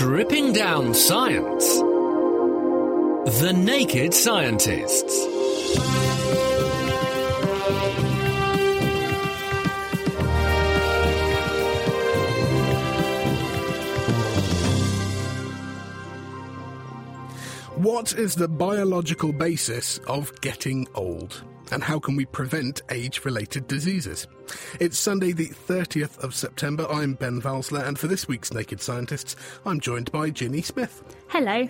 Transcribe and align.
Stripping 0.00 0.54
down 0.54 0.94
science. 0.94 1.76
The 3.38 3.52
Naked 3.52 4.14
Scientists. 4.14 5.26
What 17.76 18.14
is 18.14 18.36
the 18.36 18.48
biological 18.48 19.34
basis 19.34 19.98
of 20.06 20.32
getting 20.40 20.88
old? 20.94 21.44
And 21.72 21.82
how 21.82 21.98
can 21.98 22.16
we 22.16 22.24
prevent 22.24 22.82
age 22.90 23.24
related 23.24 23.66
diseases? 23.66 24.26
It's 24.80 24.98
Sunday, 24.98 25.32
the 25.32 25.48
30th 25.48 26.18
of 26.18 26.34
September. 26.34 26.86
I'm 26.90 27.14
Ben 27.14 27.40
Valsler, 27.40 27.86
and 27.86 27.98
for 27.98 28.08
this 28.08 28.26
week's 28.26 28.52
Naked 28.52 28.80
Scientists, 28.80 29.36
I'm 29.64 29.80
joined 29.80 30.10
by 30.10 30.30
Ginny 30.30 30.62
Smith. 30.62 31.02
Hello. 31.28 31.68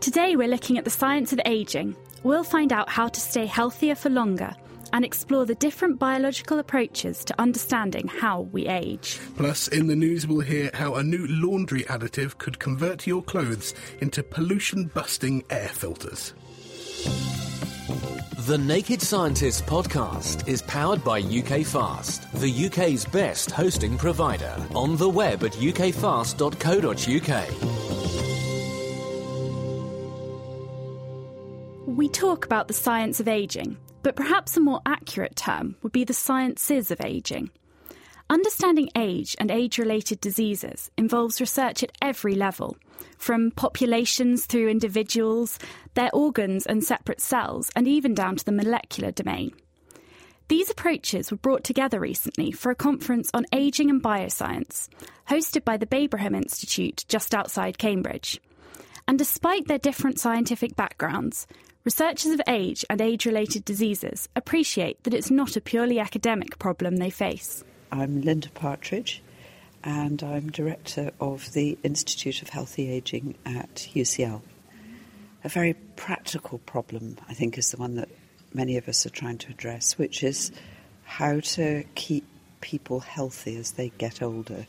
Today 0.00 0.36
we're 0.36 0.48
looking 0.48 0.78
at 0.78 0.84
the 0.84 0.90
science 0.90 1.32
of 1.32 1.40
ageing. 1.44 1.96
We'll 2.22 2.44
find 2.44 2.72
out 2.72 2.88
how 2.88 3.08
to 3.08 3.20
stay 3.20 3.46
healthier 3.46 3.94
for 3.94 4.10
longer 4.10 4.54
and 4.92 5.04
explore 5.04 5.46
the 5.46 5.54
different 5.56 5.98
biological 5.98 6.58
approaches 6.58 7.24
to 7.24 7.40
understanding 7.40 8.08
how 8.08 8.42
we 8.52 8.66
age. 8.66 9.18
Plus, 9.36 9.68
in 9.68 9.86
the 9.86 9.96
news, 9.96 10.26
we'll 10.26 10.40
hear 10.40 10.70
how 10.74 10.94
a 10.94 11.02
new 11.02 11.26
laundry 11.28 11.84
additive 11.84 12.38
could 12.38 12.58
convert 12.58 13.06
your 13.06 13.22
clothes 13.22 13.74
into 14.00 14.22
pollution 14.22 14.84
busting 14.94 15.44
air 15.50 15.68
filters. 15.68 16.34
The 18.46 18.58
Naked 18.58 19.00
Scientists 19.00 19.60
podcast 19.62 20.48
is 20.48 20.62
powered 20.62 21.04
by 21.04 21.20
UK 21.20 21.64
Fast, 21.64 22.32
the 22.32 22.66
UK's 22.66 23.04
best 23.04 23.50
hosting 23.50 23.96
provider. 23.96 24.56
On 24.74 24.96
the 24.96 25.08
web 25.08 25.44
at 25.44 25.52
ukfast.co.uk. 25.52 26.40
We 31.86 32.08
talk 32.08 32.44
about 32.44 32.66
the 32.68 32.74
science 32.74 33.20
of 33.20 33.28
ageing, 33.28 33.76
but 34.02 34.16
perhaps 34.16 34.56
a 34.56 34.60
more 34.60 34.80
accurate 34.86 35.36
term 35.36 35.76
would 35.82 35.92
be 35.92 36.04
the 36.04 36.14
sciences 36.14 36.90
of 36.90 37.00
ageing. 37.02 37.50
Understanding 38.30 38.88
age 38.96 39.36
and 39.38 39.50
age 39.50 39.76
related 39.78 40.20
diseases 40.20 40.90
involves 40.96 41.40
research 41.40 41.82
at 41.82 41.92
every 42.00 42.34
level, 42.34 42.76
from 43.18 43.50
populations 43.50 44.46
through 44.46 44.68
individuals, 44.68 45.58
their 45.94 46.10
organs 46.12 46.66
and 46.66 46.82
separate 46.82 47.20
cells, 47.20 47.70
and 47.76 47.86
even 47.86 48.14
down 48.14 48.36
to 48.36 48.44
the 48.44 48.52
molecular 48.52 49.10
domain. 49.10 49.52
These 50.48 50.68
approaches 50.68 51.30
were 51.30 51.36
brought 51.36 51.62
together 51.62 52.00
recently 52.00 52.50
for 52.50 52.72
a 52.72 52.74
conference 52.74 53.30
on 53.32 53.46
ageing 53.52 53.88
and 53.88 54.02
bioscience, 54.02 54.88
hosted 55.28 55.64
by 55.64 55.76
the 55.76 55.86
Babraham 55.86 56.34
Institute 56.34 57.04
just 57.08 57.36
outside 57.36 57.78
Cambridge. 57.78 58.40
And 59.06 59.16
despite 59.16 59.68
their 59.68 59.78
different 59.78 60.18
scientific 60.18 60.74
backgrounds, 60.74 61.46
researchers 61.84 62.32
of 62.32 62.40
age 62.48 62.84
and 62.90 63.00
age 63.00 63.26
related 63.26 63.64
diseases 63.64 64.28
appreciate 64.34 65.02
that 65.04 65.14
it's 65.14 65.30
not 65.30 65.56
a 65.56 65.60
purely 65.60 66.00
academic 66.00 66.58
problem 66.58 66.96
they 66.96 67.10
face. 67.10 67.62
I'm 67.92 68.22
Linda 68.22 68.48
Partridge, 68.50 69.22
and 69.82 70.22
I'm 70.22 70.50
director 70.50 71.10
of 71.20 71.52
the 71.52 71.78
Institute 71.82 72.42
of 72.42 72.48
Healthy 72.48 72.90
Aging 72.90 73.36
at 73.46 73.88
UCL. 73.94 74.42
A 75.42 75.48
very 75.48 75.74
practical 75.96 76.58
problem, 76.58 77.16
I 77.28 77.34
think, 77.34 77.56
is 77.56 77.70
the 77.70 77.78
one 77.78 77.94
that 77.94 78.08
many 78.52 78.76
of 78.76 78.88
us 78.88 79.06
are 79.06 79.10
trying 79.10 79.38
to 79.38 79.50
address, 79.50 79.96
which 79.96 80.22
is 80.22 80.52
how 81.04 81.40
to 81.40 81.84
keep 81.94 82.24
people 82.60 83.00
healthy 83.00 83.56
as 83.56 83.72
they 83.72 83.90
get 83.96 84.22
older. 84.22 84.66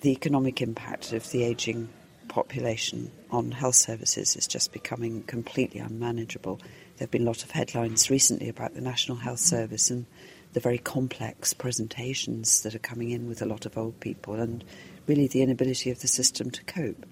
The 0.00 0.10
economic 0.12 0.62
impact 0.62 1.12
of 1.12 1.30
the 1.30 1.44
aging 1.44 1.88
population 2.28 3.10
on 3.30 3.50
health 3.50 3.74
services 3.74 4.36
is 4.36 4.46
just 4.46 4.72
becoming 4.72 5.22
completely 5.24 5.80
unmanageable. 5.80 6.56
There 6.56 7.06
have 7.06 7.10
been 7.10 7.22
a 7.22 7.26
lot 7.26 7.42
of 7.42 7.50
headlines 7.50 8.08
recently 8.10 8.48
about 8.48 8.74
the 8.74 8.80
National 8.80 9.18
Health 9.18 9.40
Service 9.40 9.90
and 9.90 10.06
the 10.52 10.60
very 10.60 10.78
complex 10.78 11.54
presentations 11.54 12.62
that 12.62 12.74
are 12.74 12.80
coming 12.80 13.10
in 13.10 13.26
with 13.26 13.42
a 13.42 13.46
lot 13.46 13.66
of 13.66 13.78
old 13.78 13.98
people 14.00 14.34
and 14.34 14.64
really 15.06 15.26
the 15.26 15.42
inability 15.42 15.90
of 15.90 16.00
the 16.00 16.08
system 16.08 16.50
to 16.50 16.64
cope. 16.64 17.06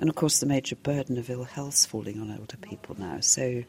And 0.00 0.08
of 0.08 0.16
course, 0.16 0.40
the 0.40 0.46
major 0.46 0.76
burden 0.76 1.18
of 1.18 1.28
ill 1.28 1.44
health 1.44 1.74
is 1.74 1.86
falling 1.86 2.20
on 2.20 2.30
older 2.30 2.56
people 2.56 2.96
now. 2.98 3.20
So 3.20 3.64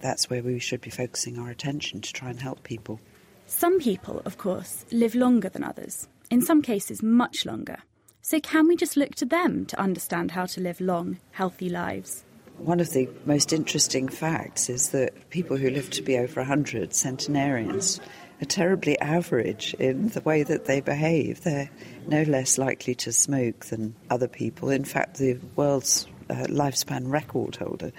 that's 0.00 0.28
where 0.28 0.42
we 0.42 0.58
should 0.58 0.80
be 0.80 0.90
focusing 0.90 1.38
our 1.38 1.50
attention 1.50 2.00
to 2.00 2.12
try 2.12 2.30
and 2.30 2.40
help 2.40 2.62
people. 2.62 3.00
Some 3.46 3.80
people, 3.80 4.22
of 4.24 4.38
course, 4.38 4.84
live 4.92 5.14
longer 5.14 5.48
than 5.48 5.64
others, 5.64 6.08
in 6.30 6.42
some 6.42 6.62
cases, 6.62 7.02
much 7.02 7.44
longer. 7.44 7.78
So, 8.22 8.38
can 8.38 8.68
we 8.68 8.76
just 8.76 8.96
look 8.96 9.14
to 9.16 9.24
them 9.24 9.64
to 9.66 9.80
understand 9.80 10.30
how 10.30 10.46
to 10.46 10.60
live 10.60 10.80
long, 10.80 11.18
healthy 11.32 11.68
lives? 11.68 12.24
One 12.58 12.78
of 12.78 12.90
the 12.92 13.08
most 13.24 13.52
interesting 13.52 14.08
facts 14.08 14.68
is 14.68 14.90
that 14.90 15.30
people 15.30 15.56
who 15.56 15.70
live 15.70 15.90
to 15.90 16.02
be 16.02 16.18
over 16.18 16.40
100, 16.40 16.94
centenarians, 16.94 18.00
are 18.40 18.46
terribly 18.46 18.98
average 19.00 19.74
in 19.74 20.08
the 20.10 20.20
way 20.22 20.42
that 20.42 20.64
they 20.64 20.80
behave. 20.80 21.42
They're 21.42 21.70
no 22.06 22.22
less 22.22 22.58
likely 22.58 22.94
to 22.96 23.12
smoke 23.12 23.66
than 23.66 23.94
other 24.08 24.28
people. 24.28 24.70
In 24.70 24.84
fact, 24.84 25.18
the 25.18 25.38
world's 25.56 26.06
uh, 26.28 26.46
lifespan 26.48 27.10
record 27.10 27.56
holder 27.56 27.92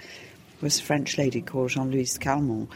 was 0.60 0.80
a 0.80 0.82
French 0.82 1.18
lady 1.18 1.42
called 1.42 1.70
Jeanne 1.70 1.90
Louise 1.90 2.18
Calment, 2.18 2.70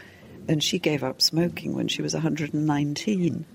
and 0.47 0.63
she 0.63 0.79
gave 0.79 1.03
up 1.03 1.21
smoking 1.21 1.73
when 1.73 1.87
she 1.87 2.01
was 2.01 2.13
119. 2.13 3.45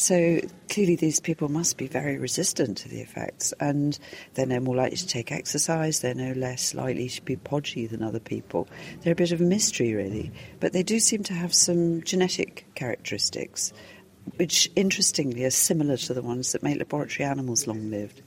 So 0.00 0.40
clearly, 0.70 0.96
these 0.96 1.20
people 1.20 1.50
must 1.50 1.76
be 1.76 1.86
very 1.86 2.16
resistant 2.16 2.78
to 2.78 2.88
the 2.88 3.02
effects, 3.02 3.52
and 3.60 3.98
they're 4.32 4.46
no 4.46 4.58
more 4.58 4.74
likely 4.74 4.96
to 4.96 5.06
take 5.06 5.30
exercise. 5.30 6.00
They're 6.00 6.14
no 6.14 6.32
less 6.32 6.72
likely 6.72 7.10
to 7.10 7.20
be 7.20 7.36
podgy 7.36 7.86
than 7.86 8.02
other 8.02 8.18
people. 8.18 8.66
They're 9.02 9.12
a 9.12 9.14
bit 9.14 9.30
of 9.30 9.42
a 9.42 9.44
mystery, 9.44 9.92
really, 9.92 10.32
but 10.58 10.72
they 10.72 10.82
do 10.82 11.00
seem 11.00 11.22
to 11.24 11.34
have 11.34 11.52
some 11.52 12.00
genetic 12.00 12.64
characteristics, 12.74 13.74
which 14.36 14.70
interestingly 14.74 15.44
are 15.44 15.50
similar 15.50 15.98
to 15.98 16.14
the 16.14 16.22
ones 16.22 16.52
that 16.52 16.62
make 16.62 16.78
laboratory 16.78 17.28
animals 17.28 17.66
long 17.66 17.90
lived. 17.90 18.22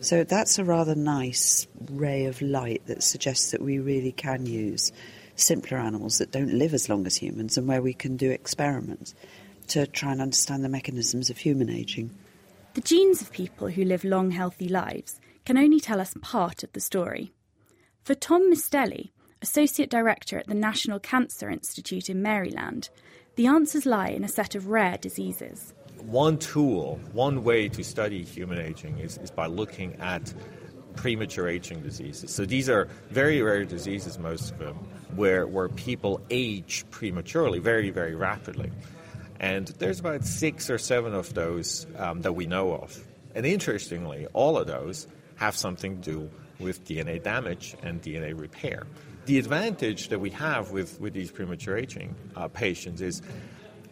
So 0.00 0.24
that's 0.24 0.58
a 0.58 0.64
rather 0.64 0.94
nice 0.94 1.66
ray 1.90 2.24
of 2.24 2.40
light 2.40 2.86
that 2.86 3.02
suggests 3.02 3.50
that 3.50 3.60
we 3.60 3.78
really 3.78 4.12
can 4.12 4.46
use 4.46 4.90
simpler 5.36 5.76
animals 5.76 6.16
that 6.16 6.32
don't 6.32 6.54
live 6.54 6.72
as 6.72 6.88
long 6.88 7.06
as 7.06 7.14
humans 7.14 7.58
and 7.58 7.68
where 7.68 7.82
we 7.82 7.92
can 7.92 8.16
do 8.16 8.30
experiments 8.30 9.14
to 9.70 9.86
try 9.86 10.12
and 10.12 10.20
understand 10.20 10.64
the 10.64 10.68
mechanisms 10.68 11.30
of 11.30 11.38
human 11.38 11.70
aging. 11.70 12.10
The 12.74 12.80
genes 12.80 13.20
of 13.20 13.32
people 13.32 13.68
who 13.68 13.84
live 13.84 14.04
long, 14.04 14.30
healthy 14.30 14.68
lives 14.68 15.20
can 15.44 15.58
only 15.58 15.80
tell 15.80 16.00
us 16.00 16.14
part 16.20 16.62
of 16.62 16.72
the 16.72 16.80
story. 16.80 17.32
For 18.02 18.14
Tom 18.14 18.50
Misteli, 18.50 19.10
Associate 19.42 19.90
Director 19.90 20.38
at 20.38 20.46
the 20.46 20.54
National 20.54 20.98
Cancer 20.98 21.48
Institute 21.48 22.08
in 22.08 22.22
Maryland, 22.22 22.90
the 23.36 23.46
answers 23.46 23.86
lie 23.86 24.08
in 24.08 24.24
a 24.24 24.28
set 24.28 24.54
of 24.54 24.68
rare 24.68 24.98
diseases. 24.98 25.72
One 25.98 26.38
tool, 26.38 27.00
one 27.12 27.42
way 27.44 27.68
to 27.68 27.82
study 27.82 28.22
human 28.22 28.58
aging 28.58 28.98
is, 28.98 29.18
is 29.18 29.30
by 29.30 29.46
looking 29.46 29.94
at 29.96 30.32
premature 30.96 31.48
aging 31.48 31.82
diseases. 31.82 32.32
So 32.32 32.44
these 32.44 32.68
are 32.68 32.88
very 33.10 33.40
rare 33.42 33.64
diseases, 33.64 34.18
most 34.18 34.50
of 34.50 34.58
them, 34.58 34.76
where, 35.14 35.46
where 35.46 35.68
people 35.68 36.20
age 36.30 36.84
prematurely, 36.90 37.58
very, 37.58 37.90
very 37.90 38.14
rapidly. 38.14 38.70
And 39.40 39.66
there's 39.78 39.98
about 39.98 40.24
six 40.24 40.68
or 40.68 40.76
seven 40.76 41.14
of 41.14 41.32
those 41.32 41.86
um, 41.96 42.20
that 42.20 42.34
we 42.34 42.46
know 42.46 42.74
of. 42.74 43.02
And 43.34 43.46
interestingly, 43.46 44.26
all 44.34 44.58
of 44.58 44.66
those 44.66 45.06
have 45.36 45.56
something 45.56 46.02
to 46.02 46.10
do 46.10 46.30
with 46.58 46.84
DNA 46.84 47.22
damage 47.22 47.74
and 47.82 48.02
DNA 48.02 48.38
repair. 48.38 48.86
The 49.24 49.38
advantage 49.38 50.10
that 50.10 50.18
we 50.18 50.28
have 50.30 50.72
with, 50.72 51.00
with 51.00 51.14
these 51.14 51.30
premature 51.30 51.78
aging 51.78 52.14
uh, 52.36 52.48
patients 52.48 53.00
is 53.00 53.22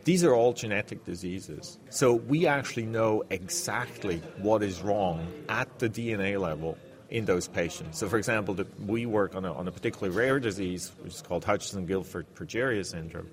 these 0.05 0.23
are 0.23 0.35
all 0.35 0.53
genetic 0.53 1.05
diseases. 1.06 1.79
So 1.89 2.12
we 2.12 2.47
actually 2.47 2.87
know 2.87 3.23
exactly 3.31 4.19
what 4.37 4.62
is 4.62 4.83
wrong 4.83 5.27
at 5.49 5.79
the 5.79 5.89
DNA 5.89 6.39
level 6.39 6.77
in 7.09 7.25
those 7.25 7.49
patients. 7.49 7.99
So, 7.99 8.09
for 8.09 8.19
example, 8.19 8.53
the, 8.53 8.67
we 8.87 9.06
work 9.06 9.35
on 9.35 9.47
a, 9.47 9.53
on 9.55 9.67
a 9.67 9.73
particularly 9.73 10.15
rare 10.15 10.39
disease, 10.39 10.93
which 11.00 11.15
is 11.15 11.23
called 11.23 11.45
Hutchinson 11.45 11.87
Gilford 11.87 12.27
progeria 12.35 12.85
syndrome 12.85 13.31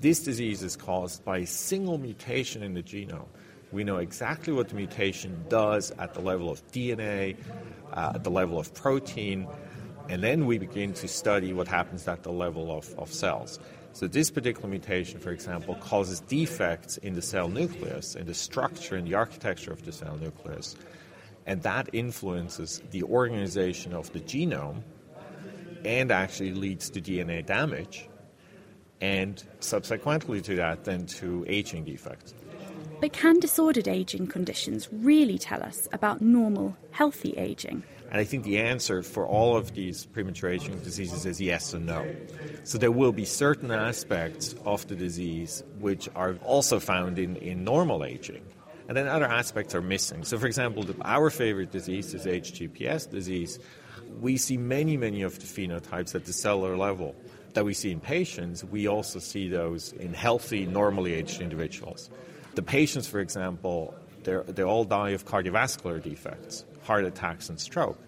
This 0.00 0.20
disease 0.20 0.62
is 0.62 0.76
caused 0.76 1.24
by 1.24 1.38
a 1.38 1.46
single 1.46 1.98
mutation 1.98 2.62
in 2.62 2.74
the 2.74 2.82
genome. 2.82 3.28
We 3.72 3.84
know 3.84 3.98
exactly 3.98 4.52
what 4.52 4.68
the 4.68 4.74
mutation 4.74 5.44
does 5.48 5.90
at 5.92 6.14
the 6.14 6.20
level 6.20 6.50
of 6.50 6.66
DNA, 6.72 7.36
uh, 7.92 8.12
at 8.14 8.24
the 8.24 8.30
level 8.30 8.58
of 8.58 8.74
protein, 8.74 9.48
and 10.08 10.22
then 10.22 10.46
we 10.46 10.58
begin 10.58 10.92
to 10.94 11.08
study 11.08 11.52
what 11.52 11.68
happens 11.68 12.06
at 12.06 12.22
the 12.22 12.32
level 12.32 12.76
of, 12.76 12.92
of 12.98 13.12
cells. 13.12 13.58
So, 13.92 14.08
this 14.08 14.30
particular 14.30 14.68
mutation, 14.68 15.20
for 15.20 15.30
example, 15.30 15.76
causes 15.76 16.20
defects 16.20 16.96
in 16.98 17.14
the 17.14 17.22
cell 17.22 17.48
nucleus, 17.48 18.16
in 18.16 18.26
the 18.26 18.34
structure 18.34 18.96
and 18.96 19.06
the 19.06 19.14
architecture 19.14 19.72
of 19.72 19.84
the 19.84 19.92
cell 19.92 20.16
nucleus. 20.16 20.76
And 21.46 21.62
that 21.62 21.88
influences 21.92 22.82
the 22.90 23.04
organization 23.04 23.94
of 23.94 24.12
the 24.12 24.20
genome 24.20 24.82
and 25.84 26.10
actually 26.10 26.52
leads 26.52 26.90
to 26.90 27.00
DNA 27.00 27.46
damage, 27.46 28.08
and 29.00 29.42
subsequently 29.60 30.40
to 30.42 30.56
that, 30.56 30.84
then 30.84 31.06
to 31.06 31.44
aging 31.48 31.84
defects. 31.84 32.34
But 33.00 33.12
can 33.12 33.38
disordered 33.38 33.88
aging 33.88 34.28
conditions 34.28 34.88
really 34.90 35.38
tell 35.38 35.62
us 35.62 35.88
about 35.92 36.20
normal, 36.20 36.76
healthy 36.90 37.34
aging? 37.36 37.82
And 38.10 38.20
I 38.20 38.24
think 38.24 38.44
the 38.44 38.58
answer 38.58 39.02
for 39.02 39.26
all 39.26 39.56
of 39.56 39.74
these 39.74 40.06
premature 40.06 40.50
aging 40.50 40.78
diseases 40.80 41.26
is 41.26 41.40
yes 41.40 41.74
and 41.74 41.86
no. 41.86 42.06
So 42.62 42.78
there 42.78 42.92
will 42.92 43.12
be 43.12 43.24
certain 43.24 43.70
aspects 43.70 44.54
of 44.64 44.86
the 44.86 44.94
disease 44.94 45.64
which 45.80 46.08
are 46.14 46.36
also 46.44 46.78
found 46.78 47.18
in, 47.18 47.36
in 47.36 47.64
normal 47.64 48.04
aging. 48.04 48.42
And 48.86 48.96
then 48.96 49.08
other 49.08 49.26
aspects 49.26 49.74
are 49.74 49.82
missing. 49.82 50.24
So, 50.24 50.38
for 50.38 50.46
example, 50.46 50.82
the, 50.82 50.94
our 51.02 51.30
favorite 51.30 51.72
disease 51.72 52.14
is 52.14 52.26
HGPS 52.26 53.10
disease. 53.10 53.58
We 54.20 54.36
see 54.36 54.58
many, 54.58 54.96
many 54.96 55.22
of 55.22 55.38
the 55.40 55.46
phenotypes 55.46 56.14
at 56.14 56.26
the 56.26 56.32
cellular 56.32 56.76
level 56.76 57.16
that 57.54 57.64
we 57.64 57.74
see 57.74 57.90
in 57.90 58.00
patients. 58.00 58.64
We 58.64 58.86
also 58.86 59.18
see 59.18 59.48
those 59.48 59.92
in 59.92 60.12
healthy, 60.12 60.66
normally 60.66 61.14
aged 61.14 61.40
individuals. 61.40 62.10
The 62.54 62.62
patients, 62.62 63.08
for 63.08 63.20
example, 63.20 63.94
they 64.22 64.62
all 64.62 64.84
die 64.84 65.10
of 65.10 65.24
cardiovascular 65.24 66.02
defects, 66.02 66.64
heart 66.82 67.04
attacks, 67.04 67.48
and 67.48 67.58
stroke. 67.58 67.98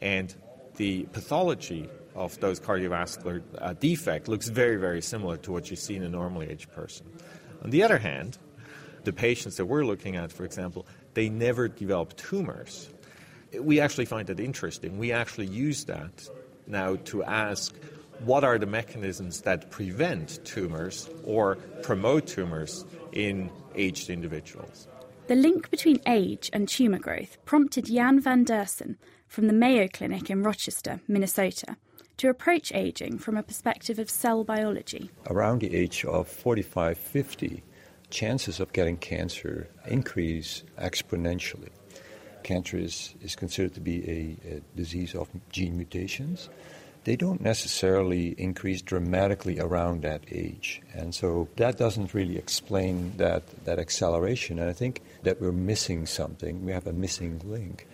And 0.00 0.34
the 0.76 1.04
pathology 1.12 1.88
of 2.14 2.38
those 2.40 2.60
cardiovascular 2.60 3.42
uh, 3.58 3.72
defect 3.74 4.28
looks 4.28 4.48
very, 4.48 4.76
very 4.76 5.00
similar 5.00 5.36
to 5.38 5.52
what 5.52 5.70
you 5.70 5.76
see 5.76 5.96
in 5.96 6.02
a 6.02 6.08
normally 6.08 6.50
aged 6.50 6.72
person. 6.72 7.06
On 7.62 7.70
the 7.70 7.82
other 7.82 7.98
hand, 7.98 8.38
the 9.04 9.12
patients 9.12 9.56
that 9.56 9.66
we're 9.66 9.84
looking 9.84 10.16
at, 10.16 10.32
for 10.32 10.44
example, 10.44 10.86
they 11.14 11.28
never 11.28 11.68
develop 11.68 12.16
tumors. 12.16 12.88
We 13.58 13.80
actually 13.80 14.06
find 14.06 14.26
that 14.28 14.40
interesting. 14.40 14.98
We 14.98 15.12
actually 15.12 15.46
use 15.46 15.84
that 15.84 16.28
now 16.66 16.96
to 16.96 17.22
ask 17.24 17.74
what 18.24 18.44
are 18.44 18.58
the 18.58 18.66
mechanisms 18.66 19.42
that 19.42 19.70
prevent 19.70 20.44
tumors 20.44 21.08
or 21.24 21.56
promote 21.82 22.26
tumors 22.26 22.84
in 23.12 23.50
aged 23.74 24.10
individuals. 24.10 24.88
The 25.26 25.34
link 25.34 25.70
between 25.70 26.00
age 26.06 26.50
and 26.52 26.68
tumour 26.68 26.98
growth 26.98 27.38
prompted 27.44 27.86
Jan 27.86 28.20
van 28.20 28.44
Deursen 28.44 28.96
from 29.28 29.46
the 29.46 29.52
Mayo 29.52 29.88
Clinic 29.88 30.30
in 30.30 30.42
Rochester, 30.42 31.00
Minnesota, 31.08 31.76
to 32.18 32.28
approach 32.28 32.72
ageing 32.72 33.18
from 33.18 33.36
a 33.36 33.42
perspective 33.42 33.98
of 33.98 34.10
cell 34.10 34.44
biology. 34.44 35.10
Around 35.28 35.60
the 35.60 35.74
age 35.74 36.04
of 36.04 36.28
45 36.28 36.98
50, 36.98 37.62
chances 38.10 38.60
of 38.60 38.72
getting 38.72 38.96
cancer 38.98 39.68
increase 39.86 40.64
exponentially. 40.78 41.70
Cancer 42.42 42.76
is, 42.76 43.14
is 43.22 43.34
considered 43.34 43.74
to 43.74 43.80
be 43.80 44.08
a, 44.08 44.56
a 44.56 44.60
disease 44.76 45.14
of 45.14 45.28
gene 45.50 45.76
mutations 45.76 46.50
they 47.04 47.16
don't 47.16 47.40
necessarily 47.40 48.28
increase 48.38 48.80
dramatically 48.80 49.58
around 49.58 50.02
that 50.02 50.22
age. 50.30 50.80
And 50.94 51.14
so 51.14 51.48
that 51.56 51.76
doesn't 51.76 52.14
really 52.14 52.36
explain 52.36 53.16
that, 53.16 53.64
that 53.64 53.78
acceleration. 53.78 54.58
And 54.58 54.70
I 54.70 54.72
think 54.72 55.02
that 55.24 55.40
we're 55.40 55.52
missing 55.52 56.06
something. 56.06 56.64
We 56.64 56.72
have 56.72 56.86
a 56.86 56.92
missing 56.92 57.40
link. 57.44 57.88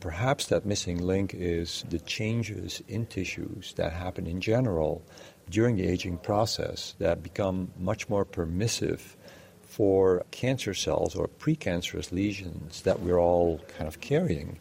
Perhaps 0.00 0.46
that 0.46 0.64
missing 0.64 0.98
link 0.98 1.34
is 1.34 1.84
the 1.88 1.98
changes 2.00 2.82
in 2.88 3.06
tissues 3.06 3.72
that 3.74 3.92
happen 3.92 4.26
in 4.26 4.40
general 4.40 5.02
during 5.50 5.76
the 5.76 5.86
aging 5.86 6.18
process 6.18 6.94
that 6.98 7.22
become 7.22 7.72
much 7.78 8.08
more 8.08 8.24
permissive 8.24 9.16
for 9.62 10.24
cancer 10.30 10.74
cells 10.74 11.14
or 11.14 11.28
precancerous 11.28 12.10
lesions 12.12 12.82
that 12.82 13.00
we're 13.00 13.18
all 13.18 13.60
kind 13.76 13.86
of 13.86 14.00
carrying 14.00 14.58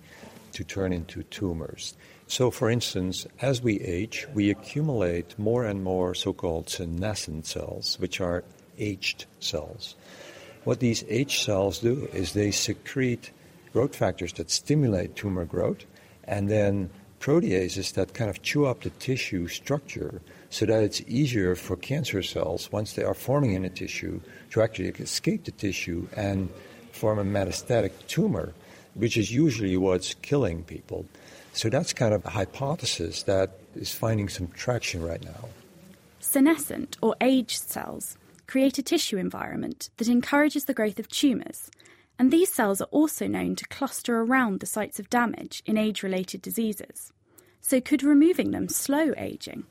to 0.54 0.64
turn 0.64 0.92
into 0.92 1.24
tumors. 1.24 1.96
So, 2.30 2.52
for 2.52 2.70
instance, 2.70 3.26
as 3.42 3.62
we 3.62 3.80
age, 3.80 4.28
we 4.34 4.50
accumulate 4.50 5.40
more 5.40 5.64
and 5.66 5.82
more 5.82 6.14
so 6.14 6.34
called 6.34 6.70
senescent 6.70 7.46
cells, 7.46 7.98
which 8.00 8.20
are 8.20 8.44
aged 8.78 9.26
cells. 9.40 9.96
What 10.66 10.82
these 10.82 11.06
aged 11.08 11.42
cells 11.44 11.80
do 11.80 12.10
is 12.12 12.34
they 12.34 12.52
secrete 12.52 13.32
growth 13.72 13.96
factors 13.96 14.34
that 14.34 14.52
stimulate 14.52 15.16
tumor 15.16 15.46
growth 15.46 15.86
and 16.26 16.50
then 16.50 16.90
proteases 17.22 17.94
that 17.94 18.14
kind 18.14 18.30
of 18.30 18.42
chew 18.42 18.66
up 18.66 18.82
the 18.82 18.90
tissue 18.92 19.48
structure 19.48 20.22
so 20.50 20.66
that 20.66 20.84
it's 20.84 21.02
easier 21.08 21.56
for 21.56 21.76
cancer 21.78 22.22
cells, 22.22 22.72
once 22.72 22.94
they 22.94 23.04
are 23.04 23.14
forming 23.14 23.54
in 23.54 23.66
a 23.66 23.70
tissue, 23.70 24.20
to 24.52 24.62
actually 24.62 24.90
escape 24.90 25.46
the 25.46 25.52
tissue 25.52 26.08
and 26.16 26.50
form 26.92 27.20
a 27.20 27.24
metastatic 27.24 27.92
tumor, 28.08 28.54
which 28.96 29.18
is 29.18 29.32
usually 29.32 29.78
what's 29.78 30.14
killing 30.16 30.64
people. 30.64 31.06
So 31.58 31.70
that's 31.70 31.92
kind 31.92 32.14
of 32.14 32.24
a 32.24 32.30
hypothesis 32.30 33.24
that 33.24 33.50
is 33.74 33.92
finding 33.92 34.30
some 34.30 34.48
traction 34.50 35.02
right 35.02 35.24
now. 35.26 35.50
Senescent 36.20 36.98
or 37.02 37.16
aged 37.20 37.68
cells 37.68 38.16
create 38.46 38.78
a 38.78 38.84
tissue 38.84 39.18
environment 39.18 39.90
that 39.98 40.08
encourages 40.08 40.66
the 40.66 40.76
growth 40.76 41.00
of 41.00 41.08
tumours, 41.08 41.72
and 42.20 42.30
these 42.30 42.54
cells 42.54 42.80
are 42.80 42.90
also 42.92 43.26
known 43.26 43.56
to 43.56 43.66
cluster 43.70 44.22
around 44.22 44.60
the 44.60 44.68
sites 44.68 45.00
of 45.00 45.10
damage 45.10 45.64
in 45.66 45.80
age 45.80 46.04
related 46.04 46.44
diseases. 46.44 47.12
So, 47.60 47.82
could 47.82 48.04
removing 48.04 48.52
them 48.52 48.70
slow 48.70 49.16
aging? 49.18 49.64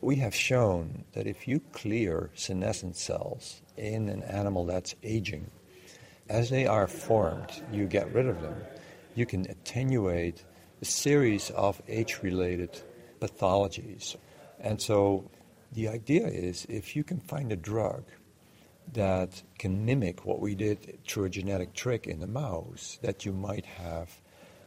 We 0.00 0.16
have 0.16 0.34
shown 0.34 1.04
that 1.12 1.26
if 1.26 1.46
you 1.46 1.60
clear 1.72 2.30
senescent 2.34 2.96
cells 2.96 3.60
in 3.76 4.08
an 4.08 4.22
animal 4.22 4.64
that's 4.64 4.94
aging, 5.02 5.50
as 6.30 6.48
they 6.48 6.66
are 6.66 6.86
formed, 6.86 7.62
you 7.70 7.84
get 7.84 8.10
rid 8.14 8.26
of 8.26 8.40
them, 8.40 8.56
you 9.14 9.26
can 9.26 9.42
attenuate 9.50 10.44
a 10.80 10.84
series 10.84 11.50
of 11.50 11.80
age 11.88 12.20
related 12.22 12.80
pathologies. 13.20 14.16
And 14.58 14.80
so 14.80 15.30
the 15.72 15.88
idea 15.88 16.26
is 16.26 16.66
if 16.68 16.96
you 16.96 17.04
can 17.04 17.20
find 17.20 17.52
a 17.52 17.56
drug 17.56 18.04
that 18.92 19.42
can 19.58 19.84
mimic 19.84 20.24
what 20.24 20.40
we 20.40 20.54
did 20.54 20.98
through 21.06 21.24
a 21.24 21.30
genetic 21.30 21.74
trick 21.74 22.06
in 22.06 22.20
the 22.20 22.26
mouse, 22.26 22.98
that 23.02 23.24
you 23.24 23.32
might 23.32 23.64
have 23.64 24.20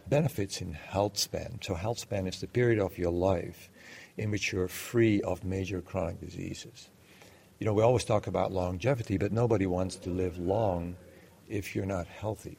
benefits 0.08 0.62
in 0.62 0.74
health 0.74 1.18
span. 1.18 1.60
So, 1.62 1.74
health 1.74 2.00
span 2.00 2.28
is 2.28 2.40
the 2.40 2.48
period 2.48 2.80
of 2.80 2.98
your 2.98 3.12
life 3.12 3.70
in 4.18 4.32
which 4.32 4.52
you're 4.52 4.68
free 4.68 5.22
of 5.22 5.44
major 5.44 5.82
chronic 5.82 6.22
diseases. 6.22 6.90
You 7.60 7.66
know, 7.66 7.74
we 7.74 7.84
always 7.84 8.04
talk 8.04 8.28
about 8.28 8.52
longevity, 8.52 9.18
but 9.18 9.32
nobody 9.32 9.66
wants 9.66 9.96
to 9.98 10.10
live 10.10 10.38
long 10.38 10.96
if 11.48 11.76
you're 11.76 11.86
not 11.86 12.08
healthy. 12.08 12.58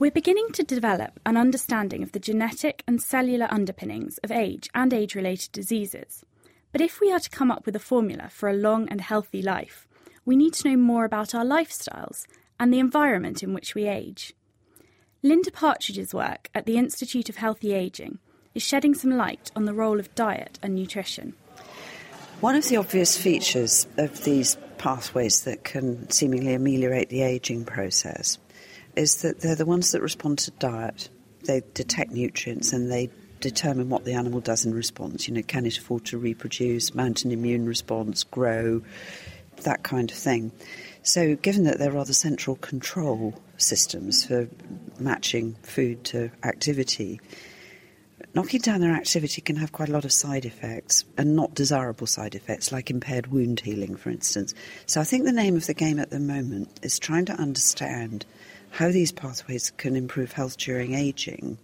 We're 0.00 0.12
beginning 0.12 0.52
to 0.52 0.62
develop 0.62 1.18
an 1.26 1.36
understanding 1.36 2.04
of 2.04 2.12
the 2.12 2.20
genetic 2.20 2.84
and 2.86 3.02
cellular 3.02 3.48
underpinnings 3.50 4.18
of 4.18 4.30
age 4.30 4.70
and 4.72 4.94
age 4.94 5.16
related 5.16 5.50
diseases. 5.50 6.24
But 6.70 6.80
if 6.80 7.00
we 7.00 7.10
are 7.10 7.18
to 7.18 7.30
come 7.30 7.50
up 7.50 7.66
with 7.66 7.74
a 7.74 7.80
formula 7.80 8.28
for 8.30 8.48
a 8.48 8.54
long 8.54 8.88
and 8.90 9.00
healthy 9.00 9.42
life, 9.42 9.88
we 10.24 10.36
need 10.36 10.54
to 10.54 10.68
know 10.68 10.76
more 10.76 11.04
about 11.04 11.34
our 11.34 11.44
lifestyles 11.44 12.26
and 12.60 12.72
the 12.72 12.78
environment 12.78 13.42
in 13.42 13.52
which 13.52 13.74
we 13.74 13.88
age. 13.88 14.34
Linda 15.24 15.50
Partridge's 15.50 16.14
work 16.14 16.48
at 16.54 16.64
the 16.64 16.76
Institute 16.76 17.28
of 17.28 17.34
Healthy 17.34 17.74
Aging 17.74 18.20
is 18.54 18.62
shedding 18.62 18.94
some 18.94 19.10
light 19.10 19.50
on 19.56 19.64
the 19.64 19.74
role 19.74 19.98
of 19.98 20.14
diet 20.14 20.60
and 20.62 20.76
nutrition. 20.76 21.34
One 22.40 22.54
of 22.54 22.68
the 22.68 22.76
obvious 22.76 23.20
features 23.20 23.88
of 23.96 24.22
these 24.22 24.56
pathways 24.78 25.42
that 25.42 25.64
can 25.64 26.08
seemingly 26.08 26.54
ameliorate 26.54 27.08
the 27.08 27.22
aging 27.22 27.64
process 27.64 28.38
is 28.98 29.22
that 29.22 29.40
they're 29.40 29.54
the 29.54 29.64
ones 29.64 29.92
that 29.92 30.02
respond 30.02 30.38
to 30.40 30.50
diet. 30.52 31.08
They 31.44 31.62
detect 31.72 32.10
nutrients 32.10 32.72
and 32.72 32.90
they 32.90 33.10
determine 33.40 33.88
what 33.88 34.04
the 34.04 34.14
animal 34.14 34.40
does 34.40 34.66
in 34.66 34.74
response. 34.74 35.28
You 35.28 35.34
know, 35.34 35.42
can 35.42 35.64
it 35.66 35.78
afford 35.78 36.04
to 36.06 36.18
reproduce, 36.18 36.94
mount 36.94 37.24
an 37.24 37.30
immune 37.30 37.66
response, 37.66 38.24
grow, 38.24 38.82
that 39.62 39.84
kind 39.84 40.10
of 40.10 40.16
thing. 40.16 40.50
So, 41.04 41.36
given 41.36 41.62
that 41.64 41.78
there 41.78 41.96
are 41.96 42.04
the 42.04 42.12
central 42.12 42.56
control 42.56 43.40
systems 43.56 44.26
for 44.26 44.48
matching 44.98 45.54
food 45.62 46.02
to 46.04 46.30
activity, 46.42 47.20
knocking 48.34 48.60
down 48.60 48.80
their 48.80 48.94
activity 48.94 49.40
can 49.40 49.56
have 49.56 49.70
quite 49.70 49.88
a 49.88 49.92
lot 49.92 50.04
of 50.04 50.12
side 50.12 50.44
effects 50.44 51.04
and 51.16 51.36
not 51.36 51.54
desirable 51.54 52.08
side 52.08 52.34
effects, 52.34 52.72
like 52.72 52.90
impaired 52.90 53.28
wound 53.28 53.60
healing, 53.60 53.94
for 53.94 54.10
instance. 54.10 54.54
So, 54.86 55.00
I 55.00 55.04
think 55.04 55.24
the 55.24 55.32
name 55.32 55.56
of 55.56 55.66
the 55.66 55.74
game 55.74 56.00
at 56.00 56.10
the 56.10 56.20
moment 56.20 56.80
is 56.82 56.98
trying 56.98 57.26
to 57.26 57.34
understand 57.34 58.26
how 58.78 58.92
these 58.92 59.10
pathways 59.10 59.72
can 59.72 59.96
improve 59.96 60.30
health 60.30 60.56
during 60.56 60.94
aging 60.94 61.58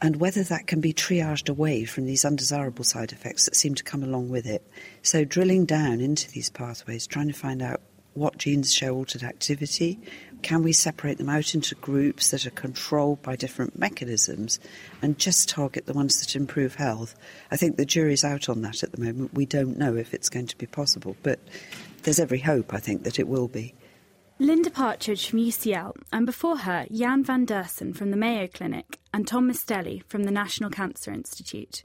and 0.00 0.16
whether 0.16 0.42
that 0.42 0.66
can 0.66 0.80
be 0.80 0.90
triaged 0.90 1.50
away 1.50 1.84
from 1.84 2.06
these 2.06 2.24
undesirable 2.24 2.82
side 2.82 3.12
effects 3.12 3.44
that 3.44 3.54
seem 3.54 3.74
to 3.74 3.84
come 3.84 4.02
along 4.02 4.30
with 4.30 4.46
it. 4.46 4.66
So, 5.02 5.22
drilling 5.26 5.66
down 5.66 6.00
into 6.00 6.30
these 6.30 6.48
pathways, 6.48 7.06
trying 7.06 7.28
to 7.28 7.34
find 7.34 7.60
out 7.60 7.82
what 8.14 8.38
genes 8.38 8.72
show 8.72 8.94
altered 8.94 9.22
activity, 9.22 10.00
can 10.40 10.62
we 10.62 10.72
separate 10.72 11.18
them 11.18 11.28
out 11.28 11.54
into 11.54 11.74
groups 11.74 12.30
that 12.30 12.46
are 12.46 12.52
controlled 12.52 13.20
by 13.20 13.36
different 13.36 13.78
mechanisms 13.78 14.58
and 15.02 15.18
just 15.18 15.46
target 15.46 15.84
the 15.84 15.92
ones 15.92 16.20
that 16.20 16.34
improve 16.34 16.76
health? 16.76 17.14
I 17.50 17.58
think 17.58 17.76
the 17.76 17.84
jury's 17.84 18.24
out 18.24 18.48
on 18.48 18.62
that 18.62 18.82
at 18.82 18.92
the 18.92 19.02
moment. 19.02 19.34
We 19.34 19.44
don't 19.44 19.76
know 19.76 19.94
if 19.94 20.14
it's 20.14 20.30
going 20.30 20.46
to 20.46 20.56
be 20.56 20.64
possible, 20.64 21.18
but 21.22 21.38
there's 22.04 22.18
every 22.18 22.40
hope, 22.40 22.72
I 22.72 22.78
think, 22.78 23.02
that 23.02 23.18
it 23.18 23.28
will 23.28 23.48
be. 23.48 23.74
Linda 24.40 24.70
Partridge 24.70 25.28
from 25.28 25.40
UCL, 25.40 25.94
and 26.14 26.24
before 26.24 26.56
her, 26.56 26.86
Jan 26.90 27.22
van 27.22 27.44
Deursen 27.46 27.94
from 27.94 28.10
the 28.10 28.16
Mayo 28.16 28.46
Clinic 28.46 28.98
and 29.12 29.28
Tom 29.28 29.50
Misteli 29.50 30.02
from 30.08 30.24
the 30.24 30.30
National 30.30 30.70
Cancer 30.70 31.12
Institute. 31.12 31.84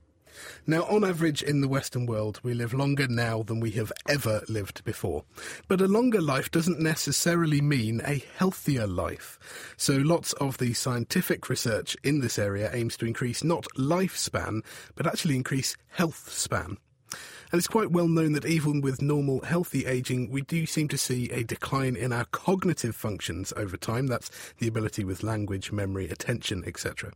Now, 0.66 0.84
on 0.84 1.04
average 1.04 1.44
in 1.44 1.60
the 1.60 1.68
Western 1.68 2.06
world, 2.06 2.40
we 2.44 2.54
live 2.54 2.74
longer 2.74 3.10
now 3.10 3.44
than 3.44 3.60
we 3.60 3.72
have 3.72 3.92
ever 4.08 4.42
lived 4.48 4.86
before. 4.86 5.26
But 5.68 5.82
a 5.82 5.88
longer 5.90 6.22
life 6.22 6.50
doesn't 6.50 6.80
necessarily 6.80 7.60
mean 7.60 8.02
a 8.06 8.24
healthier 8.38 8.88
life. 8.88 9.38
So 9.76 9.98
lots 9.98 10.32
of 10.34 10.58
the 10.58 10.74
scientific 10.74 11.50
research 11.50 11.98
in 12.06 12.22
this 12.22 12.40
area 12.40 12.70
aims 12.74 12.96
to 12.98 13.06
increase 13.06 13.44
not 13.44 13.66
lifespan, 13.78 14.64
but 14.96 15.06
actually 15.06 15.36
increase 15.36 15.76
health 15.90 16.32
span. 16.32 16.78
And 17.52 17.60
it's 17.60 17.68
quite 17.68 17.92
well 17.92 18.08
known 18.08 18.34
that 18.34 18.46
even 18.46 18.82
with 18.82 19.02
normal, 19.02 19.42
healthy 19.42 19.86
aging, 19.86 20.30
we 20.30 20.42
do 20.42 20.66
seem 20.66 20.88
to 20.90 20.98
see 20.98 21.30
a 21.30 21.44
decline 21.44 21.96
in 21.96 22.12
our 22.12 22.26
cognitive 22.26 22.96
functions 22.96 23.54
over 23.56 23.78
time. 23.78 24.08
That's 24.08 24.30
the 24.60 24.68
ability 24.68 25.04
with 25.04 25.24
language, 25.24 25.72
memory, 25.72 26.10
attention, 26.10 26.64
etc. 26.66 27.12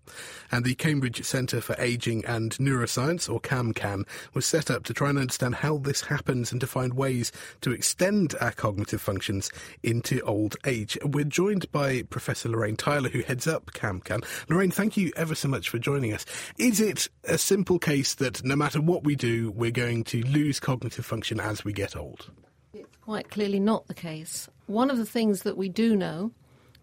And 0.52 0.64
the 0.66 0.76
Cambridge 0.76 1.24
Centre 1.24 1.62
for 1.62 1.76
Aging 1.80 2.26
and 2.26 2.52
Neuroscience, 2.58 3.32
or 3.32 3.40
CAMCAN, 3.40 4.08
was 4.34 4.46
set 4.46 4.70
up 4.70 4.84
to 4.86 4.94
try 4.94 5.10
and 5.10 5.20
understand 5.20 5.56
how 5.56 5.78
this 5.78 6.02
happens 6.02 6.52
and 6.52 6.62
to 6.62 6.68
find 6.68 6.94
ways 6.94 7.32
to 7.62 7.72
extend 7.72 8.36
our 8.40 8.52
cognitive 8.52 9.02
functions 9.02 9.52
into 9.84 10.22
old 10.22 10.56
age. 10.66 10.98
We're 11.04 11.26
joined 11.26 11.72
by 11.72 12.04
Professor 12.04 12.50
Lorraine 12.50 12.78
Tyler, 12.78 13.10
who 13.10 13.22
heads 13.22 13.48
up 13.48 13.72
CAMCAN. 13.72 14.24
Lorraine, 14.50 14.72
thank 14.72 14.98
you 14.98 15.12
ever 15.16 15.36
so 15.36 15.48
much 15.48 15.70
for 15.70 15.80
joining 15.80 16.14
us. 16.14 16.26
Is 16.58 16.80
it 16.80 17.10
a 17.26 17.38
simple 17.38 17.80
case 17.80 18.16
that 18.16 18.44
no 18.44 18.56
matter 18.56 18.82
what 18.82 19.04
we 19.04 19.16
do, 19.16 19.52
we're 19.52 19.72
going 19.72 20.04
to 20.06 20.19
lose 20.24 20.60
cognitive 20.60 21.06
function 21.06 21.40
as 21.40 21.64
we 21.64 21.74
get 21.74 21.96
old? 21.96 22.32
It's 22.74 22.98
quite 22.98 23.30
clearly 23.30 23.60
not 23.60 23.88
the 23.88 23.94
case. 23.94 24.48
One 24.68 24.92
of 24.92 24.98
the 24.98 25.06
things 25.06 25.44
that 25.44 25.58
we 25.58 25.70
do 25.70 25.96
know 25.96 26.32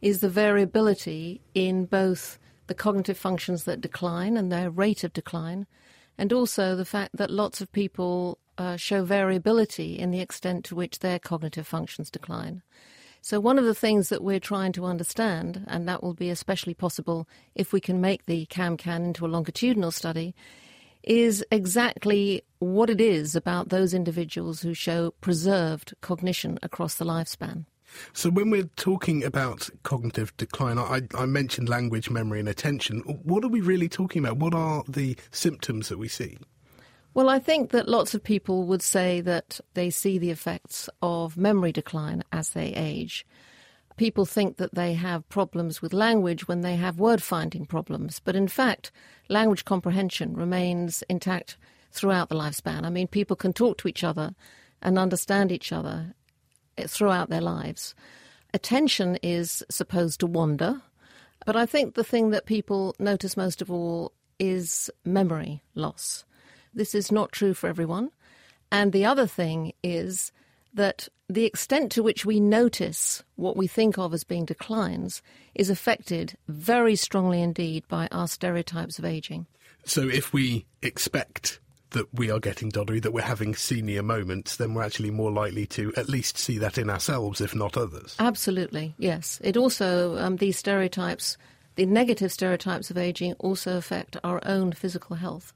is 0.03 0.21
the 0.21 0.29
variability 0.29 1.41
in 1.55 1.87
both 1.87 2.39
the 2.67 2.75
cognitive 2.75 3.17
functions 3.17 3.65
that 3.65 3.81
decline 3.81 4.37
and 4.37 4.51
their 4.51 4.71
rate 4.71 5.05
of 5.05 5.13
decline, 5.13 5.67
and 6.19 6.33
also 6.33 6.75
the 6.75 6.85
fact 6.85 7.17
that 7.17 7.31
lots 7.31 7.61
of 7.61 7.71
people 7.73 8.39
uh, 8.59 8.77
show 8.77 9.05
variability 9.05 9.99
in 9.99 10.11
the 10.11 10.21
extent 10.21 10.65
to 10.65 10.75
which 10.75 11.01
their 11.01 11.19
cognitive 11.19 11.67
functions 11.67 12.11
decline. 12.11 12.63
So, 13.21 13.41
one 13.41 13.59
of 13.59 13.65
the 13.65 13.75
things 13.75 14.09
that 14.09 14.23
we're 14.23 14.41
trying 14.41 14.73
to 14.73 14.85
understand, 14.85 15.65
and 15.67 15.89
that 15.89 16.03
will 16.03 16.15
be 16.15 16.31
especially 16.31 16.75
possible 16.75 17.29
if 17.55 17.73
we 17.73 17.81
can 17.81 18.01
make 18.01 18.27
the 18.27 18.47
CAMCAN 18.47 19.05
into 19.05 19.27
a 19.27 19.29
longitudinal 19.29 19.91
study, 19.91 20.35
is 21.07 21.45
exactly 21.51 22.43
what 22.59 22.91
it 22.91 23.01
is 23.01 23.35
about 23.35 23.69
those 23.69 23.95
individuals 23.95 24.61
who 24.61 24.75
show 24.75 25.13
preserved 25.21 25.95
cognition 26.01 26.59
across 26.63 26.97
the 26.97 27.05
lifespan. 27.05 27.65
So, 28.13 28.31
when 28.31 28.51
we're 28.51 28.69
talking 28.77 29.25
about 29.25 29.71
cognitive 29.85 30.37
decline, 30.37 30.77
I, 30.79 31.03
I, 31.15 31.25
mentioned 31.25 31.69
language, 31.69 32.11
memory, 32.11 32.41
and 32.41 32.49
attention. 32.49 33.01
What 33.01 33.45
are 33.45 33.49
we 33.49 33.61
really 33.61 33.89
talking 33.89 34.25
about? 34.25 34.39
What 34.39 34.55
are 34.55 34.83
the 34.89 35.17
symptoms 35.31 35.89
that 35.89 35.99
we 35.99 36.09
see? 36.09 36.37
Well, 37.15 37.31
I 37.31 37.39
think 37.39 37.71
that 37.71 37.89
lots 37.89 38.13
of 38.13 38.23
people 38.23 38.65
would 38.65 38.83
say 38.83 39.23
that 39.23 39.61
they 39.75 39.89
see 39.89 40.19
the 40.19 40.31
effects 40.31 40.91
of 41.01 41.37
memory 41.37 41.73
decline 41.73 42.23
as 42.33 42.51
they 42.51 42.75
age 42.75 43.25
people 43.97 44.27
think 44.27 44.57
that 44.57 44.75
they 44.75 44.95
have 44.95 45.29
problems 45.29 45.81
with 45.81 45.93
language 45.93 46.49
when 46.49 46.61
they 46.61 46.77
have 46.77 46.99
word 46.99 47.23
finding 47.23 47.67
problems. 47.67 48.21
But 48.21 48.37
in 48.37 48.49
fact, 48.49 48.91
language 49.29 49.65
comprehension 49.65 50.35
remains 50.35 51.03
intact 51.09 51.57
throughout 51.91 52.29
the 52.29 52.35
lifespan. 52.35 52.85
I 52.85 52.91
mean, 52.91 53.09
people 53.09 53.37
can 53.37 53.53
talk 53.53 53.79
to 53.79 53.89
each 53.89 54.05
other 54.05 54.35
and 54.83 54.99
understand 54.99 55.51
each 55.51 55.73
other 55.73 56.15
eh, 56.77 56.87
throughout 56.87 57.31
their 57.31 57.41
lives. 57.41 57.95
Attention 58.53 59.17
is 59.23 59.63
supposed 59.71 60.21
to 60.21 60.27
wander, 60.27 60.83
but 61.45 61.57
I 61.57 61.67
think 61.67 61.95
the 61.95 62.05
thing 62.05 62.31
that 62.31 62.47
people 62.47 62.95
notice 62.99 63.37
most 63.37 63.63
of 63.63 63.71
all 63.71 64.13
is 64.39 64.91
memory 65.05 65.63
loss. 65.75 66.25
This 66.75 66.95
is 66.95 67.11
not 67.11 67.33
true 67.33 67.55
for 67.55 67.69
everyone. 67.69 68.11
And 68.71 68.93
the 68.93 69.05
other 69.05 69.27
thing 69.27 69.73
is 69.83 70.33
that 70.77 71.09
the 71.29 71.45
extent 71.45 71.91
to 71.93 72.03
which 72.03 72.25
we 72.25 72.39
notice 72.39 73.23
what 73.35 73.57
we 73.57 73.67
think 73.67 73.99
of 73.99 74.15
as 74.15 74.25
being 74.25 74.45
declines 74.45 75.23
is 75.55 75.69
affected 75.71 76.37
very 76.47 76.95
strongly 76.95 77.43
indeed 77.43 77.83
by 77.89 78.09
our 78.13 78.29
stereotypes 78.29 78.99
of 78.99 79.05
aging. 79.05 79.47
So 79.85 80.03
if 80.03 80.33
we 80.33 80.67
expect 80.83 81.59
that 81.91 82.13
we 82.13 82.31
are 82.31 82.39
getting 82.41 82.71
doddery, 82.71 83.01
that 83.03 83.13
we're 83.13 83.23
having 83.23 83.55
senior 83.55 84.03
moments, 84.03 84.57
then 84.57 84.75
we're 84.75 84.83
actually 84.83 85.11
more 85.11 85.31
likely 85.33 85.67
to 85.67 85.93
at 85.97 86.09
least 86.09 86.37
see 86.37 86.59
that 86.59 86.79
in 86.79 86.91
ourselves, 86.91 87.41
if 87.41 87.55
not 87.55 87.77
others. 87.77 88.15
Absolutely, 88.19 88.95
yes. 88.99 89.41
It 89.43 89.57
also, 89.57 90.19
um, 90.19 90.37
these 90.37 90.59
stereotypes, 90.59 91.37
the 91.77 91.87
negative 91.87 92.33
stereotypes 92.33 92.91
of 92.91 92.99
aging, 92.99 93.35
also 93.35 93.77
affect 93.77 94.17
our 94.23 94.41
own 94.45 94.73
physical 94.73 95.17
health. 95.17 95.53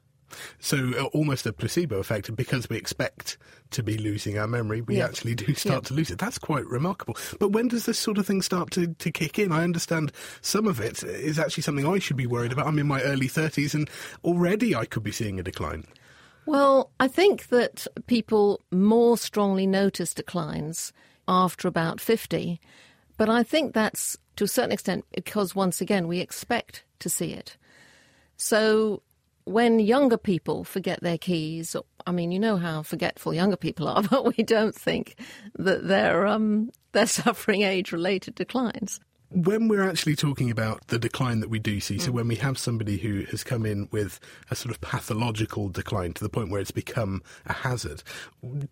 So 0.59 0.93
uh, 0.99 1.05
almost 1.07 1.47
a 1.47 1.53
placebo 1.53 1.99
effect 1.99 2.35
because 2.35 2.69
we 2.69 2.77
expect 2.77 3.39
to 3.71 3.83
be 3.83 3.97
losing 3.97 4.39
our 4.39 4.47
memory, 4.47 4.81
we 4.81 4.99
yeah. 4.99 5.05
actually 5.05 5.35
do 5.35 5.55
start 5.55 5.85
yeah. 5.85 5.89
to 5.89 5.95
lose 5.95 6.11
it. 6.11 6.19
That's 6.19 6.39
quite 6.39 6.67
remarkable. 6.67 7.17
But 7.39 7.51
when 7.51 7.69
does 7.69 7.87
this 7.87 7.99
sort 7.99 8.19
of 8.19 8.27
thing 8.27 8.43
start 8.43 8.71
to, 8.73 8.89
to 8.89 9.11
kick 9.11 9.39
in? 9.39 9.53
I 9.53 9.63
understand 9.63 10.13
some 10.41 10.67
of 10.67 10.81
it 10.81 11.03
is 11.03 11.39
actually 11.39 11.63
something 11.63 11.87
I 11.87 11.99
should 11.99 12.17
be 12.17 12.27
worried 12.27 12.53
about. 12.53 12.67
I'm 12.67 12.79
in 12.79 12.87
my 12.87 13.03
early 13.03 13.29
30s 13.29 13.75
and 13.75 13.89
already 14.25 14.75
I 14.75 14.85
could 14.85 15.03
be 15.03 15.13
seeing 15.13 15.39
a 15.39 15.43
decline. 15.43 15.85
Well, 16.47 16.91
I 16.99 17.07
think 17.07 17.49
that 17.49 17.87
people 18.07 18.61
more 18.71 19.17
strongly 19.17 19.67
notice 19.67 20.15
declines 20.15 20.93
after 21.29 21.69
about 21.69 22.01
50. 22.01 22.61
But 23.17 23.29
I 23.29 23.43
think 23.43 23.75
that's 23.75 24.17
to 24.37 24.45
a 24.45 24.49
certain 24.49 24.73
extent 24.73 25.05
because, 25.15 25.55
once 25.55 25.81
again, 25.81 26.09
we 26.09 26.21
expect 26.21 26.85
to 27.01 27.11
see 27.11 27.33
it. 27.33 27.57
So 28.37 29.03
when 29.45 29.81
younger 29.81 30.17
people 30.17 30.65
forget 30.65 31.01
their 31.03 31.19
keys, 31.19 31.77
I 32.07 32.13
mean, 32.13 32.33
you 32.33 32.39
know 32.39 32.57
how 32.57 32.83
forgetful 32.83 33.35
younger 33.35 33.57
people 33.57 33.89
are, 33.89 34.03
but 34.11 34.37
we 34.37 34.43
don't 34.43 34.75
think 34.75 35.17
that 35.57 35.87
they're 35.87 36.27
um, 36.27 36.71
they're 36.93 37.07
suffering 37.07 37.63
age-related 37.63 38.35
declines. 38.35 39.01
When 39.33 39.69
we're 39.69 39.89
actually 39.89 40.17
talking 40.17 40.51
about 40.51 40.89
the 40.89 40.99
decline 40.99 41.39
that 41.39 41.49
we 41.49 41.61
do 41.61 41.79
see, 41.79 41.99
mm. 41.99 42.01
so 42.01 42.11
when 42.11 42.27
we 42.27 42.35
have 42.37 42.59
somebody 42.59 42.97
who 42.97 43.23
has 43.31 43.45
come 43.45 43.65
in 43.65 43.89
with 43.93 44.19
a 44.51 44.57
sort 44.57 44.75
of 44.75 44.81
pathological 44.81 45.69
decline 45.69 46.15
to 46.15 46.25
the 46.25 46.29
point 46.29 46.51
where 46.51 46.61
it's 46.61 46.73
become 46.73 47.23
a 47.47 47.53
hazard, 47.53 48.03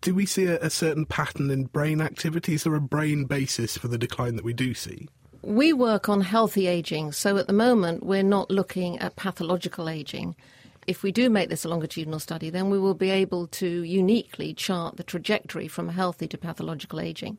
do 0.01 0.13
we 0.13 0.25
see 0.25 0.47
a, 0.47 0.59
a 0.59 0.69
certain 0.69 1.05
pattern 1.05 1.49
in 1.49 1.65
brain 1.65 2.01
activity? 2.01 2.55
Is 2.55 2.65
there 2.65 2.75
a 2.75 2.81
brain 2.81 3.23
basis 3.23 3.77
for 3.77 3.87
the 3.87 3.97
decline 3.97 4.35
that 4.35 4.43
we 4.43 4.51
do 4.51 4.73
see? 4.73 5.07
We 5.41 5.71
work 5.71 6.09
on 6.09 6.19
healthy 6.19 6.67
aging, 6.67 7.13
so 7.13 7.37
at 7.37 7.47
the 7.47 7.53
moment 7.53 8.05
we're 8.05 8.21
not 8.21 8.51
looking 8.51 8.99
at 8.99 9.15
pathological 9.15 9.87
aging 9.87 10.35
if 10.89 11.03
we 11.03 11.11
do 11.11 11.29
make 11.29 11.49
this 11.49 11.63
a 11.63 11.69
longitudinal 11.69 12.17
study, 12.17 12.49
then 12.49 12.71
we 12.71 12.79
will 12.79 12.95
be 12.95 13.11
able 13.11 13.45
to 13.45 13.83
uniquely 13.83 14.55
chart 14.55 14.97
the 14.97 15.03
trajectory 15.03 15.67
from 15.67 15.87
healthy 15.87 16.27
to 16.27 16.35
pathological 16.35 16.99
aging. 16.99 17.37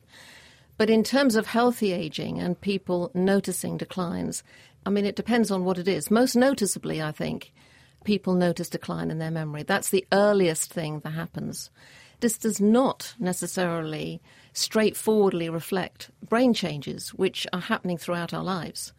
But 0.77 0.89
in 0.89 1.03
terms 1.03 1.35
of 1.35 1.47
healthy 1.47 1.91
aging 1.91 2.39
and 2.39 2.59
people 2.59 3.11
noticing 3.13 3.75
declines, 3.75 4.41
I 4.85 4.89
mean, 4.89 5.05
it 5.05 5.17
depends 5.17 5.51
on 5.51 5.65
what 5.65 5.77
it 5.77 5.89
is. 5.89 6.09
Most 6.09 6.33
noticeably, 6.33 7.01
I 7.01 7.11
think, 7.11 7.51
people 8.05 8.35
notice 8.35 8.69
decline 8.69 9.11
in 9.11 9.19
their 9.19 9.29
memory. 9.29 9.63
That's 9.63 9.89
the 9.89 10.07
earliest 10.13 10.71
thing 10.71 11.01
that 11.01 11.09
happens. 11.09 11.69
This 12.21 12.37
does 12.37 12.61
not 12.61 13.15
necessarily 13.19 14.21
straightforwardly 14.53 15.49
reflect 15.49 16.09
brain 16.25 16.53
changes, 16.53 17.09
which 17.09 17.45
are 17.51 17.59
happening 17.59 17.97
throughout 17.97 18.33
our 18.33 18.45
lives. 18.45 18.93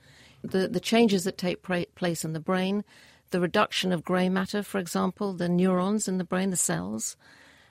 The, 0.45 0.69
the 0.69 0.79
changes 0.79 1.25
that 1.25 1.39
take 1.39 1.63
pra- 1.63 1.87
place 1.95 2.23
in 2.23 2.35
the 2.35 2.41
brain 2.41 2.85
the 3.33 3.41
reduction 3.41 3.93
of 3.93 4.05
grey 4.05 4.29
matter, 4.29 4.63
for 4.63 4.79
example, 4.79 5.33
the 5.33 5.49
neurons 5.49 6.07
in 6.07 6.19
the 6.19 6.25
brain, 6.25 6.51
the 6.51 6.57
cells, 6.57 7.17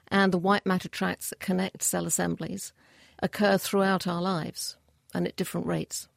and 0.09 0.33
the 0.33 0.37
white 0.37 0.65
matter 0.65 0.89
tracts 0.89 1.29
that 1.29 1.39
connect 1.39 1.81
cell 1.81 2.05
assemblies 2.05 2.73
occur 3.19 3.57
throughout 3.57 4.07
our 4.07 4.21
lives 4.21 4.75
and 5.13 5.25
at 5.25 5.35
different 5.35 5.67
rates. 5.67 6.07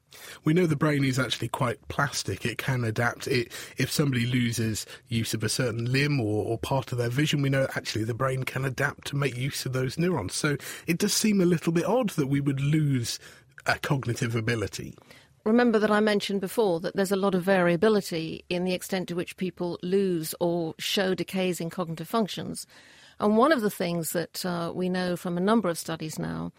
We 0.45 0.55
know 0.55 0.67
the 0.67 0.77
brain 0.77 1.05
is 1.05 1.19
actually 1.19 1.49
quite 1.49 1.89
plastic. 1.89 2.47
It 2.47 2.59
can 2.59 2.85
adapt. 2.85 3.27
It, 3.27 3.53
if 3.77 3.91
somebody 3.91 4.27
loses 4.27 4.87
use 5.09 5.35
of 5.35 5.43
a 5.43 5.49
certain 5.49 5.91
limb 5.91 6.21
or, 6.21 6.45
or, 6.45 6.59
part 6.59 6.93
of 6.93 6.99
their 6.99 7.09
vision, 7.09 7.43
we 7.43 7.51
know 7.51 7.67
actually 7.75 8.05
the 8.05 8.15
brain 8.15 8.45
can 8.45 8.65
adapt 8.65 9.09
to 9.09 9.17
make 9.17 9.37
use 9.37 9.67
of 9.67 9.73
those 9.73 9.99
neurons. 9.99 10.35
So 10.35 10.57
it 10.87 10.99
does 10.99 11.13
seem 11.13 11.41
a 11.41 11.47
little 11.47 11.73
bit 11.73 11.85
odd 11.85 12.11
that 12.11 12.29
we 12.29 12.41
would 12.41 12.61
lose 12.61 13.19
a 13.67 13.79
cognitive 13.79 14.37
ability. 14.37 14.95
Remember 15.45 15.79
that 15.79 15.91
I 15.91 16.01
mentioned 16.01 16.41
before 16.41 16.81
that 16.81 16.97
there's 16.97 17.13
a 17.13 17.17
lot 17.17 17.35
of 17.35 17.43
variability 17.43 18.45
in 18.49 18.65
the 18.65 18.73
extent 18.73 19.09
to 19.09 19.15
which 19.15 19.37
people 19.37 19.79
lose 19.83 20.35
or 20.41 20.75
show 20.79 21.15
decays 21.15 21.61
in 21.61 21.71
cognitive 21.71 22.09
functions. 22.09 22.67
And 23.21 23.37
one 23.37 23.53
of 23.53 23.61
the 23.61 23.71
things 23.71 24.13
that 24.13 24.45
uh, 24.45 24.73
we 24.75 24.89
know 24.89 25.17
from 25.17 25.37
a 25.37 25.43
number 25.43 25.69
of 25.69 25.79
studies 25.79 26.19
now 26.19 26.53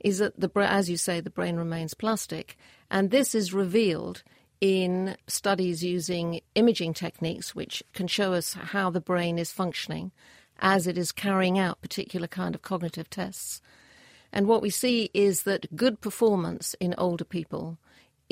is 0.00 0.18
that, 0.18 0.38
the, 0.38 0.50
as 0.56 0.90
you 0.90 0.96
say, 0.96 1.20
the 1.20 1.30
brain 1.30 1.56
remains 1.56 1.94
plastic. 1.94 2.56
And 2.90 3.10
this 3.10 3.34
is 3.34 3.54
revealed 3.54 4.22
in 4.60 5.16
studies 5.26 5.82
using 5.82 6.40
imaging 6.54 6.94
techniques, 6.94 7.54
which 7.54 7.82
can 7.94 8.06
show 8.06 8.32
us 8.32 8.54
how 8.54 8.90
the 8.90 9.00
brain 9.00 9.38
is 9.38 9.52
functioning 9.52 10.12
as 10.58 10.86
it 10.86 10.96
is 10.96 11.10
carrying 11.12 11.58
out 11.58 11.80
particular 11.80 12.28
kind 12.28 12.54
of 12.54 12.62
cognitive 12.62 13.10
tests. 13.10 13.60
And 14.32 14.46
what 14.46 14.62
we 14.62 14.70
see 14.70 15.10
is 15.12 15.42
that 15.42 15.74
good 15.74 16.00
performance 16.00 16.74
in 16.80 16.94
older 16.96 17.24
people 17.24 17.78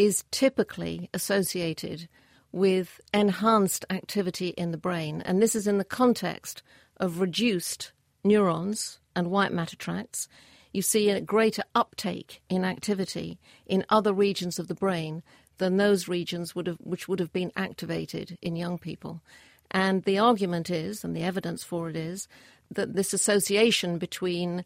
is 0.01 0.25
typically 0.31 1.11
associated 1.13 2.09
with 2.53 3.03
enhanced 3.13 3.85
activity 3.91 4.49
in 4.57 4.71
the 4.71 4.79
brain. 4.79 5.21
And 5.27 5.43
this 5.43 5.55
is 5.55 5.67
in 5.67 5.77
the 5.77 5.85
context 5.85 6.63
of 6.97 7.21
reduced 7.21 7.93
neurons 8.25 8.99
and 9.15 9.31
white 9.31 9.53
matter 9.53 9.77
tracts. 9.77 10.27
You 10.73 10.81
see 10.81 11.11
a 11.11 11.21
greater 11.21 11.65
uptake 11.75 12.41
in 12.49 12.65
activity 12.65 13.39
in 13.67 13.85
other 13.91 14.15
regions 14.15 14.59
of 14.59 14.69
the 14.69 14.75
brain 14.75 15.23
than 15.59 15.77
those 15.77 16.09
regions 16.09 16.55
would 16.55 16.67
have, 16.67 16.79
which 16.81 17.07
would 17.07 17.21
have 17.21 17.35
been 17.35 17.53
activated 17.55 18.39
in 18.41 18.57
young 18.57 18.79
people. 18.79 19.21
And 19.71 20.05
the 20.05 20.19
argument 20.19 20.71
is, 20.71 21.05
and 21.05 21.15
the 21.15 21.25
evidence 21.25 21.63
for 21.63 21.91
it 21.91 21.97
is, 21.97 22.27
that 22.71 22.95
this 22.95 23.13
association 23.13 23.99
between 23.99 24.65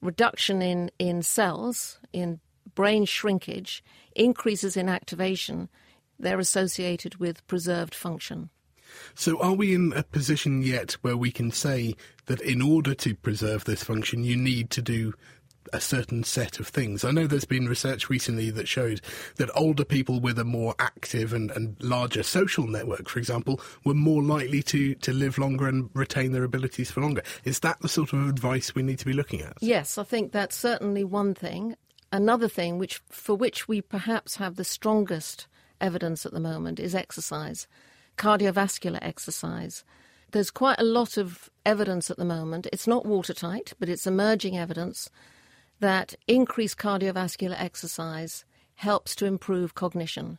reduction 0.00 0.62
in, 0.62 0.92
in 1.00 1.22
cells, 1.22 1.98
in 2.12 2.38
brain 2.74 3.04
shrinkage, 3.04 3.82
increases 4.14 4.76
in 4.76 4.88
activation, 4.88 5.68
they're 6.18 6.38
associated 6.38 7.16
with 7.16 7.46
preserved 7.46 7.94
function. 7.94 8.50
So, 9.14 9.38
are 9.40 9.52
we 9.52 9.74
in 9.74 9.92
a 9.94 10.02
position 10.02 10.62
yet 10.62 10.92
where 11.02 11.16
we 11.16 11.30
can 11.30 11.50
say 11.50 11.94
that 12.26 12.40
in 12.40 12.62
order 12.62 12.94
to 12.94 13.14
preserve 13.14 13.64
this 13.64 13.84
function, 13.84 14.24
you 14.24 14.36
need 14.36 14.70
to 14.70 14.82
do 14.82 15.12
a 15.72 15.80
certain 15.80 16.24
set 16.24 16.58
of 16.60 16.68
things. 16.68 17.04
I 17.04 17.10
know 17.10 17.26
there's 17.26 17.44
been 17.44 17.68
research 17.68 18.08
recently 18.08 18.50
that 18.50 18.68
showed 18.68 19.00
that 19.36 19.50
older 19.54 19.84
people 19.84 20.20
with 20.20 20.38
a 20.38 20.44
more 20.44 20.74
active 20.78 21.32
and, 21.32 21.50
and 21.50 21.76
larger 21.82 22.22
social 22.22 22.66
network, 22.66 23.08
for 23.08 23.18
example, 23.18 23.60
were 23.84 23.94
more 23.94 24.22
likely 24.22 24.62
to, 24.64 24.94
to 24.96 25.12
live 25.12 25.38
longer 25.38 25.68
and 25.68 25.90
retain 25.94 26.32
their 26.32 26.44
abilities 26.44 26.90
for 26.90 27.00
longer. 27.00 27.22
Is 27.44 27.60
that 27.60 27.80
the 27.80 27.88
sort 27.88 28.12
of 28.12 28.28
advice 28.28 28.74
we 28.74 28.82
need 28.82 28.98
to 29.00 29.06
be 29.06 29.12
looking 29.12 29.42
at? 29.42 29.56
Yes, 29.60 29.98
I 29.98 30.04
think 30.04 30.32
that's 30.32 30.56
certainly 30.56 31.04
one 31.04 31.34
thing. 31.34 31.76
Another 32.10 32.48
thing 32.48 32.78
which 32.78 33.00
for 33.10 33.34
which 33.34 33.68
we 33.68 33.82
perhaps 33.82 34.36
have 34.36 34.56
the 34.56 34.64
strongest 34.64 35.46
evidence 35.80 36.24
at 36.24 36.32
the 36.32 36.40
moment 36.40 36.80
is 36.80 36.94
exercise, 36.94 37.66
cardiovascular 38.16 38.98
exercise. 39.02 39.84
There's 40.32 40.50
quite 40.50 40.80
a 40.80 40.84
lot 40.84 41.16
of 41.16 41.50
evidence 41.64 42.10
at 42.10 42.16
the 42.16 42.24
moment. 42.24 42.66
It's 42.72 42.86
not 42.86 43.06
watertight, 43.06 43.74
but 43.78 43.88
it's 43.88 44.06
emerging 44.06 44.58
evidence 44.58 45.10
that 45.80 46.14
increased 46.26 46.78
cardiovascular 46.78 47.56
exercise 47.58 48.44
helps 48.76 49.14
to 49.16 49.26
improve 49.26 49.74
cognition. 49.74 50.38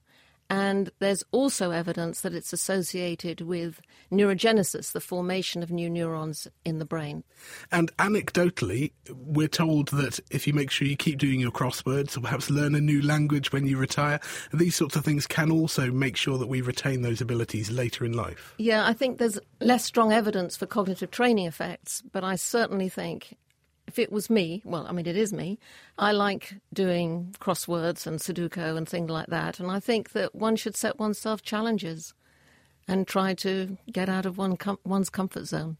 And 0.50 0.90
there's 1.00 1.24
also 1.32 1.72
evidence 1.72 2.22
that 2.22 2.34
it's 2.34 2.54
associated 2.54 3.42
with 3.42 3.82
neurogenesis, 4.12 4.92
the 4.92 5.00
formation 5.00 5.62
of 5.62 5.72
new 5.72 5.90
neurons 5.90 6.48
in 6.66 6.80
the 6.80 6.86
brain. 6.86 7.24
And 7.72 7.96
anecdotally, 7.98 8.92
we're 9.12 9.48
told 9.48 9.90
that 9.90 10.20
if 10.32 10.48
you 10.48 10.54
make 10.54 10.72
sure 10.72 10.88
you 10.88 10.98
keep 10.98 11.20
doing 11.20 11.40
your 11.40 11.52
crosswords 11.52 12.18
or 12.18 12.22
perhaps 12.22 12.50
learn 12.50 12.74
a 12.74 12.82
new 12.82 13.02
language 13.02 13.52
when 13.52 13.68
you 13.68 13.78
retire, 13.78 14.20
these 14.52 14.76
sorts 14.76 14.96
of 14.96 15.06
things 15.06 15.28
can 15.28 15.52
also 15.52 15.92
make 15.92 16.18
sure 16.18 16.40
that 16.40 16.48
we 16.48 16.62
retain 16.62 17.04
those 17.04 17.22
abilities 17.22 17.70
later 17.70 18.04
in 18.04 18.14
life. 18.14 18.56
Yeah, 18.58 18.88
I 18.88 18.94
think 18.94 19.20
there's 19.20 19.40
less 19.62 19.86
strong 19.86 20.12
evidence 20.12 20.58
for 20.58 20.66
cognitive 20.66 21.12
training 21.12 21.46
effects, 21.46 22.02
but 22.12 22.24
I 22.24 22.36
certainly 22.36 22.90
think 22.90 23.38
if 23.90 23.98
it 23.98 24.12
was 24.12 24.30
me, 24.30 24.62
well, 24.64 24.86
I 24.88 24.92
mean, 24.92 25.08
it 25.08 25.18
is 25.18 25.34
me, 25.34 25.58
I 25.98 26.12
like 26.12 26.54
doing 26.72 27.34
crosswords 27.40 28.06
and 28.06 28.20
Sudoku 28.20 28.78
and 28.78 28.88
things 28.88 29.10
like 29.10 29.28
that. 29.28 29.60
And 29.60 29.72
I 29.72 29.80
think 29.80 30.12
that 30.12 30.36
one 30.36 30.56
should 30.56 30.78
set 30.78 31.00
oneself 31.00 31.42
challenges 31.42 32.14
and 32.88 33.08
try 33.08 33.34
to 33.34 33.78
get 33.92 34.08
out 34.08 34.28
of 34.28 34.38
one 34.38 34.58
com- 34.58 34.78
one's 34.86 35.10
comfort 35.10 35.46
zone. 35.46 35.78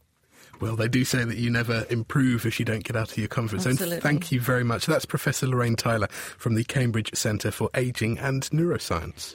Well, 0.60 0.74
they 0.74 0.88
do 0.88 1.04
say 1.04 1.22
that 1.22 1.36
you 1.36 1.50
never 1.50 1.86
improve 1.88 2.46
if 2.46 2.58
you 2.58 2.64
don't 2.64 2.82
get 2.82 2.96
out 2.96 3.12
of 3.12 3.16
your 3.18 3.28
comfort 3.28 3.58
Absolutely. 3.58 3.90
zone. 3.90 4.00
Thank 4.00 4.32
you 4.32 4.40
very 4.40 4.64
much. 4.64 4.86
That's 4.86 5.04
Professor 5.04 5.46
Lorraine 5.46 5.76
Tyler 5.76 6.08
from 6.10 6.54
the 6.54 6.64
Cambridge 6.64 7.14
Centre 7.14 7.52
for 7.52 7.70
Ageing 7.74 8.18
and 8.18 8.42
Neuroscience. 8.50 9.34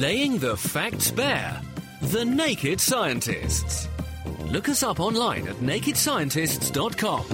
Laying 0.00 0.38
the 0.38 0.56
facts 0.56 1.10
bare. 1.10 1.60
The 2.00 2.24
Naked 2.24 2.80
Scientists. 2.80 3.88
Look 4.46 4.68
us 4.68 4.82
up 4.82 5.00
online 5.00 5.48
at 5.48 5.56
nakedscientists.com. 5.56 7.24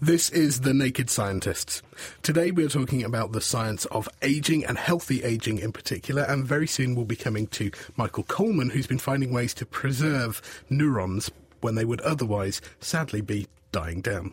This 0.00 0.30
is 0.30 0.60
The 0.60 0.72
Naked 0.72 1.10
Scientists. 1.10 1.82
Today 2.22 2.52
we 2.52 2.64
are 2.64 2.68
talking 2.68 3.02
about 3.02 3.32
the 3.32 3.40
science 3.40 3.84
of 3.86 4.08
aging 4.22 4.64
and 4.64 4.78
healthy 4.78 5.24
aging 5.24 5.58
in 5.58 5.72
particular, 5.72 6.22
and 6.22 6.44
very 6.44 6.68
soon 6.68 6.94
we'll 6.94 7.04
be 7.04 7.16
coming 7.16 7.48
to 7.48 7.72
Michael 7.96 8.22
Coleman, 8.22 8.70
who's 8.70 8.86
been 8.86 8.98
finding 8.98 9.32
ways 9.32 9.52
to 9.54 9.66
preserve 9.66 10.40
neurons 10.70 11.32
when 11.60 11.74
they 11.74 11.84
would 11.84 12.00
otherwise 12.02 12.60
sadly 12.78 13.20
be 13.20 13.48
dying 13.72 14.00
down. 14.00 14.32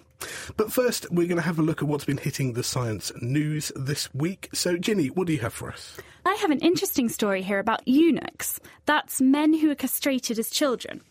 But 0.57 0.71
first, 0.71 1.11
we're 1.11 1.27
going 1.27 1.37
to 1.37 1.43
have 1.43 1.59
a 1.59 1.63
look 1.63 1.81
at 1.81 1.87
what's 1.87 2.05
been 2.05 2.17
hitting 2.17 2.53
the 2.53 2.63
science 2.63 3.11
news 3.21 3.71
this 3.75 4.13
week. 4.13 4.49
So, 4.53 4.77
Ginny, 4.77 5.07
what 5.07 5.27
do 5.27 5.33
you 5.33 5.39
have 5.39 5.53
for 5.53 5.71
us? 5.71 5.97
I 6.25 6.33
have 6.35 6.51
an 6.51 6.59
interesting 6.59 7.09
story 7.09 7.41
here 7.41 7.59
about 7.59 7.87
eunuchs. 7.87 8.59
That's 8.85 9.21
men 9.21 9.53
who 9.53 9.69
are 9.69 9.75
castrated 9.75 10.39
as 10.39 10.49
children. 10.49 11.01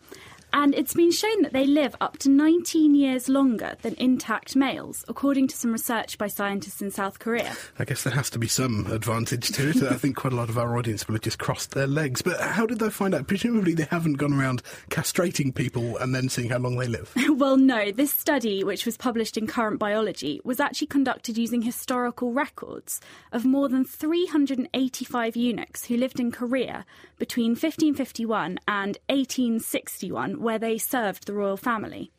And 0.57 0.73
it's 0.73 0.93
been 0.93 1.11
shown 1.11 1.41
that 1.41 1.51
they 1.51 1.65
live 1.65 1.97
up 1.99 2.17
to 2.19 2.29
19 2.29 2.95
years 2.95 3.27
longer 3.27 3.75
than 3.81 3.93
intact 3.95 4.55
males, 4.55 5.03
according 5.09 5.49
to 5.49 5.57
some 5.57 5.73
research 5.73 6.17
by 6.17 6.27
scientists 6.27 6.81
in 6.81 6.91
South 6.91 7.19
Korea. 7.19 7.57
I 7.77 7.83
guess 7.83 8.03
there 8.03 8.13
has 8.13 8.29
to 8.29 8.39
be 8.39 8.47
some 8.47 8.89
advantage 8.89 9.49
to 9.49 9.71
it. 9.71 9.83
I 9.83 9.95
think 9.95 10.15
quite 10.15 10.31
a 10.31 10.37
lot 10.37 10.47
of 10.47 10.57
our 10.57 10.77
audience 10.77 11.09
will 11.09 11.15
have 11.15 11.23
just 11.23 11.39
crossed 11.39 11.71
their 11.71 11.87
legs. 11.87 12.21
But 12.21 12.39
how 12.39 12.65
did 12.65 12.79
they 12.79 12.89
find 12.89 13.13
out? 13.13 13.27
Presumably 13.27 13.73
they 13.73 13.83
haven't 13.83 14.13
gone 14.13 14.31
around 14.31 14.61
castrating 14.89 15.53
people 15.53 15.97
and 15.97 16.15
then 16.15 16.29
seeing 16.29 16.49
how 16.49 16.59
long 16.59 16.77
they 16.77 16.87
live. 16.87 17.13
well, 17.31 17.57
no. 17.57 17.91
This 17.91 18.13
study, 18.13 18.63
which 18.63 18.85
was 18.85 18.95
published 18.95 19.35
in 19.35 19.47
Current 19.47 19.77
Biology, 19.77 20.39
was 20.45 20.61
actually 20.61 20.87
conducted 20.87 21.37
using 21.37 21.63
historical 21.63 22.31
records 22.31 23.01
of 23.33 23.43
more 23.43 23.67
than 23.67 23.83
385 23.83 25.35
eunuchs 25.35 25.83
who 25.83 25.97
lived 25.97 26.21
in 26.21 26.31
Korea 26.31 26.85
between 27.17 27.51
1551 27.51 28.59
and 28.69 28.97
1861 29.09 30.44
where 30.45 30.59
they 30.59 30.77
served 30.77 31.25
the 31.25 31.33
royal 31.33 31.57
family. 31.57 32.11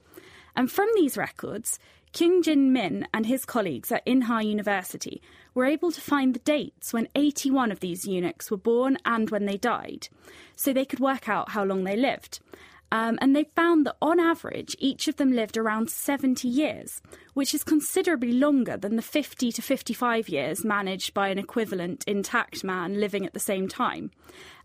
And 0.54 0.70
from 0.70 0.88
these 0.94 1.16
records, 1.16 1.78
Kyung 2.12 2.42
Jin 2.42 2.72
Min 2.72 3.06
and 3.14 3.26
his 3.26 3.44
colleagues 3.44 3.92
at 3.92 4.04
Inha 4.06 4.44
University 4.44 5.22
were 5.54 5.64
able 5.64 5.92
to 5.92 6.00
find 6.00 6.34
the 6.34 6.40
dates 6.40 6.92
when 6.92 7.08
81 7.14 7.70
of 7.70 7.80
these 7.80 8.06
eunuchs 8.06 8.50
were 8.50 8.56
born 8.56 8.98
and 9.04 9.30
when 9.30 9.46
they 9.46 9.56
died, 9.56 10.08
so 10.54 10.72
they 10.72 10.84
could 10.84 11.00
work 11.00 11.28
out 11.28 11.50
how 11.50 11.64
long 11.64 11.84
they 11.84 11.96
lived. 11.96 12.40
Um, 12.92 13.18
and 13.20 13.34
they 13.34 13.44
found 13.44 13.84
that 13.84 13.96
on 14.00 14.20
average, 14.20 14.76
each 14.78 15.08
of 15.08 15.16
them 15.16 15.32
lived 15.32 15.56
around 15.56 15.90
70 15.90 16.46
years, 16.46 17.02
which 17.34 17.52
is 17.52 17.64
considerably 17.64 18.32
longer 18.32 18.76
than 18.76 18.96
the 18.96 19.02
50 19.02 19.50
to 19.52 19.62
55 19.62 20.28
years 20.28 20.64
managed 20.64 21.12
by 21.12 21.28
an 21.28 21.38
equivalent 21.38 22.04
intact 22.06 22.62
man 22.62 23.00
living 23.00 23.26
at 23.26 23.34
the 23.34 23.40
same 23.40 23.66
time. 23.68 24.10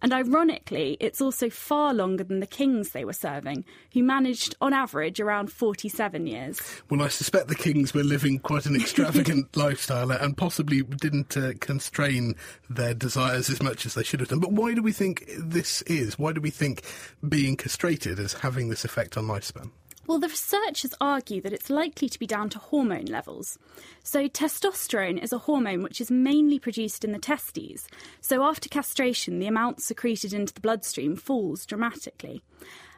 And 0.01 0.13
ironically, 0.13 0.97
it's 0.99 1.21
also 1.21 1.49
far 1.49 1.93
longer 1.93 2.23
than 2.23 2.39
the 2.39 2.47
kings 2.47 2.89
they 2.89 3.05
were 3.05 3.13
serving, 3.13 3.65
who 3.93 4.01
managed 4.03 4.55
on 4.59 4.73
average 4.73 5.19
around 5.19 5.51
47 5.51 6.25
years. 6.25 6.59
Well, 6.89 7.03
I 7.03 7.07
suspect 7.09 7.47
the 7.47 7.55
kings 7.55 7.93
were 7.93 8.03
living 8.03 8.39
quite 8.39 8.65
an 8.65 8.75
extravagant 8.75 9.55
lifestyle 9.55 10.11
and 10.11 10.35
possibly 10.35 10.81
didn't 10.81 11.37
uh, 11.37 11.53
constrain 11.59 12.35
their 12.69 12.93
desires 12.93 13.49
as 13.49 13.61
much 13.61 13.85
as 13.85 13.93
they 13.93 14.03
should 14.03 14.21
have 14.21 14.29
done. 14.29 14.39
But 14.39 14.53
why 14.53 14.73
do 14.73 14.81
we 14.81 14.91
think 14.91 15.25
this 15.37 15.81
is? 15.83 16.17
Why 16.17 16.33
do 16.33 16.41
we 16.41 16.49
think 16.49 16.83
being 17.27 17.55
castrated 17.55 18.17
is 18.17 18.33
having 18.33 18.69
this 18.69 18.83
effect 18.83 19.17
on 19.17 19.25
lifespan? 19.25 19.71
Well, 20.11 20.19
the 20.19 20.27
researchers 20.27 20.93
argue 20.99 21.39
that 21.39 21.53
it's 21.53 21.69
likely 21.69 22.09
to 22.09 22.19
be 22.19 22.27
down 22.27 22.49
to 22.49 22.59
hormone 22.59 23.05
levels. 23.05 23.57
So, 24.03 24.27
testosterone 24.27 25.17
is 25.23 25.31
a 25.31 25.37
hormone 25.37 25.83
which 25.83 26.01
is 26.01 26.11
mainly 26.11 26.59
produced 26.59 27.05
in 27.05 27.13
the 27.13 27.17
testes. 27.17 27.87
So, 28.19 28.43
after 28.43 28.67
castration, 28.67 29.39
the 29.39 29.47
amount 29.47 29.81
secreted 29.81 30.33
into 30.33 30.53
the 30.53 30.59
bloodstream 30.59 31.15
falls 31.15 31.65
dramatically. 31.65 32.43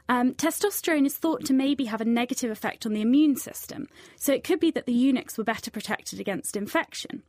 Um, 0.09 0.33
testosterone 0.33 1.05
is 1.05 1.15
thought 1.15 1.45
to 1.45 1.53
maybe 1.53 1.85
have 1.85 2.01
a 2.01 2.05
negative 2.05 2.49
effect 2.49 2.83
on 2.83 2.93
the 2.93 3.01
immune 3.01 3.35
system, 3.35 3.89
so 4.15 4.33
it 4.33 4.43
could 4.43 4.59
be 4.59 4.71
that 4.71 4.87
the 4.87 4.91
eunuchs 4.91 5.37
were 5.37 5.43
better 5.43 5.69
protected 5.69 6.19
against 6.19 6.55
infection. 6.55 7.21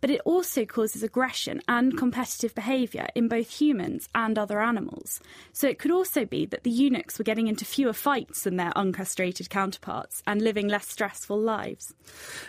But 0.00 0.10
it 0.10 0.20
also 0.24 0.64
causes 0.64 1.02
aggression 1.02 1.60
and 1.68 1.96
competitive 1.96 2.54
behaviour 2.54 3.08
in 3.14 3.28
both 3.28 3.50
humans 3.50 4.08
and 4.14 4.38
other 4.38 4.60
animals. 4.60 5.20
So 5.52 5.68
it 5.68 5.78
could 5.78 5.90
also 5.90 6.24
be 6.24 6.46
that 6.46 6.62
the 6.62 6.70
eunuchs 6.70 7.18
were 7.18 7.24
getting 7.24 7.48
into 7.48 7.64
fewer 7.64 7.92
fights 7.92 8.42
than 8.42 8.56
their 8.56 8.72
uncastrated 8.76 9.50
counterparts 9.50 10.22
and 10.26 10.42
living 10.42 10.68
less 10.68 10.88
stressful 10.88 11.38
lives. 11.38 11.94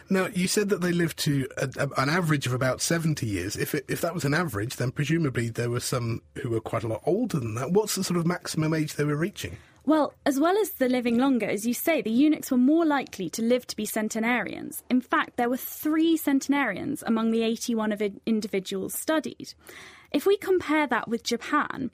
Now, 0.09 0.27
you 0.27 0.47
said 0.47 0.69
that 0.69 0.81
they 0.81 0.91
lived 0.91 1.17
to 1.19 1.47
a, 1.57 1.69
a, 1.77 2.01
an 2.01 2.09
average 2.09 2.47
of 2.47 2.53
about 2.53 2.81
70 2.81 3.25
years. 3.25 3.55
If, 3.55 3.75
it, 3.75 3.85
if 3.87 4.01
that 4.01 4.13
was 4.13 4.25
an 4.25 4.33
average, 4.33 4.75
then 4.75 4.91
presumably 4.91 5.49
there 5.49 5.69
were 5.69 5.79
some 5.79 6.21
who 6.41 6.49
were 6.49 6.61
quite 6.61 6.83
a 6.83 6.87
lot 6.87 7.01
older 7.05 7.39
than 7.39 7.55
that. 7.55 7.71
What's 7.71 7.95
the 7.95 8.03
sort 8.03 8.17
of 8.17 8.25
maximum 8.25 8.73
age 8.73 8.93
they 8.93 9.03
were 9.03 9.15
reaching? 9.15 9.57
Well, 9.87 10.13
as 10.25 10.37
well 10.37 10.57
as 10.57 10.71
the 10.71 10.89
living 10.89 11.17
longer, 11.17 11.45
as 11.45 11.65
you 11.65 11.73
say, 11.73 12.01
the 12.01 12.11
eunuchs 12.11 12.51
were 12.51 12.57
more 12.57 12.85
likely 12.85 13.29
to 13.29 13.41
live 13.41 13.65
to 13.67 13.75
be 13.77 13.85
centenarians. 13.85 14.83
In 14.89 14.99
fact, 14.99 15.37
there 15.37 15.49
were 15.49 15.55
three 15.55 16.17
centenarians 16.17 17.03
among 17.07 17.31
the 17.31 17.41
81 17.41 17.93
of 17.93 18.01
individuals 18.25 18.93
studied. 18.93 19.53
If 20.11 20.25
we 20.25 20.35
compare 20.35 20.87
that 20.87 21.07
with 21.07 21.23
Japan, 21.23 21.91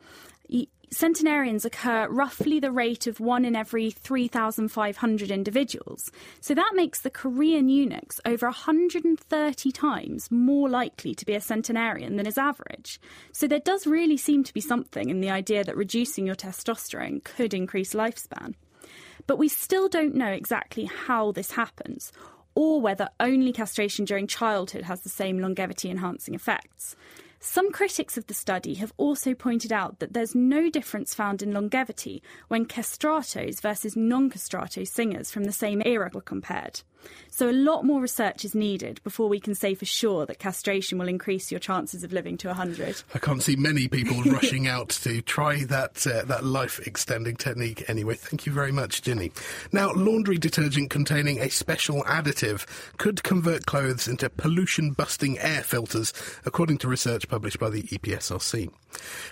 centenarians 0.93 1.65
occur 1.65 2.07
roughly 2.07 2.59
the 2.59 2.71
rate 2.71 3.07
of 3.07 3.19
one 3.19 3.45
in 3.45 3.55
every 3.55 3.89
3,500 3.89 5.31
individuals. 5.31 6.11
So 6.39 6.53
that 6.53 6.73
makes 6.75 7.01
the 7.01 7.09
Korean 7.09 7.67
eunuchs 7.67 8.21
over 8.25 8.45
130 8.47 9.71
times 9.71 10.31
more 10.31 10.69
likely 10.69 11.15
to 11.15 11.25
be 11.25 11.33
a 11.33 11.41
centenarian 11.41 12.15
than 12.15 12.27
is 12.27 12.37
average. 12.37 12.99
So 13.31 13.47
there 13.47 13.59
does 13.59 13.87
really 13.87 14.17
seem 14.17 14.43
to 14.43 14.53
be 14.53 14.61
something 14.61 15.09
in 15.09 15.21
the 15.21 15.31
idea 15.31 15.63
that 15.63 15.77
reducing 15.77 16.25
your 16.25 16.35
testosterone 16.35 17.23
could 17.23 17.53
increase 17.53 17.93
lifespan. 17.93 18.53
But 19.25 19.37
we 19.37 19.47
still 19.47 19.87
don't 19.87 20.15
know 20.15 20.31
exactly 20.31 20.85
how 20.85 21.31
this 21.31 21.51
happens 21.51 22.11
or 22.55 22.81
whether 22.81 23.09
only 23.19 23.51
castration 23.51 24.05
during 24.05 24.27
childhood 24.27 24.83
has 24.83 25.01
the 25.01 25.09
same 25.09 25.39
longevity 25.39 25.89
enhancing 25.89 26.35
effects. 26.35 26.95
Some 27.45 27.73
critics 27.73 28.15
of 28.15 28.27
the 28.27 28.33
study 28.33 28.75
have 28.75 28.93
also 28.95 29.33
pointed 29.33 29.73
out 29.73 29.99
that 29.99 30.13
there's 30.13 30.33
no 30.33 30.69
difference 30.69 31.13
found 31.13 31.41
in 31.41 31.51
longevity 31.51 32.23
when 32.47 32.65
castratos 32.65 33.61
versus 33.61 33.97
non 33.97 34.29
castrato 34.29 34.87
singers 34.87 35.29
from 35.29 35.43
the 35.43 35.51
same 35.51 35.81
era 35.85 36.09
were 36.13 36.21
compared. 36.21 36.83
So, 37.35 37.49
a 37.49 37.51
lot 37.51 37.83
more 37.83 37.99
research 37.99 38.45
is 38.45 38.53
needed 38.53 39.01
before 39.03 39.27
we 39.27 39.39
can 39.39 39.55
say 39.55 39.73
for 39.73 39.85
sure 39.85 40.27
that 40.27 40.37
castration 40.37 40.99
will 40.99 41.07
increase 41.07 41.49
your 41.49 41.59
chances 41.59 42.03
of 42.03 42.13
living 42.13 42.37
to 42.37 42.47
100. 42.49 43.01
I 43.15 43.17
can't 43.17 43.41
see 43.41 43.55
many 43.55 43.87
people 43.87 44.21
rushing 44.31 44.67
out 44.67 44.89
to 44.89 45.19
try 45.23 45.63
that 45.63 46.05
uh, 46.05 46.25
that 46.25 46.43
life 46.43 46.79
extending 46.85 47.35
technique 47.35 47.89
anyway. 47.89 48.13
Thank 48.13 48.45
you 48.45 48.51
very 48.51 48.71
much, 48.71 49.01
Ginny. 49.01 49.31
Now, 49.71 49.91
laundry 49.93 50.37
detergent 50.37 50.91
containing 50.91 51.39
a 51.39 51.49
special 51.49 52.03
additive 52.03 52.67
could 52.99 53.23
convert 53.23 53.65
clothes 53.65 54.07
into 54.07 54.29
pollution 54.29 54.91
busting 54.91 55.39
air 55.39 55.63
filters, 55.63 56.13
according 56.45 56.77
to 56.77 56.87
research 56.87 57.27
published 57.27 57.57
by 57.57 57.71
the 57.71 57.81
EPSRC. 57.81 58.69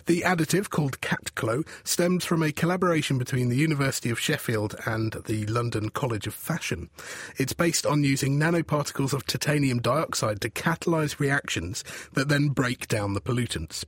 The 0.08 0.22
additive, 0.22 0.70
called 0.70 1.02
CatClo, 1.02 1.68
stems 1.84 2.26
from 2.26 2.42
a 2.42 2.52
collaboration 2.52 3.18
between 3.18 3.50
the 3.50 3.58
University 3.58 4.10
of 4.10 4.20
Sheffield 4.20 4.76
and 4.86 5.14
the 5.26 5.46
London 5.46 5.90
College 5.90 6.26
of 6.28 6.34
Fashion. 6.34 6.90
It's 7.38 7.54
based 7.54 7.86
on 7.92 8.06
using 8.06 8.40
nanoparticles 8.40 9.12
of 9.12 9.26
titanium 9.26 9.82
dioxide 9.82 10.40
to 10.40 10.50
catalyse 10.50 11.20
reactions 11.20 11.84
that 12.14 12.30
then 12.30 12.48
break 12.48 12.88
down 12.88 13.14
the 13.14 13.20
pollutants. 13.20 13.84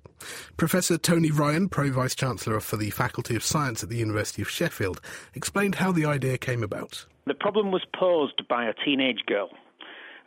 Professor 0.58 0.98
Tony 0.98 1.32
Ryan, 1.32 1.70
Pro 1.70 1.90
Vice 1.90 2.14
Chancellor 2.14 2.60
for 2.60 2.76
the 2.76 2.90
Faculty 2.90 3.34
of 3.34 3.44
Science 3.46 3.82
at 3.82 3.88
the 3.88 3.96
University 3.96 4.42
of 4.42 4.50
Sheffield, 4.50 5.00
explained 5.34 5.76
how 5.76 5.94
the 5.94 6.06
idea 6.06 6.38
came 6.38 6.64
about. 6.64 7.06
The 7.26 7.34
problem 7.34 7.72
was 7.72 7.86
posed 7.98 8.46
by 8.50 8.66
a 8.66 8.74
teenage 8.84 9.22
girl. 9.26 9.50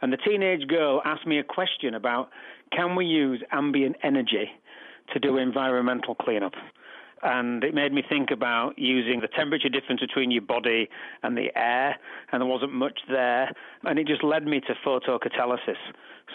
And 0.01 0.11
the 0.11 0.17
teenage 0.17 0.67
girl 0.69 1.03
asked 1.05 1.27
me 1.27 1.39
a 1.39 1.45
question 1.45 1.93
about 1.95 2.31
can 2.73 2.97
we 2.97 3.05
use 3.05 3.43
ambient 3.53 3.97
energy 4.03 4.51
to 5.13 5.21
do 5.21 5.37
environmental 5.37 6.15
cleanup? 6.15 6.55
And 7.27 7.65
it 7.65 7.75
made 7.75 7.93
me 7.93 8.03
think 8.09 8.31
about 8.31 8.79
using 8.79 9.21
the 9.21 9.29
temperature 9.29 9.69
difference 9.69 10.01
between 10.01 10.31
your 10.31 10.43
body 10.43 10.89
and 11.23 11.37
the 11.37 11.49
air, 11.57 11.97
and 12.31 12.41
there 12.41 12.47
wasn't 12.47 12.73
much 12.73 13.01
there, 13.09 13.51
and 13.83 13.99
it 13.99 14.07
just 14.07 14.23
led 14.23 14.47
me 14.47 14.61
to 14.61 14.75
photocatalysis. 14.87 15.77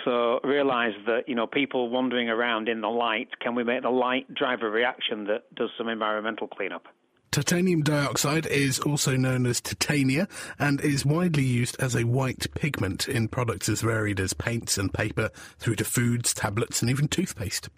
So 0.04 0.40
realised 0.44 1.06
that 1.08 1.28
you 1.28 1.36
know 1.36 1.48
people 1.48 1.90
wandering 1.90 2.30
around 2.30 2.68
in 2.68 2.82
the 2.82 2.90
light, 2.90 3.30
can 3.40 3.56
we 3.56 3.64
make 3.64 3.84
the 3.84 3.90
light 3.90 4.34
drive 4.34 4.62
a 4.62 4.70
reaction 4.70 5.26
that 5.26 5.54
does 5.56 5.70
some 5.78 5.88
environmental 5.88 6.48
cleanup? 6.48 6.88
Titanium 7.32 7.82
dioxide 7.82 8.46
is 8.46 8.78
also 8.82 9.16
known 9.16 9.46
as 9.46 9.62
titania 9.62 10.28
and 10.60 10.82
is 10.82 11.06
widely 11.06 11.44
used 11.44 11.82
as 11.82 11.96
a 11.96 12.04
white 12.04 12.54
pigment 12.56 13.08
in 13.08 13.30
products 13.30 13.70
as 13.70 13.80
varied 13.80 14.20
as 14.20 14.34
paints 14.34 14.78
and 14.78 14.94
paper 14.94 15.30
through 15.58 15.78
to 15.78 15.86
foods, 15.86 16.34
tablets, 16.34 16.82
and 16.82 16.92
even 16.92 17.08
toothpaste. 17.08 17.70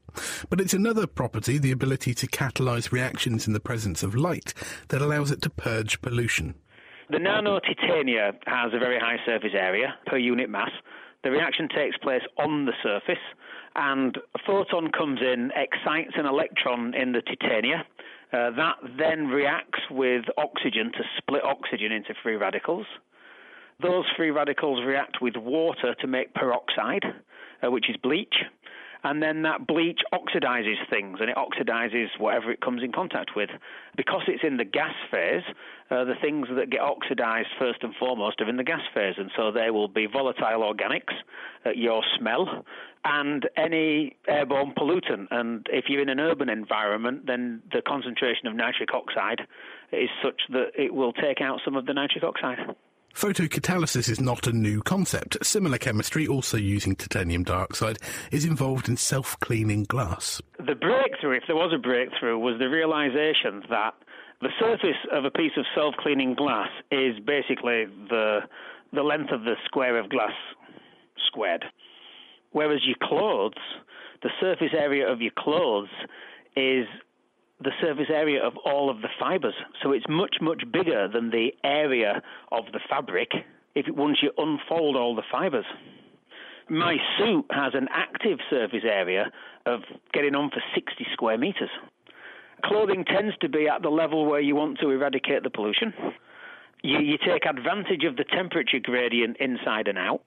But 0.50 0.60
it's 0.60 0.74
another 0.74 1.06
property, 1.06 1.60
the 1.60 1.72
ability 1.72 2.16
to 2.16 2.26
catalyse 2.26 2.92
reactions 2.92 3.46
in 3.46 3.54
the 3.54 3.60
presence 3.60 4.02
of 4.02 4.16
light, 4.16 4.56
that 4.88 5.04
allows 5.04 5.30
it 5.30 5.44
to 5.44 5.52
purge 5.52 6.02
pollution. 6.02 6.56
The 7.12 7.20
nano 7.20 7.60
titania 7.60 8.32
has 8.48 8.74
a 8.74 8.80
very 8.80 9.00
high 9.00 9.24
surface 9.24 9.54
area 9.54 9.94
per 10.08 10.18
unit 10.18 10.50
mass. 10.50 10.72
The 11.24 11.30
reaction 11.30 11.70
takes 11.70 11.96
place 11.98 12.24
on 12.40 12.66
the 12.66 12.74
surface, 12.82 13.22
and 13.76 14.18
a 14.34 14.40
photon 14.48 14.90
comes 14.90 15.20
in, 15.22 15.52
excites 15.56 16.14
an 16.16 16.26
electron 16.26 16.96
in 16.96 17.12
the 17.12 17.22
titania 17.22 17.86
uh, 18.34 18.50
that 18.52 18.78
then 18.98 19.28
reacts 19.28 19.80
with 19.92 20.26
oxygen 20.38 20.92
to 20.92 21.04
split 21.18 21.44
oxygen 21.44 21.92
into 21.92 22.14
free 22.24 22.36
radicals. 22.36 22.86
Those 23.82 24.06
free 24.18 24.32
radicals 24.32 24.84
react 24.86 25.22
with 25.22 25.36
water 25.36 25.96
to 26.00 26.08
make 26.08 26.34
peroxide, 26.34 27.04
uh, 27.62 27.70
which 27.70 27.90
is 27.90 27.98
bleach. 27.98 28.36
And 29.04 29.22
then 29.22 29.42
that 29.42 29.68
bleach 29.68 30.00
oxidizes 30.14 30.78
things 30.90 31.20
and 31.20 31.30
it 31.30 31.36
oxidizes 31.36 32.08
whatever 32.18 32.52
it 32.52 32.62
comes 32.62 32.82
in 32.84 32.92
contact 32.92 33.32
with. 33.36 33.50
Because 33.98 34.22
it's 34.28 34.44
in 34.44 34.58
the 34.58 34.66
gas 34.66 34.96
phase, 35.12 35.44
uh, 35.92 36.06
the 36.06 36.16
things 36.22 36.48
that 36.56 36.70
get 36.70 36.80
oxidized 36.80 37.50
first 37.60 37.84
and 37.84 37.94
foremost 37.96 38.40
are 38.40 38.50
in 38.50 38.58
the 38.58 38.64
gas 38.64 38.82
phase. 38.94 39.16
And 39.18 39.30
so 39.36 39.52
they 39.52 39.70
will 39.72 39.90
be 39.90 40.06
volatile 40.06 40.62
organics, 40.62 41.14
uh, 41.66 41.72
your 41.76 42.02
smell, 42.18 42.66
and 43.04 43.50
any 43.58 44.16
airborne 44.28 44.74
pollutant. 44.78 45.28
And 45.32 45.68
if 45.70 45.86
you're 45.90 46.02
in 46.02 46.10
an 46.10 46.22
urban 46.22 46.48
environment, 46.48 47.26
then 47.28 47.62
the 47.74 47.82
concentration 47.82 48.48
of 48.48 48.56
nitric 48.56 48.94
oxide 48.94 49.42
is 49.92 50.10
such 50.24 50.42
that 50.50 50.72
it 50.78 50.94
will 50.94 51.12
take 51.14 51.42
out 51.42 51.60
some 51.66 51.76
of 51.76 51.86
the 51.86 51.94
nitric 51.94 52.24
oxide. 52.24 52.76
Photocatalysis 53.14 54.10
is 54.10 54.20
not 54.20 54.48
a 54.48 54.52
new 54.52 54.82
concept. 54.82 55.38
Similar 55.46 55.78
chemistry, 55.78 56.28
also 56.28 56.58
using 56.58 56.96
titanium 56.96 57.44
dioxide, 57.44 58.00
is 58.32 58.44
involved 58.44 58.90
in 58.90 58.98
self 58.98 59.40
cleaning 59.40 59.84
glass. 59.84 60.42
The 60.58 60.76
breakthrough, 60.76 61.38
if 61.38 61.44
there 61.48 61.56
was 61.56 61.72
a 61.74 61.78
breakthrough, 61.78 62.38
was 62.38 62.58
the 62.60 62.70
realization 62.70 63.64
that 63.70 63.94
the 64.42 64.50
surface 64.60 64.98
of 65.12 65.26
a 65.26 65.32
piece 65.32 65.54
of 65.58 65.66
self 65.76 65.96
cleaning 66.00 66.34
glass 66.34 66.70
is 66.92 67.20
basically 67.26 67.86
the, 68.10 68.40
the 68.92 69.04
length 69.04 69.32
of 69.32 69.44
the 69.44 69.56
square 69.66 69.98
of 69.98 70.10
glass 70.10 70.34
squared. 71.28 71.64
Whereas 72.52 72.82
your 72.86 72.98
clothes, 73.02 73.54
the 74.22 74.30
surface 74.42 74.74
area 74.78 75.10
of 75.10 75.22
your 75.22 75.32
clothes 75.38 75.90
is 76.56 76.86
the 77.64 77.72
surface 77.82 78.10
area 78.10 78.44
of 78.44 78.54
all 78.66 78.90
of 78.90 79.02
the 79.02 79.10
fibers. 79.20 79.56
So 79.82 79.92
it's 79.92 80.06
much, 80.10 80.38
much 80.42 80.64
bigger 80.72 81.08
than 81.08 81.30
the 81.30 81.52
area 81.64 82.22
of 82.52 82.66
the 82.72 82.80
fabric 82.90 83.32
if 83.76 83.86
once 83.96 84.20
you 84.22 84.32
unfold 84.38 84.96
all 84.96 85.16
the 85.16 85.24
fibers. 85.32 85.66
My 86.70 86.98
suit 87.18 87.46
has 87.52 87.74
an 87.74 87.88
active 87.92 88.40
surface 88.50 88.84
area 88.84 89.32
of 89.66 89.82
getting 90.14 90.36
on 90.36 90.50
for 90.50 90.62
60 90.74 91.06
square 91.12 91.38
meters. 91.38 91.70
Clothing 92.64 93.04
tends 93.04 93.36
to 93.42 93.50
be 93.50 93.68
at 93.68 93.82
the 93.82 93.90
level 93.90 94.26
where 94.26 94.40
you 94.40 94.56
want 94.56 94.80
to 94.80 94.90
eradicate 94.90 95.44
the 95.44 95.50
pollution. 95.50 95.94
You, 96.82 97.00
you 97.00 97.18
take 97.18 97.46
advantage 97.46 98.04
of 98.06 98.16
the 98.16 98.24
temperature 98.24 98.80
gradient 98.80 99.38
inside 99.38 99.88
and 99.88 99.98
out 99.98 100.22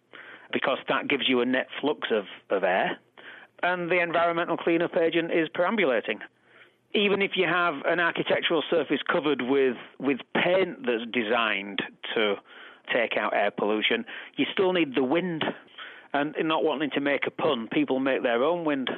because 0.52 0.78
that 0.88 1.08
gives 1.08 1.28
you 1.28 1.40
a 1.40 1.46
net 1.46 1.68
flux 1.80 2.08
of, 2.10 2.24
of 2.50 2.64
air. 2.64 2.98
And 3.62 3.90
the 3.90 4.00
environmental 4.00 4.56
cleanup 4.56 4.96
agent 4.96 5.32
is 5.32 5.48
perambulating. 5.54 6.20
Even 6.96 7.20
if 7.20 7.32
you 7.36 7.46
have 7.46 7.74
an 7.84 8.00
architectural 8.00 8.62
surface 8.70 9.00
covered 9.12 9.42
with, 9.42 9.76
with 10.00 10.18
paint 10.34 10.86
that's 10.86 11.04
designed 11.12 11.82
to 12.14 12.36
take 12.92 13.16
out 13.18 13.34
air 13.34 13.50
pollution, 13.50 14.04
you 14.36 14.46
still 14.52 14.72
need 14.72 14.94
the 14.94 15.04
wind. 15.04 15.44
And 16.14 16.34
not 16.44 16.64
wanting 16.64 16.90
to 16.92 17.00
make 17.00 17.26
a 17.26 17.30
pun, 17.30 17.68
people 17.70 18.00
make 18.00 18.22
their 18.22 18.42
own 18.42 18.64
wind. 18.64 18.88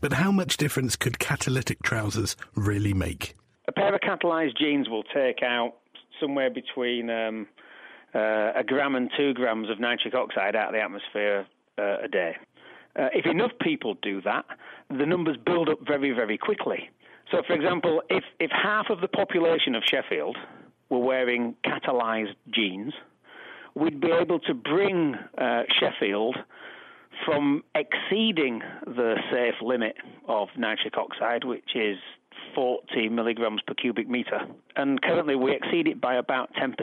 But 0.00 0.12
how 0.12 0.30
much 0.30 0.56
difference 0.56 0.94
could 0.94 1.18
catalytic 1.18 1.82
trousers 1.82 2.36
really 2.54 2.94
make? 2.94 3.34
A 3.66 3.72
pair 3.72 3.92
of 3.92 4.00
catalyzed 4.02 4.56
jeans 4.56 4.88
will 4.88 5.02
take 5.02 5.42
out 5.42 5.72
somewhere 6.20 6.50
between 6.50 7.10
um, 7.10 7.48
uh, 8.14 8.52
a 8.54 8.62
gram 8.64 8.94
and 8.94 9.10
two 9.16 9.34
grams 9.34 9.68
of 9.68 9.80
nitric 9.80 10.14
oxide 10.14 10.54
out 10.54 10.68
of 10.68 10.74
the 10.74 10.80
atmosphere 10.80 11.46
uh, 11.78 12.04
a 12.04 12.08
day. 12.08 12.36
Uh, 12.94 13.08
if 13.12 13.26
enough 13.26 13.50
people 13.60 13.94
do 14.02 14.20
that, 14.20 14.44
the 14.90 15.06
numbers 15.06 15.36
build 15.44 15.68
up 15.68 15.78
very, 15.84 16.12
very 16.12 16.38
quickly. 16.38 16.90
So, 17.30 17.42
for 17.46 17.54
example, 17.54 18.02
if, 18.10 18.24
if 18.38 18.50
half 18.50 18.86
of 18.90 19.00
the 19.00 19.08
population 19.08 19.74
of 19.74 19.82
Sheffield 19.84 20.36
were 20.90 20.98
wearing 20.98 21.54
catalyzed 21.64 22.34
jeans, 22.52 22.92
we'd 23.74 24.00
be 24.00 24.10
able 24.10 24.40
to 24.40 24.54
bring 24.54 25.14
uh, 25.38 25.62
Sheffield 25.80 26.36
from 27.24 27.62
exceeding 27.74 28.60
the 28.86 29.16
safe 29.32 29.54
limit 29.62 29.96
of 30.28 30.48
nitric 30.56 30.96
oxide, 30.98 31.44
which 31.44 31.74
is 31.74 31.96
40 32.54 33.08
milligrams 33.08 33.62
per 33.66 33.74
cubic 33.74 34.08
meter. 34.08 34.40
And 34.76 35.00
currently 35.00 35.36
we 35.36 35.54
exceed 35.54 35.86
it 35.86 36.00
by 36.00 36.16
about 36.16 36.50
10%. 36.54 36.74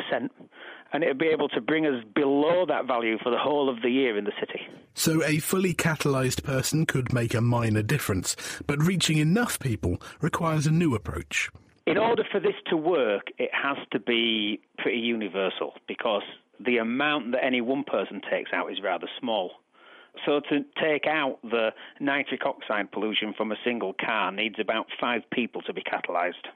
And 0.94 1.04
it 1.04 1.08
would 1.08 1.18
be 1.18 1.28
able 1.28 1.48
to 1.50 1.62
bring 1.62 1.86
us 1.86 2.04
below 2.14 2.66
that 2.68 2.86
value 2.86 3.18
for 3.24 3.30
the 3.30 3.38
whole 3.38 3.70
of 3.70 3.82
the 3.82 3.90
year 3.90 4.18
in 4.18 4.26
the 4.26 4.34
city. 4.40 4.62
So 4.94 5.24
a 5.24 5.40
fully 5.40 5.74
catalysed 5.74 6.44
person 6.44 6.86
could 6.86 7.14
make 7.14 7.34
a 7.34 7.42
minor 7.42 7.82
difference, 7.82 8.36
but 8.68 8.82
reaching 8.82 9.18
enough 9.18 9.60
people 9.60 10.02
requires 10.20 10.68
a 10.68 10.72
new 10.72 10.94
approach. 10.94 11.50
In 11.88 11.98
order 11.98 12.24
for 12.30 12.40
this 12.40 12.56
to 12.70 12.78
work, 12.78 13.28
it 13.38 13.50
has 13.54 13.78
to 13.92 14.00
be 14.00 14.60
pretty 14.78 15.00
universal 15.00 15.74
because 15.88 16.24
the 16.60 16.78
amount 16.78 17.32
that 17.32 17.44
any 17.44 17.62
one 17.62 17.84
person 17.84 18.22
takes 18.30 18.52
out 18.54 18.72
is 18.72 18.80
rather 18.84 19.08
small. 19.20 19.52
So 20.26 20.42
to 20.50 20.66
take 20.82 21.08
out 21.08 21.40
the 21.42 21.70
nitric 22.00 22.46
oxide 22.46 22.92
pollution 22.92 23.34
from 23.36 23.52
a 23.52 23.56
single 23.64 23.94
car 23.94 24.32
needs 24.32 24.56
about 24.60 24.88
five 25.00 25.22
people 25.32 25.62
to 25.64 25.74
be 25.74 25.82
catalysed. 25.82 26.48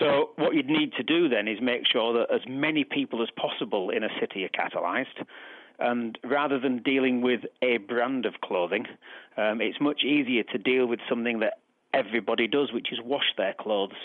So 0.00 0.30
what 0.36 0.54
you'd 0.54 0.68
need 0.68 0.92
to 0.94 1.02
do 1.02 1.28
then 1.28 1.48
is 1.48 1.58
make 1.60 1.86
sure 1.90 2.12
that 2.14 2.34
as 2.34 2.42
many 2.48 2.84
people 2.84 3.22
as 3.22 3.28
possible 3.36 3.90
in 3.90 4.04
a 4.04 4.08
city 4.20 4.44
are 4.44 4.48
catalysed. 4.48 5.24
And 5.78 6.18
rather 6.24 6.58
than 6.58 6.82
dealing 6.82 7.20
with 7.20 7.40
a 7.62 7.78
brand 7.78 8.26
of 8.26 8.34
clothing, 8.42 8.86
um, 9.36 9.60
it's 9.60 9.80
much 9.80 10.02
easier 10.04 10.42
to 10.44 10.58
deal 10.58 10.86
with 10.86 11.00
something 11.08 11.40
that 11.40 11.58
everybody 11.92 12.46
does, 12.46 12.72
which 12.72 12.92
is 12.92 12.98
wash 13.02 13.34
their 13.36 13.54
clothes. 13.54 13.96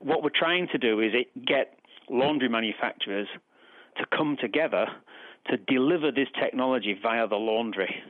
What 0.00 0.22
we're 0.22 0.30
trying 0.30 0.68
to 0.68 0.78
do 0.78 1.00
is 1.00 1.12
get 1.46 1.78
laundry 2.08 2.48
manufacturers 2.48 3.28
to 3.96 4.06
come 4.16 4.36
together 4.40 4.86
to 5.50 5.56
deliver 5.56 6.10
this 6.12 6.28
technology 6.40 6.98
via 7.00 7.26
the 7.26 7.36
laundry. 7.36 8.02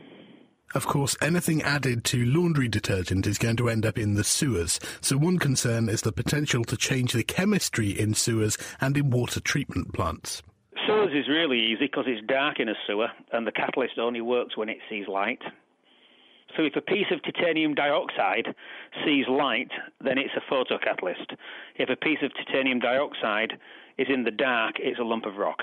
Of 0.74 0.86
course, 0.86 1.16
anything 1.22 1.62
added 1.62 2.04
to 2.04 2.26
laundry 2.26 2.68
detergent 2.68 3.26
is 3.26 3.38
going 3.38 3.56
to 3.56 3.70
end 3.70 3.86
up 3.86 3.96
in 3.96 4.14
the 4.14 4.24
sewers, 4.24 4.78
so 5.00 5.16
one 5.16 5.38
concern 5.38 5.88
is 5.88 6.02
the 6.02 6.12
potential 6.12 6.62
to 6.64 6.76
change 6.76 7.12
the 7.12 7.24
chemistry 7.24 7.88
in 7.88 8.12
sewers 8.12 8.58
and 8.78 8.94
in 8.96 9.08
water 9.08 9.40
treatment 9.40 9.94
plants. 9.94 10.42
Sewers 10.86 11.12
is 11.14 11.26
really 11.26 11.58
easy 11.58 11.86
because 11.86 12.04
it's 12.06 12.26
dark 12.26 12.60
in 12.60 12.68
a 12.68 12.74
sewer 12.86 13.08
and 13.32 13.46
the 13.46 13.52
catalyst 13.52 13.98
only 13.98 14.20
works 14.20 14.58
when 14.58 14.68
it 14.68 14.78
sees 14.90 15.08
light. 15.08 15.40
So 16.56 16.64
if 16.64 16.76
a 16.76 16.82
piece 16.82 17.06
of 17.10 17.22
titanium 17.22 17.74
dioxide 17.74 18.54
sees 19.04 19.26
light, 19.26 19.70
then 20.02 20.18
it's 20.18 20.34
a 20.36 20.52
photocatalyst. 20.52 21.36
If 21.76 21.88
a 21.88 21.96
piece 21.96 22.18
of 22.22 22.32
titanium 22.34 22.78
dioxide 22.78 23.54
is 23.96 24.08
in 24.12 24.24
the 24.24 24.30
dark, 24.30 24.76
it's 24.78 24.98
a 24.98 25.04
lump 25.04 25.24
of 25.24 25.36
rock. 25.36 25.60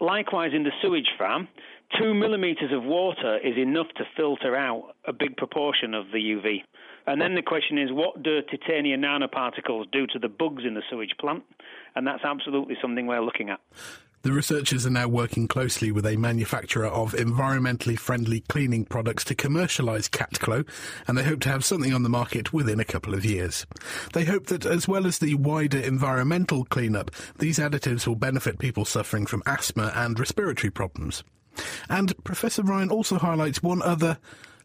Likewise, 0.00 0.52
in 0.54 0.62
the 0.62 0.70
sewage 0.80 1.08
farm, 1.18 1.48
two 1.98 2.14
millimeters 2.14 2.72
of 2.72 2.84
water 2.84 3.38
is 3.38 3.56
enough 3.56 3.88
to 3.96 4.04
filter 4.16 4.56
out 4.56 4.94
a 5.06 5.12
big 5.12 5.36
proportion 5.36 5.94
of 5.94 6.06
the 6.12 6.18
UV. 6.18 6.62
And 7.06 7.20
then 7.20 7.34
the 7.34 7.42
question 7.42 7.78
is, 7.78 7.90
what 7.90 8.22
do 8.22 8.42
titanium 8.42 9.00
nanoparticles 9.00 9.90
do 9.90 10.06
to 10.08 10.18
the 10.18 10.28
bugs 10.28 10.64
in 10.66 10.74
the 10.74 10.82
sewage 10.90 11.14
plant? 11.18 11.42
And 11.94 12.06
that's 12.06 12.24
absolutely 12.24 12.76
something 12.82 13.06
we're 13.06 13.22
looking 13.22 13.48
at. 13.48 13.60
The 14.22 14.32
researchers 14.32 14.84
are 14.84 14.90
now 14.90 15.06
working 15.06 15.46
closely 15.46 15.92
with 15.92 16.04
a 16.04 16.16
manufacturer 16.16 16.88
of 16.88 17.12
environmentally 17.12 17.96
friendly 17.96 18.40
cleaning 18.40 18.84
products 18.84 19.24
to 19.24 19.34
commercialise 19.34 20.10
CatClo, 20.10 20.68
and 21.06 21.16
they 21.16 21.22
hope 21.22 21.40
to 21.40 21.48
have 21.48 21.64
something 21.64 21.94
on 21.94 22.02
the 22.02 22.08
market 22.08 22.52
within 22.52 22.80
a 22.80 22.84
couple 22.84 23.14
of 23.14 23.24
years. 23.24 23.64
They 24.12 24.24
hope 24.24 24.46
that, 24.48 24.66
as 24.66 24.88
well 24.88 25.06
as 25.06 25.18
the 25.18 25.34
wider 25.34 25.78
environmental 25.78 26.64
cleanup, 26.64 27.12
these 27.38 27.60
additives 27.60 28.08
will 28.08 28.16
benefit 28.16 28.58
people 28.58 28.84
suffering 28.84 29.24
from 29.24 29.42
asthma 29.46 29.92
and 29.94 30.18
respiratory 30.18 30.72
problems. 30.72 31.22
And 31.88 32.12
Professor 32.24 32.62
Ryan 32.62 32.90
also 32.90 33.18
highlights 33.18 33.62
one 33.62 33.82
other, 33.82 34.18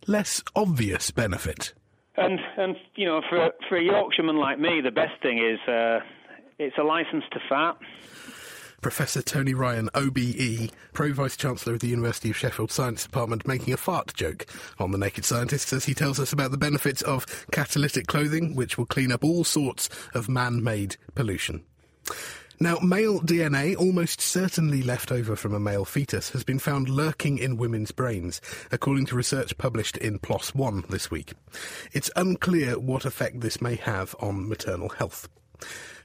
less 0.07 0.43
obvious 0.55 1.11
benefit. 1.11 1.73
And, 2.15 2.39
and 2.57 2.75
you 2.95 3.05
know, 3.05 3.21
for, 3.29 3.51
for 3.67 3.77
a 3.77 3.83
Yorkshireman 3.83 4.37
like 4.37 4.59
me, 4.59 4.81
the 4.81 4.91
best 4.91 5.21
thing 5.21 5.39
is 5.39 5.59
uh, 5.67 5.99
it's 6.59 6.77
a 6.77 6.83
license 6.83 7.23
to 7.31 7.39
fart. 7.49 7.77
Professor 8.81 9.21
Tony 9.21 9.53
Ryan, 9.53 9.89
OBE, 9.95 10.69
Pro 10.91 11.13
Vice 11.13 11.37
Chancellor 11.37 11.73
of 11.73 11.79
the 11.79 11.87
University 11.87 12.29
of 12.29 12.37
Sheffield 12.37 12.69
Science 12.69 13.03
Department, 13.03 13.47
making 13.47 13.73
a 13.73 13.77
fart 13.77 14.13
joke 14.13 14.45
on 14.77 14.91
The 14.91 14.97
Naked 14.97 15.23
Scientists 15.23 15.71
as 15.71 15.85
he 15.85 15.93
tells 15.93 16.19
us 16.19 16.33
about 16.33 16.51
the 16.51 16.57
benefits 16.57 17.01
of 17.01 17.47
catalytic 17.51 18.07
clothing, 18.07 18.55
which 18.55 18.77
will 18.77 18.85
clean 18.85 19.11
up 19.11 19.23
all 19.23 19.45
sorts 19.45 19.89
of 20.13 20.27
man 20.27 20.61
made 20.61 20.97
pollution. 21.15 21.63
Now, 22.59 22.77
male 22.79 23.19
DNA, 23.19 23.75
almost 23.75 24.21
certainly 24.21 24.83
left 24.83 25.11
over 25.11 25.35
from 25.35 25.53
a 25.53 25.59
male 25.59 25.85
fetus, 25.85 26.29
has 26.29 26.43
been 26.43 26.59
found 26.59 26.87
lurking 26.87 27.37
in 27.37 27.57
women's 27.57 27.91
brains, 27.91 28.41
according 28.71 29.07
to 29.07 29.15
research 29.15 29.57
published 29.57 29.97
in 29.97 30.19
PLOS 30.19 30.53
One 30.53 30.83
this 30.89 31.09
week. 31.09 31.33
It's 31.91 32.11
unclear 32.15 32.77
what 32.77 33.05
effect 33.05 33.41
this 33.41 33.61
may 33.61 33.75
have 33.75 34.15
on 34.19 34.47
maternal 34.47 34.89
health. 34.89 35.27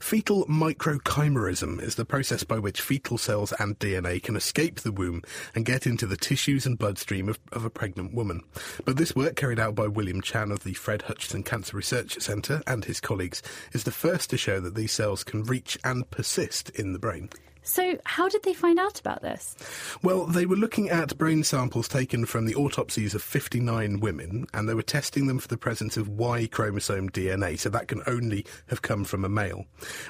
Fetal 0.01 0.47
microchimerism 0.47 1.83
is 1.83 1.97
the 1.97 2.05
process 2.05 2.45
by 2.45 2.59
which 2.59 2.81
fetal 2.81 3.19
cells 3.19 3.53
and 3.59 3.79
DNA 3.79 4.23
can 4.23 4.37
escape 4.37 4.81
the 4.81 4.93
womb 4.93 5.23
and 5.55 5.65
get 5.65 5.87
into 5.87 6.07
the 6.07 6.17
tissues 6.17 6.67
and 6.67 6.79
bloodstream 6.79 7.29
of, 7.29 7.39
of, 7.53 7.65
a 7.65 7.71
pregnant 7.71 8.15
woman. 8.15 8.43
But 8.85 8.97
this 8.97 9.17
work, 9.17 9.37
carried 9.37 9.59
out 9.59 9.75
by 9.75 9.87
William 9.87 10.21
Chan 10.21 10.53
of 10.53 10.63
the 10.63 10.75
Fred 10.75 11.03
Hutchinson 11.03 11.43
Cancer 11.43 11.77
Research 11.77 12.21
Centre 12.21 12.63
and 12.67 12.85
his 12.85 13.01
colleagues, 13.01 13.43
is 13.73 13.85
the 13.85 13.91
first 13.91 14.31
to 14.31 14.37
show 14.37 14.61
that 14.61 14.77
these 14.77 14.93
cells 14.93 15.25
can 15.25 15.43
reach 15.43 15.77
and 15.83 16.09
persist 16.11 16.71
in 16.71 16.93
the 16.93 16.99
brain. 16.99 17.29
So, 17.69 17.99
how 18.07 18.31
did 18.31 18.45
they 18.45 18.55
find 18.55 18.79
out 18.79 18.99
about 18.99 19.21
this? 19.21 19.55
Well, 20.03 20.25
they 20.25 20.47
were 20.47 20.57
looking 20.57 20.89
at 20.89 21.19
brain 21.19 21.45
samples 21.45 21.87
taken 21.87 22.25
from 22.25 22.47
the 22.47 22.55
autopsies 22.55 23.15
of 23.15 23.23
59 23.23 24.01
women, 24.01 24.47
and 24.55 24.67
they 24.67 24.73
were 24.73 24.83
testing 24.83 25.27
them 25.27 25.39
for 25.39 25.49
the 25.49 25.59
presence 25.59 25.99
of 25.99 26.09
Y 26.09 26.49
chromosome 26.51 27.11
DNA, 27.11 27.59
so 27.59 27.69
that 27.69 27.87
can 27.87 28.03
only 28.07 28.47
have 28.69 28.81
come 28.81 29.05
from 29.05 29.23
a 29.23 29.29
male. 29.29 29.67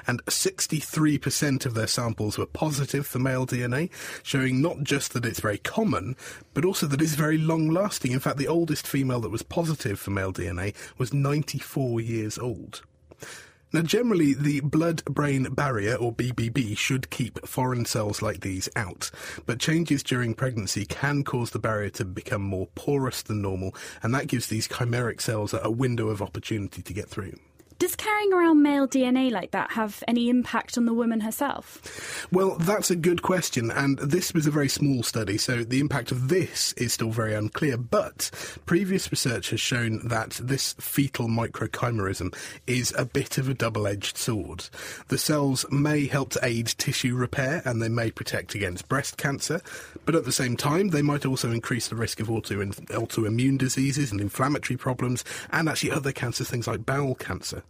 And 0.07 0.23
63% 0.27 1.65
of 1.65 1.73
their 1.73 1.87
samples 1.87 2.37
were 2.37 2.45
positive 2.45 3.05
for 3.05 3.19
male 3.19 3.45
DNA, 3.45 3.89
showing 4.23 4.61
not 4.61 4.83
just 4.83 5.11
that 5.11 5.25
it's 5.25 5.41
very 5.41 5.57
common, 5.57 6.15
but 6.53 6.63
also 6.63 6.87
that 6.87 7.01
it's 7.01 7.15
very 7.15 7.37
long 7.37 7.69
lasting. 7.69 8.13
In 8.13 8.21
fact, 8.21 8.37
the 8.37 8.47
oldest 8.47 8.87
female 8.87 9.19
that 9.19 9.31
was 9.31 9.43
positive 9.43 9.99
for 9.99 10.11
male 10.11 10.31
DNA 10.31 10.73
was 10.97 11.13
94 11.13 11.99
years 11.99 12.37
old. 12.37 12.83
Now, 13.71 13.81
generally, 13.83 14.33
the 14.33 14.61
blood 14.61 15.05
brain 15.05 15.43
barrier, 15.43 15.93
or 15.93 16.11
BBB, 16.11 16.75
should 16.75 17.11
keep 17.11 17.45
foreign 17.47 17.85
cells 17.85 18.19
like 18.19 18.39
these 18.39 18.67
out, 18.75 19.11
but 19.45 19.59
changes 19.59 20.01
during 20.01 20.33
pregnancy 20.33 20.85
can 20.85 21.23
cause 21.23 21.51
the 21.51 21.59
barrier 21.59 21.91
to 21.91 22.05
become 22.05 22.41
more 22.41 22.67
porous 22.73 23.21
than 23.21 23.43
normal, 23.43 23.75
and 24.01 24.13
that 24.15 24.25
gives 24.27 24.47
these 24.47 24.67
chimeric 24.67 25.21
cells 25.21 25.53
a 25.53 25.69
window 25.69 26.09
of 26.09 26.19
opportunity 26.19 26.81
to 26.81 26.93
get 26.93 27.09
through. 27.09 27.37
Does 27.79 27.95
carrying 27.95 28.33
around 28.33 28.61
male 28.61 28.89
DNA 28.89 29.31
like 29.31 29.51
that 29.51 29.71
have 29.71 30.03
any 30.05 30.29
impact 30.29 30.77
on 30.77 30.83
the 30.83 30.93
woman 30.93 31.21
herself? 31.21 32.27
Well, 32.29 32.57
that's 32.57 32.91
a 32.91 32.95
good 32.95 33.21
question, 33.21 33.71
and 33.71 33.97
this 33.99 34.33
was 34.33 34.45
a 34.45 34.51
very 34.51 34.67
small 34.67 35.01
study, 35.01 35.37
so 35.37 35.63
the 35.63 35.79
impact 35.79 36.11
of 36.11 36.27
this 36.27 36.73
is 36.73 36.91
still 36.91 37.11
very 37.11 37.33
unclear. 37.33 37.77
But 37.77 38.31
previous 38.65 39.09
research 39.09 39.51
has 39.51 39.61
shown 39.61 40.05
that 40.09 40.31
this 40.43 40.73
fetal 40.73 41.29
microchimerism 41.29 42.35
is 42.67 42.93
a 42.97 43.05
bit 43.05 43.37
of 43.37 43.47
a 43.47 43.53
double 43.53 43.87
edged 43.87 44.17
sword. 44.17 44.65
The 45.07 45.17
cells 45.17 45.65
may 45.71 46.05
help 46.05 46.31
to 46.31 46.39
aid 46.43 46.67
tissue 46.67 47.15
repair 47.15 47.61
and 47.63 47.81
they 47.81 47.87
may 47.87 48.11
protect 48.11 48.55
against 48.55 48.89
breast 48.89 49.15
cancer, 49.15 49.61
but 50.03 50.15
at 50.15 50.25
the 50.25 50.33
same 50.33 50.57
time, 50.57 50.89
they 50.89 51.01
might 51.01 51.25
also 51.25 51.49
increase 51.49 51.87
the 51.87 51.95
risk 51.95 52.19
of 52.19 52.29
auto- 52.29 52.57
autoimmune 52.57 53.57
diseases 53.57 54.11
and 54.11 54.19
inflammatory 54.19 54.75
problems, 54.75 55.23
and 55.53 55.69
actually 55.69 55.91
other 55.91 56.11
cancers, 56.11 56.49
things 56.49 56.67
like 56.67 56.85
bowel 56.85 57.15
cancer. 57.15 57.63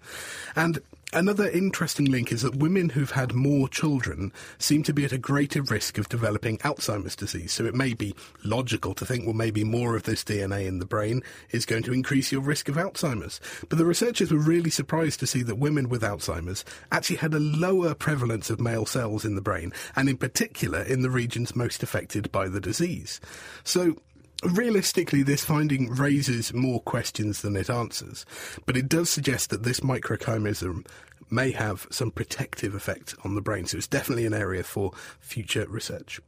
And 0.56 0.80
Another 1.12 1.50
interesting 1.50 2.06
link 2.06 2.32
is 2.32 2.44
that 2.44 2.58
women 2.58 2.90
who've 2.90 3.10
had 3.10 3.34
more 3.34 3.68
children 3.68 4.32
seem 4.60 4.84
to 4.84 4.94
be 4.94 5.06
at 5.06 5.12
a 5.12 5.18
greater 5.18 5.64
risk 5.64 5.98
of 5.98 6.08
developing 6.08 6.60
Alzheimer's 6.60 7.16
disease. 7.16 7.52
So 7.52 7.66
it 7.66 7.74
may 7.74 7.96
be 7.96 8.14
logical 8.44 8.94
to 8.94 9.08
think, 9.08 9.26
well, 9.26 9.34
maybe 9.34 9.64
more 9.64 9.96
of 9.96 10.04
this 10.04 10.24
DNA 10.24 10.68
in 10.68 10.78
the 10.78 10.86
brain 10.86 11.24
is 11.50 11.66
going 11.66 11.82
to 11.84 11.94
increase 11.94 12.32
your 12.32 12.42
risk 12.42 12.70
of 12.70 12.76
Alzheimer's. 12.76 13.42
But 13.70 13.80
the 13.80 13.86
researchers 13.86 14.32
were 14.32 14.38
really 14.38 14.70
surprised 14.70 15.20
to 15.22 15.28
see 15.28 15.42
that 15.42 15.56
women 15.56 15.90
with 15.90 16.04
Alzheimer's 16.04 16.64
actually 16.92 17.16
had 17.16 17.34
a 17.34 17.40
lower 17.40 17.96
prevalence 17.96 18.52
of 18.52 18.60
male 18.60 18.86
cells 18.86 19.26
in 19.26 19.34
the 19.34 19.42
brain, 19.42 19.74
and 19.96 20.10
in 20.10 20.18
particular 20.18 20.84
in 20.84 21.02
the 21.02 21.10
regions 21.10 21.56
most 21.56 21.82
affected 21.82 22.32
by 22.32 22.48
the 22.48 22.62
disease. 22.62 23.20
So 23.64 23.96
Realistically, 24.44 25.22
this 25.22 25.44
finding 25.44 25.90
raises 25.90 26.54
more 26.54 26.80
questions 26.82 27.42
than 27.42 27.58
it 27.58 27.70
answers, 27.70 28.26
but 28.66 28.78
it 28.78 28.88
does 28.88 29.10
suggest 29.10 29.50
that 29.50 29.64
this 29.64 29.82
microchimerism 29.82 30.88
may 31.30 31.52
have 31.52 31.88
some 31.92 32.10
protective 32.10 32.74
effect 32.74 33.16
on 33.26 33.36
the 33.36 33.42
brain, 33.42 33.66
so 33.66 33.78
it's 33.78 33.88
definitely 33.88 34.26
an 34.26 34.34
area 34.34 34.64
for 34.64 34.92
future 35.20 35.66
research. 35.68 36.22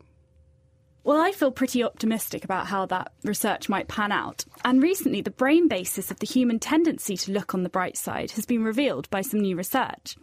Well, 1.03 1.19
I 1.19 1.31
feel 1.31 1.49
pretty 1.49 1.83
optimistic 1.83 2.43
about 2.43 2.67
how 2.67 2.85
that 2.85 3.11
research 3.23 3.67
might 3.67 3.87
pan 3.87 4.11
out. 4.11 4.45
And 4.63 4.83
recently, 4.83 5.21
the 5.21 5.31
brain 5.31 5.67
basis 5.67 6.11
of 6.11 6.19
the 6.19 6.27
human 6.27 6.59
tendency 6.59 7.17
to 7.17 7.31
look 7.31 7.55
on 7.55 7.63
the 7.63 7.69
bright 7.69 7.97
side 7.97 8.29
has 8.31 8.45
been 8.45 8.63
revealed 8.63 9.09
by 9.09 9.21
some 9.21 9.39
new 9.39 9.55
research. 9.55 10.15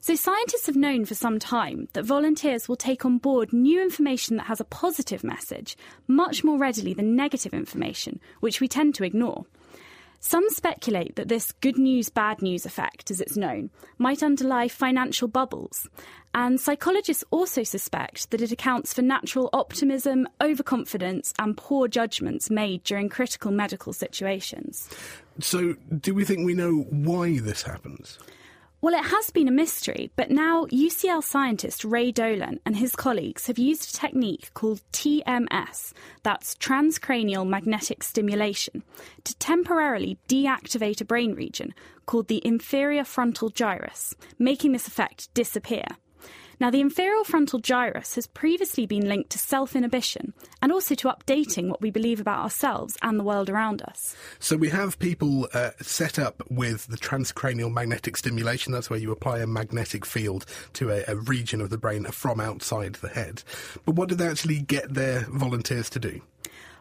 So, 0.00 0.14
scientists 0.14 0.66
have 0.66 0.76
known 0.76 1.06
for 1.06 1.14
some 1.14 1.38
time 1.38 1.88
that 1.94 2.04
volunteers 2.04 2.68
will 2.68 2.76
take 2.76 3.06
on 3.06 3.16
board 3.16 3.54
new 3.54 3.80
information 3.80 4.36
that 4.36 4.46
has 4.46 4.60
a 4.60 4.64
positive 4.64 5.24
message 5.24 5.74
much 6.06 6.44
more 6.44 6.58
readily 6.58 6.92
than 6.92 7.16
negative 7.16 7.54
information, 7.54 8.20
which 8.40 8.60
we 8.60 8.68
tend 8.68 8.94
to 8.96 9.04
ignore. 9.04 9.46
Some 10.28 10.50
speculate 10.50 11.14
that 11.14 11.28
this 11.28 11.52
good 11.52 11.78
news, 11.78 12.08
bad 12.08 12.42
news 12.42 12.66
effect, 12.66 13.12
as 13.12 13.20
it's 13.20 13.36
known, 13.36 13.70
might 13.96 14.24
underlie 14.24 14.66
financial 14.66 15.28
bubbles. 15.28 15.88
And 16.34 16.60
psychologists 16.60 17.22
also 17.30 17.62
suspect 17.62 18.32
that 18.32 18.40
it 18.40 18.50
accounts 18.50 18.92
for 18.92 19.02
natural 19.02 19.48
optimism, 19.52 20.26
overconfidence, 20.40 21.32
and 21.38 21.56
poor 21.56 21.86
judgments 21.86 22.50
made 22.50 22.82
during 22.82 23.08
critical 23.08 23.52
medical 23.52 23.92
situations. 23.92 24.90
So, 25.38 25.76
do 26.00 26.12
we 26.12 26.24
think 26.24 26.44
we 26.44 26.54
know 26.54 26.78
why 26.90 27.38
this 27.38 27.62
happens? 27.62 28.18
Well, 28.82 28.94
it 28.94 29.06
has 29.06 29.30
been 29.30 29.48
a 29.48 29.52
mystery, 29.52 30.10
but 30.16 30.30
now 30.30 30.66
UCL 30.66 31.24
scientist 31.24 31.82
Ray 31.82 32.12
Dolan 32.12 32.60
and 32.66 32.76
his 32.76 32.94
colleagues 32.94 33.46
have 33.46 33.58
used 33.58 33.88
a 33.88 33.98
technique 33.98 34.52
called 34.52 34.82
TMS, 34.92 35.94
that's 36.22 36.54
transcranial 36.56 37.48
magnetic 37.48 38.02
stimulation, 38.02 38.82
to 39.24 39.34
temporarily 39.36 40.18
deactivate 40.28 41.00
a 41.00 41.06
brain 41.06 41.34
region 41.34 41.74
called 42.04 42.28
the 42.28 42.42
inferior 42.44 43.04
frontal 43.04 43.48
gyrus, 43.48 44.14
making 44.38 44.72
this 44.72 44.86
effect 44.86 45.32
disappear. 45.32 45.86
Now, 46.58 46.70
the 46.70 46.80
inferior 46.80 47.24
frontal 47.24 47.58
gyrus 47.58 48.14
has 48.14 48.26
previously 48.26 48.86
been 48.86 49.08
linked 49.08 49.30
to 49.30 49.38
self 49.38 49.76
inhibition 49.76 50.32
and 50.62 50.72
also 50.72 50.94
to 50.94 51.08
updating 51.08 51.68
what 51.68 51.82
we 51.82 51.90
believe 51.90 52.20
about 52.20 52.42
ourselves 52.42 52.96
and 53.02 53.18
the 53.18 53.24
world 53.24 53.50
around 53.50 53.82
us. 53.82 54.16
So, 54.38 54.56
we 54.56 54.70
have 54.70 54.98
people 54.98 55.48
uh, 55.52 55.70
set 55.80 56.18
up 56.18 56.42
with 56.50 56.86
the 56.86 56.96
transcranial 56.96 57.72
magnetic 57.72 58.16
stimulation. 58.16 58.72
That's 58.72 58.88
where 58.88 58.98
you 58.98 59.12
apply 59.12 59.40
a 59.40 59.46
magnetic 59.46 60.06
field 60.06 60.46
to 60.74 60.90
a, 60.90 61.04
a 61.08 61.16
region 61.16 61.60
of 61.60 61.70
the 61.70 61.78
brain 61.78 62.04
from 62.04 62.40
outside 62.40 62.94
the 62.96 63.08
head. 63.08 63.42
But 63.84 63.96
what 63.96 64.08
did 64.08 64.18
they 64.18 64.28
actually 64.28 64.60
get 64.60 64.94
their 64.94 65.26
volunteers 65.30 65.90
to 65.90 65.98
do? 65.98 66.22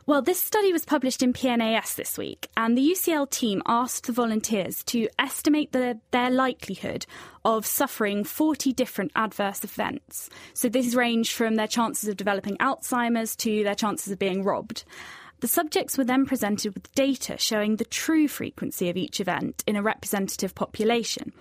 Well, 0.07 0.21
this 0.21 0.39
study 0.39 0.71
was 0.71 0.85
published 0.85 1.23
in 1.23 1.33
PNAS 1.33 1.95
this 1.95 2.15
week, 2.15 2.47
and 2.55 2.77
the 2.77 2.91
UCL 2.91 3.27
team 3.31 3.63
asked 3.65 4.05
the 4.05 4.13
volunteers 4.13 4.83
to 4.83 5.09
estimate 5.17 5.71
the, 5.71 5.99
their 6.11 6.29
likelihood 6.29 7.07
of 7.43 7.65
suffering 7.65 8.23
40 8.23 8.71
different 8.71 9.11
adverse 9.15 9.63
events. 9.63 10.29
So, 10.53 10.69
this 10.69 10.93
ranged 10.93 11.31
from 11.31 11.55
their 11.55 11.65
chances 11.65 12.07
of 12.07 12.17
developing 12.17 12.55
Alzheimer's 12.57 13.35
to 13.37 13.63
their 13.63 13.73
chances 13.73 14.13
of 14.13 14.19
being 14.19 14.43
robbed. 14.43 14.83
The 15.39 15.47
subjects 15.47 15.97
were 15.97 16.03
then 16.03 16.27
presented 16.27 16.75
with 16.75 16.93
data 16.93 17.37
showing 17.39 17.77
the 17.77 17.85
true 17.85 18.27
frequency 18.27 18.89
of 18.89 18.97
each 18.97 19.19
event 19.19 19.63
in 19.65 19.75
a 19.75 19.81
representative 19.81 20.53
population. 20.53 21.33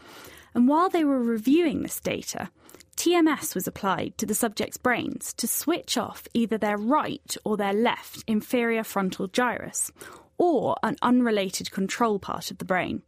And 0.54 0.68
while 0.68 0.88
they 0.88 1.04
were 1.04 1.22
reviewing 1.22 1.82
this 1.82 2.00
data, 2.00 2.48
TMS 2.94 3.54
was 3.54 3.66
applied 3.66 4.16
to 4.18 4.26
the 4.26 4.34
subject's 4.34 4.76
brains 4.76 5.32
to 5.34 5.46
switch 5.46 5.96
off 5.96 6.26
either 6.34 6.56
their 6.56 6.78
right 6.78 7.36
or 7.44 7.56
their 7.56 7.72
left 7.72 8.24
inferior 8.26 8.84
frontal 8.84 9.26
gyrus, 9.26 9.90
or 10.38 10.76
an 10.82 10.96
unrelated 11.02 11.70
control 11.70 12.18
part 12.18 12.50
of 12.50 12.58
the 12.58 12.64
brain. 12.64 13.02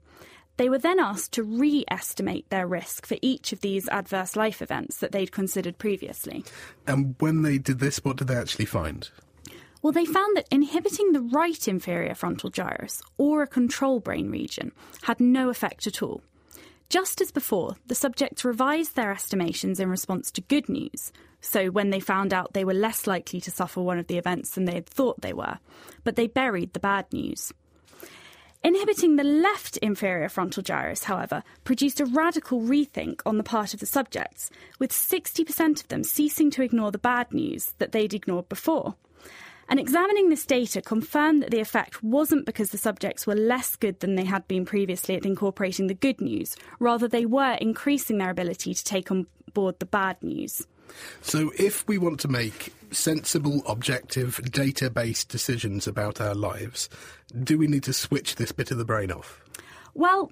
They 0.57 0.69
were 0.69 0.79
then 0.79 0.99
asked 0.99 1.33
to 1.33 1.43
re 1.43 1.85
estimate 1.91 2.49
their 2.49 2.67
risk 2.67 3.07
for 3.07 3.19
each 3.21 3.53
of 3.53 3.61
these 3.61 3.89
adverse 3.89 4.37
life 4.37 4.63
events 4.63 4.99
that 4.99 5.13
they'd 5.13 5.33
considered 5.33 5.79
previously. 5.79 6.45
And 6.87 7.15
when 7.19 7.43
they 7.43 7.59
did 7.59 7.79
this, 7.79 8.03
what 8.05 8.17
did 8.17 8.29
they 8.29 8.37
actually 8.37 8.65
find? 8.65 9.09
Well, 9.83 9.93
they 9.93 10.07
found 10.07 10.37
that 10.37 10.49
inhibiting 10.51 11.13
the 11.13 11.21
right 11.21 11.69
inferior 11.69 12.15
frontal 12.15 12.51
gyrus 12.51 13.03
or 13.19 13.43
a 13.43 13.47
control 13.47 14.01
brain 14.01 14.31
region 14.31 14.73
had 15.03 15.21
no 15.21 15.51
effect 15.51 15.87
at 15.87 16.03
all. 16.03 16.23
Just 16.89 17.21
as 17.21 17.33
before, 17.33 17.77
the 17.87 17.95
subjects 17.95 18.45
revised 18.45 18.95
their 18.95 19.11
estimations 19.11 19.81
in 19.81 19.91
response 19.91 20.31
to 20.31 20.41
good 20.43 20.69
news, 20.69 21.13
so 21.41 21.67
when 21.67 21.91
they 21.91 22.01
found 22.01 22.33
out 22.33 22.53
they 22.53 22.65
were 22.65 22.75
less 22.75 23.07
likely 23.07 23.41
to 23.41 23.51
suffer 23.51 23.81
one 23.81 23.99
of 23.99 24.07
the 24.07 24.19
events 24.19 24.51
than 24.51 24.67
they 24.67 24.75
had 24.75 24.87
thought 24.87 25.21
they 25.21 25.33
were, 25.33 25.59
but 26.05 26.15
they 26.15 26.29
buried 26.29 26.73
the 26.73 26.81
bad 26.81 27.13
news. 27.13 27.53
Inhibiting 28.63 29.17
the 29.17 29.25
left 29.25 29.77
inferior 29.79 30.29
frontal 30.29 30.63
gyrus, 30.63 31.05
however, 31.05 31.43
produced 31.65 32.01
a 32.01 32.07
radical 32.07 32.61
rethink 32.61 33.21
on 33.25 33.37
the 33.37 33.45
part 33.45 33.75
of 33.75 33.81
the 33.81 33.87
subjects, 33.87 34.51
with 34.79 34.93
60% 34.93 35.83
of 35.83 35.89
them 35.89 36.03
ceasing 36.03 36.51
to 36.53 36.63
ignore 36.63 36.91
the 36.91 36.99
bad 36.99 37.33
news 37.33 37.67
that 37.79 37.93
they'd 37.93 38.15
ignored 38.15 38.49
before. 38.49 38.95
And 39.69 39.81
examining 39.81 40.29
this 40.29 40.47
data 40.47 40.81
confirmed 40.81 41.43
that 41.43 41.51
the 41.51 41.61
effect 41.61 42.03
wasn't 42.03 42.47
because 42.47 42.71
the 42.71 42.79
subjects 42.79 43.27
were 43.27 43.35
less 43.35 43.75
good 43.77 44.01
than 44.01 44.15
they 44.15 44.25
had 44.25 44.47
been 44.47 44.65
previously 44.65 45.17
at 45.17 45.27
incorporating 45.27 45.89
the 45.89 45.95
good 45.95 46.21
news, 46.21 46.57
rather, 46.79 47.09
they 47.09 47.27
were 47.27 47.55
increasing 47.55 48.19
their 48.19 48.31
ability 48.31 48.75
to 48.75 48.85
take 48.85 49.11
on 49.11 49.27
board 49.55 49.79
the 49.79 49.87
bad 49.87 50.23
news. 50.23 50.67
So, 51.21 51.51
if 51.59 51.87
we 51.89 51.99
want 51.99 52.21
to 52.21 52.29
make 52.29 52.73
sensible, 52.93 53.63
objective, 53.67 54.41
data 54.53 54.89
based 54.89 55.29
decisions 55.29 55.89
about 55.89 56.21
our 56.21 56.35
lives, 56.35 56.89
do 57.43 57.59
we 57.59 57.67
need 57.67 57.83
to 57.85 57.93
switch 57.93 58.37
this 58.37 58.53
bit 58.53 58.71
of 58.71 58.79
the 58.79 58.85
brain 58.85 59.11
off? 59.11 59.43
Well, 59.95 60.31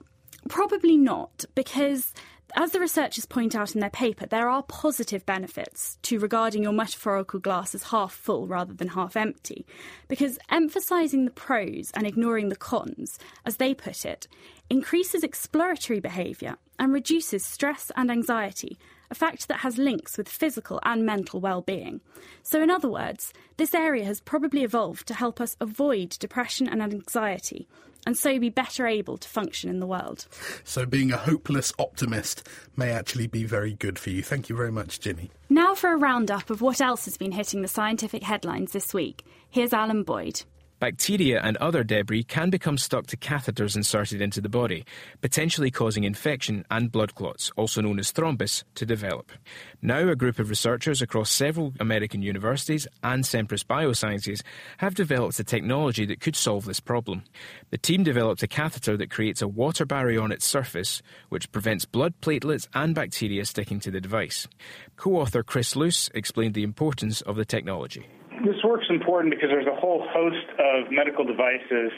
probably 0.49 0.97
not, 0.97 1.44
because 1.55 2.12
as 2.57 2.70
the 2.70 2.80
researchers 2.80 3.26
point 3.26 3.54
out 3.54 3.74
in 3.74 3.80
their 3.80 3.90
paper, 3.90 4.26
there 4.26 4.48
are 4.48 4.62
positive 4.62 5.26
benefits 5.26 5.98
to 6.02 6.18
regarding 6.18 6.62
your 6.62 6.72
metaphorical 6.72 7.40
glass 7.40 7.74
as 7.74 7.85
half 7.85 8.12
full 8.12 8.46
rather 8.46 8.72
than 8.72 8.88
half 8.88 9.16
empty, 9.16 9.66
because 10.09 10.38
emphasising 10.50 11.24
the 11.24 11.30
pros 11.30 11.90
and 11.94 12.07
ignoring 12.07 12.50
the 12.50 12.57
cons, 12.57 13.18
as 13.44 13.57
they 13.57 13.74
put 13.74 14.04
it, 14.04 14.28
increases 14.70 15.24
exploratory 15.24 16.00
behaviour 16.00 16.57
and 16.78 16.92
reduces 16.92 17.44
stress 17.44 17.90
and 17.96 18.11
anxiety, 18.11 18.78
a 19.11 19.14
fact 19.14 19.48
that 19.48 19.61
has 19.61 19.78
links 19.78 20.16
with 20.16 20.28
physical 20.28 20.80
and 20.85 21.04
mental 21.04 21.40
well-being. 21.40 22.00
So 22.42 22.62
in 22.62 22.70
other 22.70 22.88
words, 22.88 23.33
this 23.57 23.74
area 23.74 24.04
has 24.04 24.20
probably 24.20 24.62
evolved 24.62 25.07
to 25.09 25.14
help 25.14 25.40
us 25.40 25.57
avoid 25.61 26.11
depression 26.11 26.68
and 26.68 26.83
anxiety 26.83 27.68
and 28.07 28.17
so 28.17 28.38
be 28.38 28.49
better 28.49 28.87
able 28.87 29.17
to 29.17 29.29
function 29.29 29.71
in 29.71 29.81
the 29.81 29.87
world. 29.87 30.27
So, 30.64 30.87
being 30.87 31.12
a 31.12 31.17
hopeless 31.17 31.73
optimist 31.79 32.49
may 32.77 32.90
actually 32.90 33.27
be 33.27 33.45
very 33.45 33.75
good 33.75 33.99
for 33.99 34.11
you. 34.11 34.23
Thank 34.23 34.49
you 34.49 34.57
very 34.57 34.73
much, 34.73 35.01
Ginny. 35.01 35.31
Now, 35.49 35.75
for 35.75 35.93
a 35.93 35.97
roundup 35.97 36.51
of 36.51 36.61
what 36.61 36.81
else 36.81 37.05
has 37.05 37.17
been 37.17 37.33
hitting 37.33 37.62
the 37.62 37.69
scientific 37.69 38.23
headlines 38.23 38.73
this 38.73 38.93
week, 38.93 39.25
here's 39.51 39.73
Alan 39.73 40.03
Boyd. 40.03 40.43
Bacteria 40.80 41.40
and 41.40 41.56
other 41.58 41.84
debris 41.84 42.24
can 42.24 42.50
become 42.50 42.76
stuck 42.76 43.06
to 43.06 43.16
catheters 43.16 43.76
inserted 43.76 44.20
into 44.20 44.40
the 44.40 44.48
body, 44.48 44.84
potentially 45.20 45.70
causing 45.70 46.04
infection 46.04 46.64
and 46.70 46.90
blood 46.90 47.14
clots, 47.14 47.50
also 47.56 47.80
known 47.80 47.98
as 47.98 48.12
thrombus, 48.12 48.64
to 48.74 48.84
develop. 48.84 49.32
Now, 49.80 50.08
a 50.08 50.16
group 50.16 50.38
of 50.38 50.50
researchers 50.50 51.00
across 51.00 51.30
several 51.30 51.72
American 51.80 52.22
universities 52.22 52.87
and 53.02 53.24
Semprus 53.24 53.64
Biosciences 53.64 54.42
have 54.78 54.94
developed 54.94 55.38
a 55.38 55.44
technology 55.44 56.04
that 56.06 56.20
could 56.20 56.37
solve 56.37 56.64
this 56.64 56.80
problem. 56.80 57.22
The 57.70 57.78
team 57.78 58.02
developed 58.02 58.42
a 58.42 58.48
catheter 58.48 58.96
that 58.96 59.10
creates 59.10 59.42
a 59.42 59.48
water 59.48 59.87
barrier 59.87 60.20
on 60.20 60.32
its 60.32 60.44
surface, 60.44 61.02
which 61.28 61.50
prevents 61.52 61.84
blood 61.84 62.14
platelets 62.20 62.68
and 62.74 62.94
bacteria 62.94 63.44
sticking 63.44 63.80
to 63.80 63.90
the 63.90 64.00
device. 64.00 64.48
Co 64.96 65.12
author 65.16 65.42
Chris 65.42 65.76
Loose 65.76 66.10
explained 66.14 66.54
the 66.54 66.62
importance 66.62 67.20
of 67.22 67.37
the 67.37 67.44
technology. 67.44 68.06
This 68.44 68.61
work's 68.62 68.85
important 68.90 69.33
because 69.33 69.48
there's 69.48 69.66
a 69.66 69.80
whole 69.80 70.04
host 70.12 70.46
of 70.61 70.92
medical 70.92 71.24
devices 71.24 71.88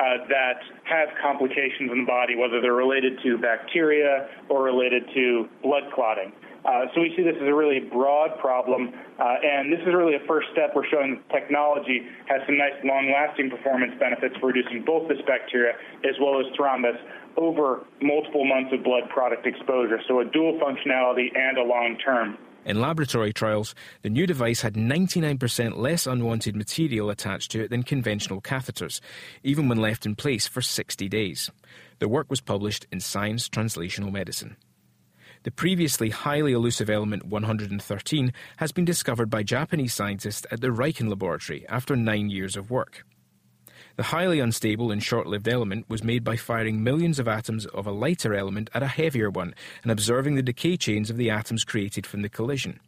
uh, 0.00 0.24
that 0.32 0.64
have 0.84 1.10
complications 1.20 1.92
in 1.92 2.00
the 2.00 2.08
body, 2.08 2.36
whether 2.36 2.58
they're 2.62 2.72
related 2.72 3.20
to 3.22 3.36
bacteria 3.36 4.28
or 4.48 4.62
related 4.62 5.04
to 5.12 5.46
blood 5.62 5.92
clotting. 5.92 6.32
Uh, 6.64 6.88
so 6.94 7.02
we 7.02 7.12
see 7.16 7.22
this 7.22 7.36
as 7.36 7.48
a 7.48 7.52
really 7.52 7.80
broad 7.80 8.32
problem, 8.40 8.92
uh, 9.20 9.44
and 9.44 9.70
this 9.70 9.80
is 9.80 9.92
really 9.92 10.16
a 10.16 10.24
first 10.26 10.48
step. 10.52 10.72
We're 10.74 10.88
showing 10.88 11.20
technology 11.32 12.08
has 12.28 12.40
some 12.46 12.56
nice 12.56 12.80
long-lasting 12.84 13.50
performance 13.50 13.92
benefits 14.00 14.36
for 14.40 14.48
reducing 14.48 14.84
both 14.84 15.08
this 15.08 15.20
bacteria 15.26 15.76
as 16.08 16.16
well 16.20 16.40
as 16.40 16.46
thrombus 16.56 16.96
over 17.36 17.84
multiple 18.00 18.44
months 18.44 18.72
of 18.72 18.84
blood 18.84 19.04
product 19.12 19.46
exposure. 19.46 20.00
So 20.08 20.20
a 20.20 20.24
dual 20.24 20.56
functionality 20.60 21.28
and 21.36 21.58
a 21.58 21.64
long 21.64 21.98
term. 22.04 22.38
In 22.64 22.80
laboratory 22.80 23.32
trials, 23.32 23.74
the 24.02 24.10
new 24.10 24.26
device 24.26 24.60
had 24.60 24.74
99% 24.74 25.78
less 25.78 26.06
unwanted 26.06 26.54
material 26.54 27.08
attached 27.08 27.50
to 27.52 27.62
it 27.62 27.70
than 27.70 27.82
conventional 27.82 28.42
catheters, 28.42 29.00
even 29.42 29.68
when 29.68 29.78
left 29.78 30.04
in 30.04 30.14
place 30.14 30.46
for 30.46 30.60
60 30.60 31.08
days. 31.08 31.50
The 32.00 32.08
work 32.08 32.28
was 32.28 32.42
published 32.42 32.86
in 32.92 33.00
Science 33.00 33.48
Translational 33.48 34.12
Medicine. 34.12 34.56
The 35.42 35.50
previously 35.50 36.10
highly 36.10 36.52
elusive 36.52 36.90
element 36.90 37.24
113 37.24 38.32
has 38.58 38.72
been 38.72 38.84
discovered 38.84 39.30
by 39.30 39.42
Japanese 39.42 39.94
scientists 39.94 40.46
at 40.50 40.60
the 40.60 40.68
Riken 40.68 41.08
Laboratory 41.08 41.66
after 41.66 41.96
nine 41.96 42.28
years 42.28 42.56
of 42.56 42.70
work. 42.70 43.06
The 44.00 44.04
highly 44.04 44.40
unstable 44.40 44.90
and 44.90 45.02
short 45.02 45.26
lived 45.26 45.46
element 45.46 45.84
was 45.90 46.02
made 46.02 46.24
by 46.24 46.38
firing 46.38 46.82
millions 46.82 47.18
of 47.18 47.28
atoms 47.28 47.66
of 47.66 47.86
a 47.86 47.92
lighter 47.92 48.34
element 48.34 48.70
at 48.72 48.82
a 48.82 48.86
heavier 48.86 49.28
one 49.28 49.54
and 49.82 49.92
observing 49.92 50.36
the 50.36 50.42
decay 50.42 50.78
chains 50.78 51.10
of 51.10 51.18
the 51.18 51.28
atoms 51.28 51.64
created 51.64 52.06
from 52.06 52.22
the 52.22 52.30
collision. 52.30 52.80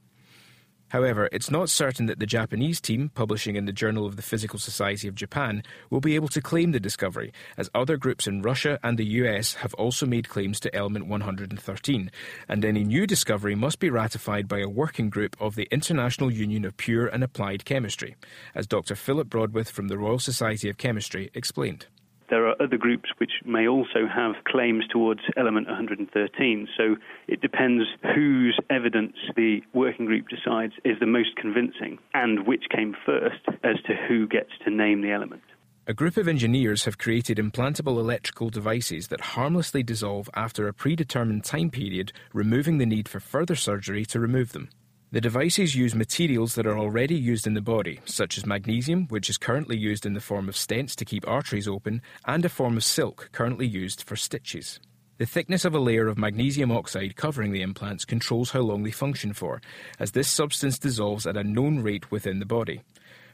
However, 0.92 1.30
it's 1.32 1.50
not 1.50 1.70
certain 1.70 2.04
that 2.04 2.18
the 2.18 2.26
Japanese 2.26 2.78
team, 2.78 3.10
publishing 3.14 3.56
in 3.56 3.64
the 3.64 3.72
Journal 3.72 4.04
of 4.04 4.16
the 4.16 4.20
Physical 4.20 4.58
Society 4.58 5.08
of 5.08 5.14
Japan, 5.14 5.62
will 5.88 6.02
be 6.02 6.16
able 6.16 6.28
to 6.28 6.42
claim 6.42 6.72
the 6.72 6.78
discovery, 6.78 7.32
as 7.56 7.70
other 7.74 7.96
groups 7.96 8.26
in 8.26 8.42
Russia 8.42 8.78
and 8.82 8.98
the 8.98 9.06
US 9.22 9.54
have 9.54 9.72
also 9.74 10.04
made 10.04 10.28
claims 10.28 10.60
to 10.60 10.74
element 10.76 11.06
113, 11.06 12.10
and 12.46 12.62
any 12.62 12.84
new 12.84 13.06
discovery 13.06 13.54
must 13.54 13.78
be 13.78 13.88
ratified 13.88 14.46
by 14.46 14.58
a 14.58 14.68
working 14.68 15.08
group 15.08 15.34
of 15.40 15.54
the 15.54 15.66
International 15.70 16.30
Union 16.30 16.66
of 16.66 16.76
Pure 16.76 17.06
and 17.06 17.24
Applied 17.24 17.64
Chemistry, 17.64 18.14
as 18.54 18.66
Dr. 18.66 18.94
Philip 18.94 19.30
Broadwith 19.30 19.70
from 19.70 19.88
the 19.88 19.96
Royal 19.96 20.18
Society 20.18 20.68
of 20.68 20.76
Chemistry 20.76 21.30
explained. 21.32 21.86
There 22.32 22.48
are 22.48 22.56
other 22.62 22.78
groups 22.78 23.10
which 23.18 23.32
may 23.44 23.68
also 23.68 24.08
have 24.10 24.42
claims 24.44 24.86
towards 24.90 25.20
element 25.36 25.66
113. 25.66 26.66
So 26.78 26.96
it 27.28 27.42
depends 27.42 27.84
whose 28.14 28.58
evidence 28.70 29.12
the 29.36 29.60
working 29.74 30.06
group 30.06 30.30
decides 30.30 30.72
is 30.82 30.98
the 30.98 31.04
most 31.04 31.36
convincing 31.36 31.98
and 32.14 32.46
which 32.46 32.64
came 32.74 32.96
first 33.04 33.44
as 33.62 33.76
to 33.86 33.94
who 34.08 34.26
gets 34.26 34.48
to 34.64 34.70
name 34.70 35.02
the 35.02 35.12
element. 35.12 35.42
A 35.86 35.92
group 35.92 36.16
of 36.16 36.26
engineers 36.26 36.86
have 36.86 36.96
created 36.96 37.36
implantable 37.36 37.98
electrical 37.98 38.48
devices 38.48 39.08
that 39.08 39.20
harmlessly 39.20 39.82
dissolve 39.82 40.30
after 40.34 40.66
a 40.66 40.72
predetermined 40.72 41.44
time 41.44 41.68
period, 41.68 42.14
removing 42.32 42.78
the 42.78 42.86
need 42.86 43.10
for 43.10 43.20
further 43.20 43.56
surgery 43.56 44.06
to 44.06 44.18
remove 44.18 44.52
them. 44.52 44.70
The 45.12 45.20
devices 45.20 45.76
use 45.76 45.94
materials 45.94 46.54
that 46.54 46.66
are 46.66 46.78
already 46.78 47.14
used 47.14 47.46
in 47.46 47.52
the 47.52 47.60
body, 47.60 48.00
such 48.06 48.38
as 48.38 48.46
magnesium, 48.46 49.08
which 49.08 49.28
is 49.28 49.36
currently 49.36 49.76
used 49.76 50.06
in 50.06 50.14
the 50.14 50.22
form 50.22 50.48
of 50.48 50.54
stents 50.54 50.94
to 50.96 51.04
keep 51.04 51.28
arteries 51.28 51.68
open, 51.68 52.00
and 52.24 52.42
a 52.46 52.48
form 52.48 52.78
of 52.78 52.82
silk 52.82 53.28
currently 53.30 53.66
used 53.66 54.04
for 54.04 54.16
stitches. 54.16 54.80
The 55.18 55.26
thickness 55.26 55.66
of 55.66 55.74
a 55.74 55.78
layer 55.78 56.08
of 56.08 56.16
magnesium 56.16 56.72
oxide 56.72 57.14
covering 57.14 57.52
the 57.52 57.60
implants 57.60 58.06
controls 58.06 58.52
how 58.52 58.60
long 58.60 58.84
they 58.84 58.90
function 58.90 59.34
for, 59.34 59.60
as 59.98 60.12
this 60.12 60.28
substance 60.28 60.78
dissolves 60.78 61.26
at 61.26 61.36
a 61.36 61.44
known 61.44 61.80
rate 61.80 62.10
within 62.10 62.38
the 62.38 62.46
body. 62.46 62.80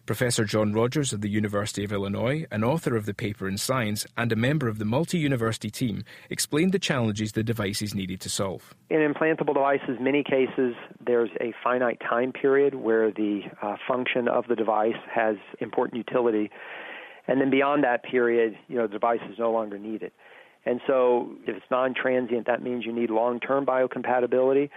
Professor 0.08 0.46
John 0.46 0.72
Rogers 0.72 1.12
of 1.12 1.20
the 1.20 1.28
University 1.28 1.84
of 1.84 1.92
Illinois, 1.92 2.46
an 2.50 2.64
author 2.64 2.96
of 2.96 3.04
the 3.04 3.12
paper 3.12 3.46
in 3.46 3.58
Science 3.58 4.06
and 4.16 4.32
a 4.32 4.36
member 4.36 4.66
of 4.66 4.78
the 4.78 4.86
multi 4.86 5.18
university 5.18 5.68
team, 5.68 6.02
explained 6.30 6.72
the 6.72 6.78
challenges 6.78 7.32
the 7.32 7.42
devices 7.42 7.94
needed 7.94 8.18
to 8.22 8.30
solve. 8.30 8.74
In 8.88 9.00
implantable 9.00 9.52
devices, 9.52 9.98
many 10.00 10.24
cases 10.24 10.74
there's 11.06 11.28
a 11.42 11.52
finite 11.62 12.00
time 12.00 12.32
period 12.32 12.74
where 12.76 13.10
the 13.10 13.42
uh, 13.60 13.76
function 13.86 14.28
of 14.28 14.46
the 14.48 14.56
device 14.56 14.96
has 15.14 15.36
important 15.60 15.98
utility, 15.98 16.50
and 17.26 17.38
then 17.38 17.50
beyond 17.50 17.84
that 17.84 18.02
period, 18.02 18.56
you 18.68 18.76
know, 18.76 18.86
the 18.86 18.94
device 18.94 19.20
is 19.30 19.38
no 19.38 19.52
longer 19.52 19.78
needed. 19.78 20.12
And 20.64 20.80
so, 20.86 21.36
if 21.46 21.54
it's 21.54 21.66
non 21.70 21.92
transient, 21.92 22.46
that 22.46 22.62
means 22.62 22.86
you 22.86 22.94
need 22.94 23.10
long 23.10 23.40
term 23.40 23.66
biocompatibility 23.66 24.70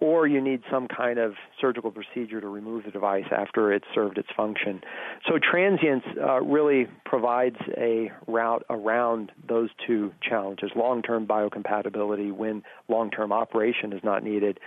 or 0.00 0.26
you 0.26 0.40
need 0.40 0.62
some 0.70 0.86
kind 0.86 1.18
of 1.18 1.34
surgical 1.60 1.90
procedure 1.90 2.40
to 2.40 2.48
remove 2.48 2.84
the 2.84 2.90
device 2.90 3.26
after 3.32 3.72
it's 3.72 3.86
served 3.94 4.18
its 4.18 4.28
function. 4.36 4.80
So 5.26 5.38
transience 5.38 6.04
uh, 6.20 6.40
really 6.40 6.86
provides 7.04 7.56
a 7.76 8.10
route 8.26 8.64
around 8.70 9.32
those 9.48 9.70
two 9.86 10.12
challenges 10.22 10.70
long 10.76 11.02
term 11.02 11.26
biocompatibility 11.26 12.32
when 12.32 12.62
long 12.88 13.10
term 13.10 13.32
operation 13.32 13.92
is 13.92 14.04
not 14.04 14.22
needed, 14.22 14.60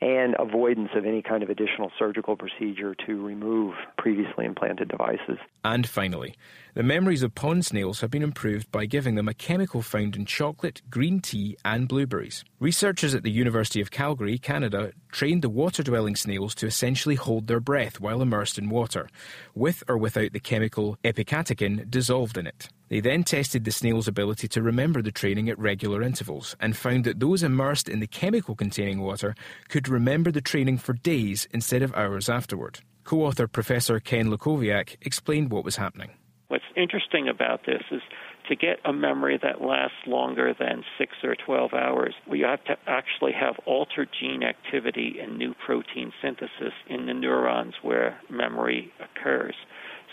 and 0.00 0.34
avoidance 0.38 0.90
of 0.94 1.04
any 1.04 1.20
kind 1.20 1.42
of 1.42 1.50
additional 1.50 1.92
surgical 1.98 2.36
procedure 2.36 2.94
to 3.06 3.22
remove 3.22 3.74
previously 3.98 4.46
implanted 4.46 4.88
devices. 4.88 5.38
And 5.62 5.86
finally, 5.86 6.36
the 6.74 6.82
memories 6.82 7.22
of 7.22 7.34
pond 7.34 7.66
snails 7.66 8.00
have 8.00 8.10
been 8.10 8.22
improved 8.22 8.70
by 8.70 8.86
giving 8.86 9.14
them 9.14 9.28
a 9.28 9.34
chemical 9.34 9.82
found 9.82 10.14
in 10.14 10.24
chocolate, 10.24 10.82
green 10.88 11.20
tea, 11.20 11.56
and 11.64 11.88
blueberries. 11.88 12.44
Researchers 12.60 13.14
at 13.14 13.22
the 13.22 13.30
University 13.30 13.80
of 13.80 13.90
Calgary, 13.90 14.38
Canada, 14.38 14.92
trained 15.10 15.42
the 15.42 15.48
water 15.48 15.82
dwelling 15.82 16.14
snails 16.14 16.54
to 16.54 16.66
essentially 16.66 17.16
hold 17.16 17.46
their 17.46 17.60
breath 17.60 18.00
while 18.00 18.22
immersed 18.22 18.58
in 18.58 18.68
water, 18.68 19.08
with 19.54 19.82
or 19.88 19.98
without 19.98 20.32
the 20.32 20.40
chemical 20.40 20.96
epicatechin 21.02 21.90
dissolved 21.90 22.38
in 22.38 22.46
it. 22.46 22.68
They 22.88 23.00
then 23.00 23.24
tested 23.24 23.64
the 23.64 23.72
snail's 23.72 24.08
ability 24.08 24.48
to 24.48 24.62
remember 24.62 25.00
the 25.02 25.12
training 25.12 25.48
at 25.48 25.58
regular 25.58 26.02
intervals 26.02 26.56
and 26.60 26.76
found 26.76 27.04
that 27.04 27.20
those 27.20 27.42
immersed 27.42 27.88
in 27.88 28.00
the 28.00 28.06
chemical 28.06 28.54
containing 28.54 29.00
water 29.00 29.34
could 29.68 29.88
remember 29.88 30.30
the 30.30 30.40
training 30.40 30.78
for 30.78 30.92
days 30.92 31.48
instead 31.52 31.82
of 31.82 31.94
hours 31.94 32.28
afterward. 32.28 32.80
Co 33.04 33.22
author 33.22 33.48
Professor 33.48 33.98
Ken 33.98 34.30
Lukowiak 34.30 34.96
explained 35.00 35.50
what 35.50 35.64
was 35.64 35.76
happening. 35.76 36.10
What's 36.50 36.64
interesting 36.74 37.28
about 37.28 37.64
this 37.64 37.82
is 37.92 38.02
to 38.48 38.56
get 38.56 38.80
a 38.84 38.92
memory 38.92 39.38
that 39.40 39.62
lasts 39.62 40.04
longer 40.04 40.52
than 40.52 40.82
six 40.98 41.12
or 41.22 41.36
12 41.36 41.72
hours, 41.72 42.12
we 42.28 42.40
have 42.40 42.64
to 42.64 42.76
actually 42.88 43.30
have 43.34 43.54
altered 43.66 44.08
gene 44.18 44.42
activity 44.42 45.18
and 45.22 45.38
new 45.38 45.54
protein 45.64 46.12
synthesis 46.20 46.72
in 46.88 47.06
the 47.06 47.14
neurons 47.14 47.74
where 47.82 48.20
memory 48.28 48.92
occurs. 48.98 49.54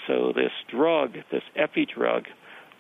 So, 0.06 0.32
this 0.32 0.52
drug, 0.70 1.16
this 1.32 1.42
epi 1.56 1.88
drug, 1.88 2.26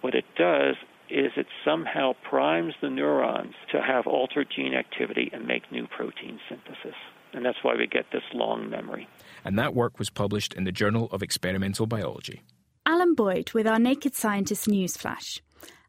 what 0.01 0.13
it 0.13 0.25
does 0.37 0.75
is 1.09 1.31
it 1.35 1.47
somehow 1.65 2.13
primes 2.29 2.75
the 2.79 2.91
neurons 2.91 3.55
to 3.71 3.81
have 3.81 4.05
altered 4.05 4.49
gene 4.55 4.75
activity 4.75 5.31
and 5.33 5.47
make 5.47 5.71
new 5.71 5.87
protein 5.87 6.39
synthesis. 6.47 6.95
And 7.33 7.43
that's 7.43 7.63
why 7.63 7.75
we 7.75 7.87
get 7.87 8.05
this 8.11 8.21
long 8.35 8.69
memory. 8.69 9.09
And 9.43 9.57
that 9.57 9.73
work 9.73 9.97
was 9.97 10.11
published 10.11 10.53
in 10.53 10.63
the 10.63 10.71
Journal 10.71 11.09
of 11.11 11.23
Experimental 11.23 11.87
Biology. 11.87 12.43
Alan 12.87 13.15
Boyd 13.15 13.51
with 13.51 13.67
our 13.67 13.79
Naked 13.79 14.15
Scientist 14.15 14.65
newsflash. 14.65 15.41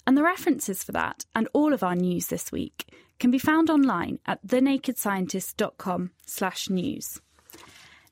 And 0.05 0.17
the 0.17 0.23
references 0.25 0.83
for 0.83 0.91
that 0.93 1.27
and 1.33 1.49
all 1.53 1.73
of 1.73 1.85
our 1.85 1.95
news 1.95 2.27
this 2.27 2.51
week 2.51 2.93
can 3.21 3.31
be 3.31 3.39
found 3.39 3.71
online 3.71 4.19
at 4.27 4.45
thenakedscientist.com 4.45 6.11
slash 6.27 6.69
news. 6.69 7.21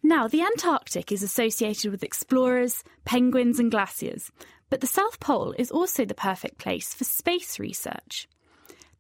Now, 0.04 0.28
the 0.28 0.42
Antarctic 0.42 1.10
is 1.10 1.24
associated 1.24 1.90
with 1.90 2.04
explorers, 2.04 2.84
penguins, 3.04 3.58
and 3.58 3.72
glaciers, 3.72 4.30
but 4.70 4.80
the 4.80 4.86
South 4.86 5.18
Pole 5.18 5.52
is 5.58 5.72
also 5.72 6.04
the 6.04 6.14
perfect 6.14 6.58
place 6.58 6.94
for 6.94 7.02
space 7.02 7.58
research. 7.58 8.28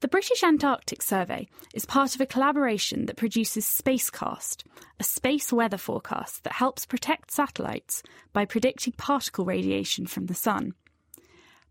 The 0.00 0.08
British 0.08 0.42
Antarctic 0.42 1.00
Survey 1.00 1.48
is 1.72 1.86
part 1.86 2.14
of 2.14 2.20
a 2.20 2.26
collaboration 2.26 3.06
that 3.06 3.16
produces 3.16 3.64
Spacecast, 3.64 4.62
a 5.00 5.04
space 5.04 5.50
weather 5.50 5.78
forecast 5.78 6.44
that 6.44 6.52
helps 6.52 6.84
protect 6.84 7.30
satellites 7.30 8.02
by 8.34 8.44
predicting 8.44 8.92
particle 8.92 9.46
radiation 9.46 10.06
from 10.06 10.26
the 10.26 10.34
Sun. 10.34 10.74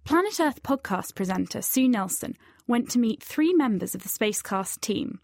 Planet 0.05 0.39
Earth 0.39 0.63
podcast 0.63 1.13
presenter 1.13 1.61
Sue 1.61 1.87
Nelson 1.87 2.35
went 2.67 2.89
to 2.89 2.99
meet 2.99 3.21
three 3.21 3.53
members 3.53 3.93
of 3.93 4.01
the 4.01 4.09
Spacecast 4.09 4.81
team 4.81 5.19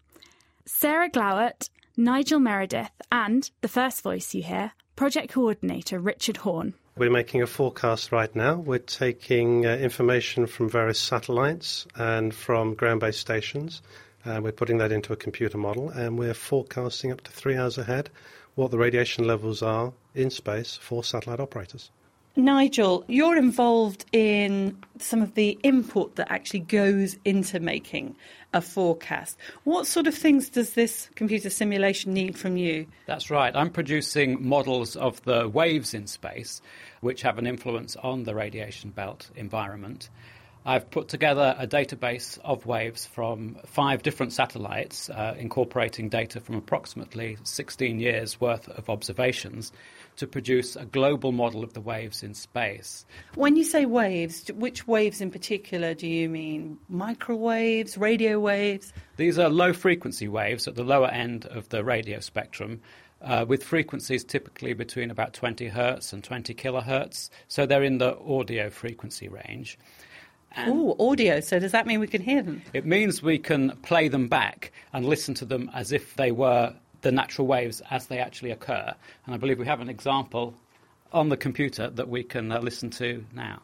Sarah 0.64 1.10
Glauert, 1.10 1.70
Nigel 1.96 2.38
Meredith, 2.38 2.92
and, 3.10 3.50
the 3.62 3.68
first 3.68 4.02
voice 4.02 4.32
you 4.32 4.44
hear, 4.44 4.74
project 4.94 5.32
coordinator 5.32 5.98
Richard 5.98 6.38
Horne. 6.38 6.74
We're 6.94 7.08
making 7.08 7.40
a 7.40 7.46
forecast 7.46 8.12
right 8.12 8.34
now. 8.36 8.56
We're 8.56 8.78
taking 8.78 9.64
uh, 9.64 9.76
information 9.76 10.46
from 10.46 10.68
various 10.68 10.98
satellites 10.98 11.86
and 11.96 12.34
from 12.34 12.74
ground 12.74 13.00
based 13.00 13.18
stations. 13.18 13.80
and 14.26 14.38
uh, 14.38 14.42
we're 14.42 14.52
putting 14.52 14.76
that 14.76 14.92
into 14.92 15.14
a 15.14 15.16
computer 15.16 15.56
model 15.56 15.88
and 15.88 16.18
we're 16.18 16.34
forecasting 16.34 17.10
up 17.10 17.22
to 17.22 17.30
three 17.32 17.56
hours 17.56 17.78
ahead 17.78 18.10
what 18.56 18.70
the 18.70 18.76
radiation 18.76 19.26
levels 19.26 19.62
are 19.62 19.94
in 20.14 20.28
space 20.28 20.76
for 20.76 21.02
satellite 21.02 21.40
operators. 21.40 21.90
Nigel, 22.34 23.04
you're 23.08 23.36
involved 23.36 24.06
in 24.12 24.78
some 24.98 25.20
of 25.20 25.34
the 25.34 25.58
input 25.62 26.16
that 26.16 26.32
actually 26.32 26.60
goes 26.60 27.16
into 27.26 27.60
making 27.60 28.16
a 28.54 28.62
forecast. 28.62 29.36
What 29.64 29.86
sort 29.86 30.06
of 30.06 30.14
things 30.14 30.48
does 30.48 30.72
this 30.72 31.10
computer 31.14 31.50
simulation 31.50 32.14
need 32.14 32.38
from 32.38 32.56
you? 32.56 32.86
That's 33.06 33.30
right. 33.30 33.54
I'm 33.54 33.70
producing 33.70 34.46
models 34.46 34.96
of 34.96 35.22
the 35.24 35.46
waves 35.46 35.92
in 35.92 36.06
space, 36.06 36.62
which 37.00 37.20
have 37.22 37.38
an 37.38 37.46
influence 37.46 37.96
on 37.96 38.24
the 38.24 38.34
radiation 38.34 38.90
belt 38.90 39.30
environment. 39.36 40.08
I've 40.64 40.88
put 40.90 41.08
together 41.08 41.56
a 41.58 41.66
database 41.66 42.38
of 42.44 42.66
waves 42.66 43.04
from 43.04 43.56
five 43.66 44.02
different 44.02 44.32
satellites, 44.32 45.10
uh, 45.10 45.34
incorporating 45.36 46.08
data 46.08 46.40
from 46.40 46.54
approximately 46.54 47.36
16 47.42 47.98
years 47.98 48.40
worth 48.40 48.68
of 48.68 48.88
observations 48.88 49.72
to 50.16 50.26
produce 50.26 50.76
a 50.76 50.84
global 50.84 51.32
model 51.32 51.64
of 51.64 51.72
the 51.74 51.80
waves 51.80 52.22
in 52.22 52.34
space. 52.34 53.04
When 53.34 53.56
you 53.56 53.64
say 53.64 53.86
waves, 53.86 54.50
which 54.54 54.86
waves 54.86 55.20
in 55.20 55.30
particular 55.30 55.94
do 55.94 56.06
you 56.06 56.28
mean? 56.28 56.78
Microwaves, 56.88 57.96
radio 57.96 58.38
waves? 58.38 58.92
These 59.16 59.38
are 59.38 59.48
low 59.48 59.72
frequency 59.72 60.28
waves 60.28 60.68
at 60.68 60.74
the 60.74 60.84
lower 60.84 61.08
end 61.08 61.46
of 61.46 61.68
the 61.70 61.84
radio 61.84 62.20
spectrum. 62.20 62.80
Uh, 63.20 63.44
with 63.46 63.62
frequencies 63.62 64.24
typically 64.24 64.72
between 64.72 65.08
about 65.08 65.32
20 65.32 65.68
hertz 65.68 66.12
and 66.12 66.24
20 66.24 66.54
kilohertz, 66.56 67.30
so 67.46 67.64
they're 67.64 67.84
in 67.84 67.98
the 67.98 68.18
audio 68.18 68.68
frequency 68.68 69.28
range. 69.28 69.78
Oh, 70.56 70.96
audio. 70.98 71.40
So 71.40 71.58
does 71.58 71.72
that 71.72 71.86
mean 71.86 72.00
we 72.00 72.06
can 72.06 72.22
hear 72.22 72.42
them? 72.42 72.62
It 72.72 72.84
means 72.84 73.22
we 73.22 73.38
can 73.38 73.76
play 73.82 74.08
them 74.08 74.28
back 74.28 74.72
and 74.92 75.04
listen 75.04 75.34
to 75.34 75.44
them 75.44 75.70
as 75.74 75.92
if 75.92 76.14
they 76.16 76.32
were 76.32 76.74
the 77.02 77.12
natural 77.12 77.46
waves 77.46 77.82
as 77.90 78.06
they 78.06 78.18
actually 78.18 78.50
occur. 78.50 78.94
And 79.26 79.34
I 79.34 79.38
believe 79.38 79.58
we 79.58 79.66
have 79.66 79.80
an 79.80 79.88
example 79.88 80.54
on 81.12 81.28
the 81.28 81.36
computer 81.36 81.90
that 81.90 82.08
we 82.08 82.22
can 82.24 82.50
uh, 82.50 82.60
listen 82.60 82.90
to 82.90 83.24
now. 83.34 83.60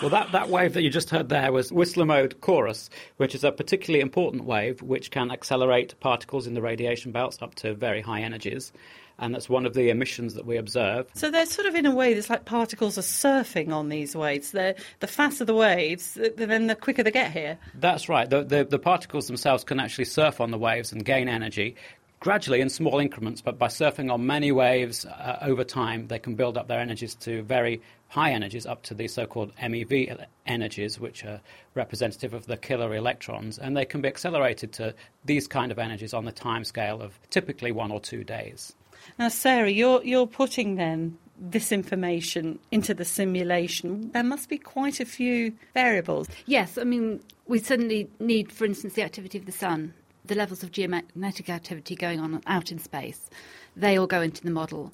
Well, 0.00 0.10
that, 0.10 0.30
that 0.30 0.48
wave 0.48 0.74
that 0.74 0.82
you 0.82 0.90
just 0.90 1.10
heard 1.10 1.28
there 1.28 1.50
was 1.50 1.72
Whistler 1.72 2.06
mode 2.06 2.40
chorus, 2.40 2.88
which 3.16 3.34
is 3.34 3.42
a 3.42 3.50
particularly 3.50 4.00
important 4.00 4.44
wave 4.44 4.80
which 4.80 5.10
can 5.10 5.32
accelerate 5.32 5.98
particles 5.98 6.46
in 6.46 6.54
the 6.54 6.62
radiation 6.62 7.10
belts 7.10 7.42
up 7.42 7.56
to 7.56 7.74
very 7.74 8.00
high 8.00 8.20
energies. 8.20 8.72
And 9.18 9.34
that's 9.34 9.48
one 9.48 9.66
of 9.66 9.74
the 9.74 9.90
emissions 9.90 10.34
that 10.34 10.46
we 10.46 10.56
observe. 10.56 11.08
So 11.14 11.30
they're 11.30 11.46
sort 11.46 11.66
of 11.66 11.74
in 11.74 11.86
a 11.86 11.94
way, 11.94 12.12
it's 12.12 12.30
like 12.30 12.44
particles 12.44 12.96
are 12.98 13.02
surfing 13.02 13.72
on 13.72 13.88
these 13.88 14.14
waves. 14.14 14.52
They're, 14.52 14.76
the 15.00 15.08
faster 15.08 15.44
the 15.44 15.54
waves, 15.54 16.16
then 16.36 16.68
the 16.68 16.76
quicker 16.76 17.02
they 17.02 17.10
get 17.10 17.32
here. 17.32 17.58
That's 17.74 18.08
right. 18.08 18.30
The, 18.30 18.44
the, 18.44 18.64
the 18.64 18.78
particles 18.78 19.26
themselves 19.26 19.64
can 19.64 19.80
actually 19.80 20.04
surf 20.04 20.40
on 20.40 20.50
the 20.52 20.58
waves 20.58 20.92
and 20.92 21.04
gain 21.04 21.28
energy 21.28 21.76
gradually 22.20 22.60
in 22.60 22.68
small 22.68 22.98
increments, 22.98 23.40
but 23.40 23.58
by 23.58 23.68
surfing 23.68 24.12
on 24.12 24.26
many 24.26 24.50
waves 24.50 25.04
uh, 25.06 25.38
over 25.42 25.64
time, 25.64 26.08
they 26.08 26.18
can 26.18 26.34
build 26.34 26.56
up 26.56 26.68
their 26.68 26.80
energies 26.80 27.14
to 27.14 27.42
very 27.42 27.80
high 28.08 28.32
energies, 28.32 28.66
up 28.66 28.82
to 28.82 28.94
the 28.94 29.06
so 29.06 29.26
called 29.26 29.54
MeV 29.56 30.24
energies, 30.46 30.98
which 30.98 31.24
are 31.24 31.40
representative 31.74 32.34
of 32.34 32.46
the 32.46 32.56
killer 32.56 32.94
electrons, 32.94 33.58
and 33.58 33.76
they 33.76 33.84
can 33.84 34.00
be 34.00 34.08
accelerated 34.08 34.72
to 34.72 34.94
these 35.24 35.46
kind 35.46 35.70
of 35.70 35.78
energies 35.78 36.14
on 36.14 36.24
the 36.24 36.32
time 36.32 36.64
scale 36.64 37.00
of 37.00 37.18
typically 37.30 37.70
one 37.70 37.92
or 37.92 38.00
two 38.00 38.24
days. 38.24 38.74
Now, 39.18 39.28
Sarah, 39.28 39.70
you're, 39.70 40.02
you're 40.04 40.26
putting 40.26 40.76
then 40.76 41.18
this 41.40 41.70
information 41.72 42.58
into 42.70 42.94
the 42.94 43.04
simulation, 43.04 44.10
there 44.12 44.24
must 44.24 44.48
be 44.48 44.58
quite 44.58 45.00
a 45.00 45.04
few 45.04 45.52
variables. 45.74 46.28
Yes, 46.46 46.78
I 46.78 46.84
mean, 46.84 47.20
we 47.46 47.58
suddenly 47.58 48.08
need, 48.18 48.50
for 48.50 48.64
instance, 48.64 48.94
the 48.94 49.02
activity 49.02 49.38
of 49.38 49.46
the 49.46 49.52
sun 49.52 49.94
the 50.28 50.34
levels 50.34 50.62
of 50.62 50.70
geomagnetic 50.70 51.48
activity 51.48 51.96
going 51.96 52.20
on 52.20 52.40
out 52.46 52.70
in 52.70 52.78
space. 52.78 53.28
They 53.76 53.98
all 53.98 54.06
go 54.06 54.20
into 54.20 54.44
the 54.44 54.50
model. 54.50 54.92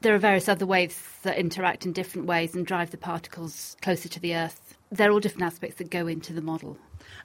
There 0.00 0.14
are 0.14 0.18
various 0.18 0.48
other 0.48 0.66
waves 0.66 1.02
that 1.22 1.38
interact 1.38 1.84
in 1.84 1.92
different 1.92 2.26
ways 2.26 2.54
and 2.54 2.64
drive 2.64 2.90
the 2.90 2.96
particles 2.96 3.76
closer 3.82 4.08
to 4.08 4.20
the 4.20 4.34
Earth. 4.34 4.76
They're 4.90 5.10
all 5.10 5.20
different 5.20 5.46
aspects 5.46 5.78
that 5.78 5.90
go 5.90 6.06
into 6.06 6.32
the 6.32 6.40
model. 6.40 6.78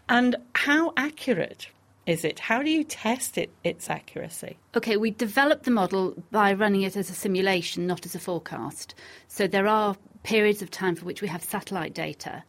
And 0.09 0.35
how 0.55 0.93
accurate 0.97 1.67
is 2.05 2.25
it? 2.25 2.39
How 2.39 2.63
do 2.63 2.69
you 2.69 2.83
test 2.83 3.37
it, 3.37 3.51
its 3.63 3.89
accuracy? 3.89 4.57
Okay, 4.75 4.97
we 4.97 5.11
developed 5.11 5.63
the 5.63 5.71
model 5.71 6.15
by 6.31 6.53
running 6.53 6.81
it 6.81 6.95
as 6.95 7.09
a 7.09 7.13
simulation, 7.13 7.85
not 7.85 8.05
as 8.05 8.15
a 8.15 8.19
forecast. 8.19 8.95
So 9.27 9.47
there 9.47 9.67
are 9.67 9.95
periods 10.23 10.61
of 10.61 10.71
time 10.71 10.95
for 10.95 11.05
which 11.05 11.21
we 11.21 11.27
have 11.27 11.43
satellite 11.43 11.93
data 11.93 12.43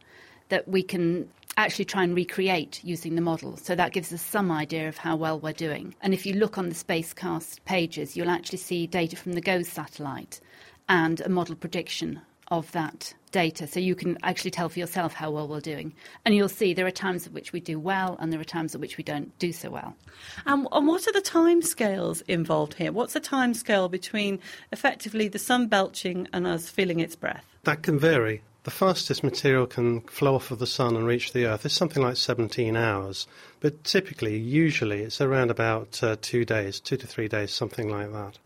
that 0.48 0.68
we 0.68 0.82
can 0.82 1.28
actually 1.56 1.84
try 1.84 2.02
and 2.02 2.14
recreate 2.14 2.82
using 2.82 3.14
the 3.14 3.20
model. 3.20 3.56
So 3.56 3.74
that 3.74 3.92
gives 3.92 4.12
us 4.12 4.22
some 4.22 4.50
idea 4.50 4.88
of 4.88 4.96
how 4.96 5.16
well 5.16 5.38
we're 5.38 5.52
doing. 5.52 5.94
And 6.00 6.14
if 6.14 6.24
you 6.24 6.34
look 6.34 6.56
on 6.56 6.68
the 6.68 6.74
Spacecast 6.74 7.64
pages, 7.64 8.16
you'll 8.16 8.30
actually 8.30 8.58
see 8.58 8.86
data 8.86 9.16
from 9.16 9.32
the 9.32 9.40
GOES 9.40 9.68
satellite 9.68 10.40
and 10.88 11.20
a 11.20 11.28
model 11.28 11.54
prediction 11.54 12.22
of 12.52 12.70
that 12.72 13.14
data. 13.30 13.66
So 13.66 13.80
you 13.80 13.94
can 13.94 14.18
actually 14.22 14.50
tell 14.50 14.68
for 14.68 14.78
yourself 14.78 15.14
how 15.14 15.30
well 15.30 15.48
we're 15.48 15.60
doing. 15.60 15.94
And 16.26 16.34
you'll 16.34 16.50
see 16.50 16.74
there 16.74 16.86
are 16.86 16.90
times 16.90 17.26
at 17.26 17.32
which 17.32 17.50
we 17.50 17.60
do 17.60 17.80
well 17.80 18.18
and 18.20 18.30
there 18.30 18.38
are 18.38 18.44
times 18.44 18.74
at 18.74 18.80
which 18.80 18.98
we 18.98 19.04
don't 19.04 19.36
do 19.38 19.52
so 19.52 19.70
well. 19.70 19.96
And, 20.44 20.68
and 20.70 20.86
what 20.86 21.08
are 21.08 21.12
the 21.12 21.22
time 21.22 21.62
scales 21.62 22.20
involved 22.28 22.74
here? 22.74 22.92
What's 22.92 23.14
the 23.14 23.20
time 23.20 23.54
scale 23.54 23.88
between 23.88 24.38
effectively 24.70 25.28
the 25.28 25.38
sun 25.38 25.66
belching 25.66 26.28
and 26.34 26.46
us 26.46 26.68
feeling 26.68 27.00
its 27.00 27.16
breath? 27.16 27.46
That 27.64 27.82
can 27.82 27.98
vary. 27.98 28.42
The 28.64 28.70
fastest 28.70 29.24
material 29.24 29.66
can 29.66 30.02
flow 30.02 30.34
off 30.34 30.50
of 30.50 30.58
the 30.58 30.66
sun 30.68 30.94
and 30.94 31.06
reach 31.06 31.32
the 31.32 31.46
Earth 31.46 31.64
is 31.64 31.72
something 31.72 32.02
like 32.02 32.16
17 32.16 32.76
hours, 32.76 33.26
but 33.58 33.82
typically, 33.82 34.36
usually, 34.36 35.00
it's 35.00 35.20
around 35.20 35.50
about 35.50 36.00
uh, 36.00 36.14
two 36.20 36.44
days, 36.44 36.78
two 36.78 36.96
to 36.96 37.06
three 37.06 37.26
days, 37.26 37.50
something 37.50 37.88
like 37.88 38.12
that. 38.12 38.38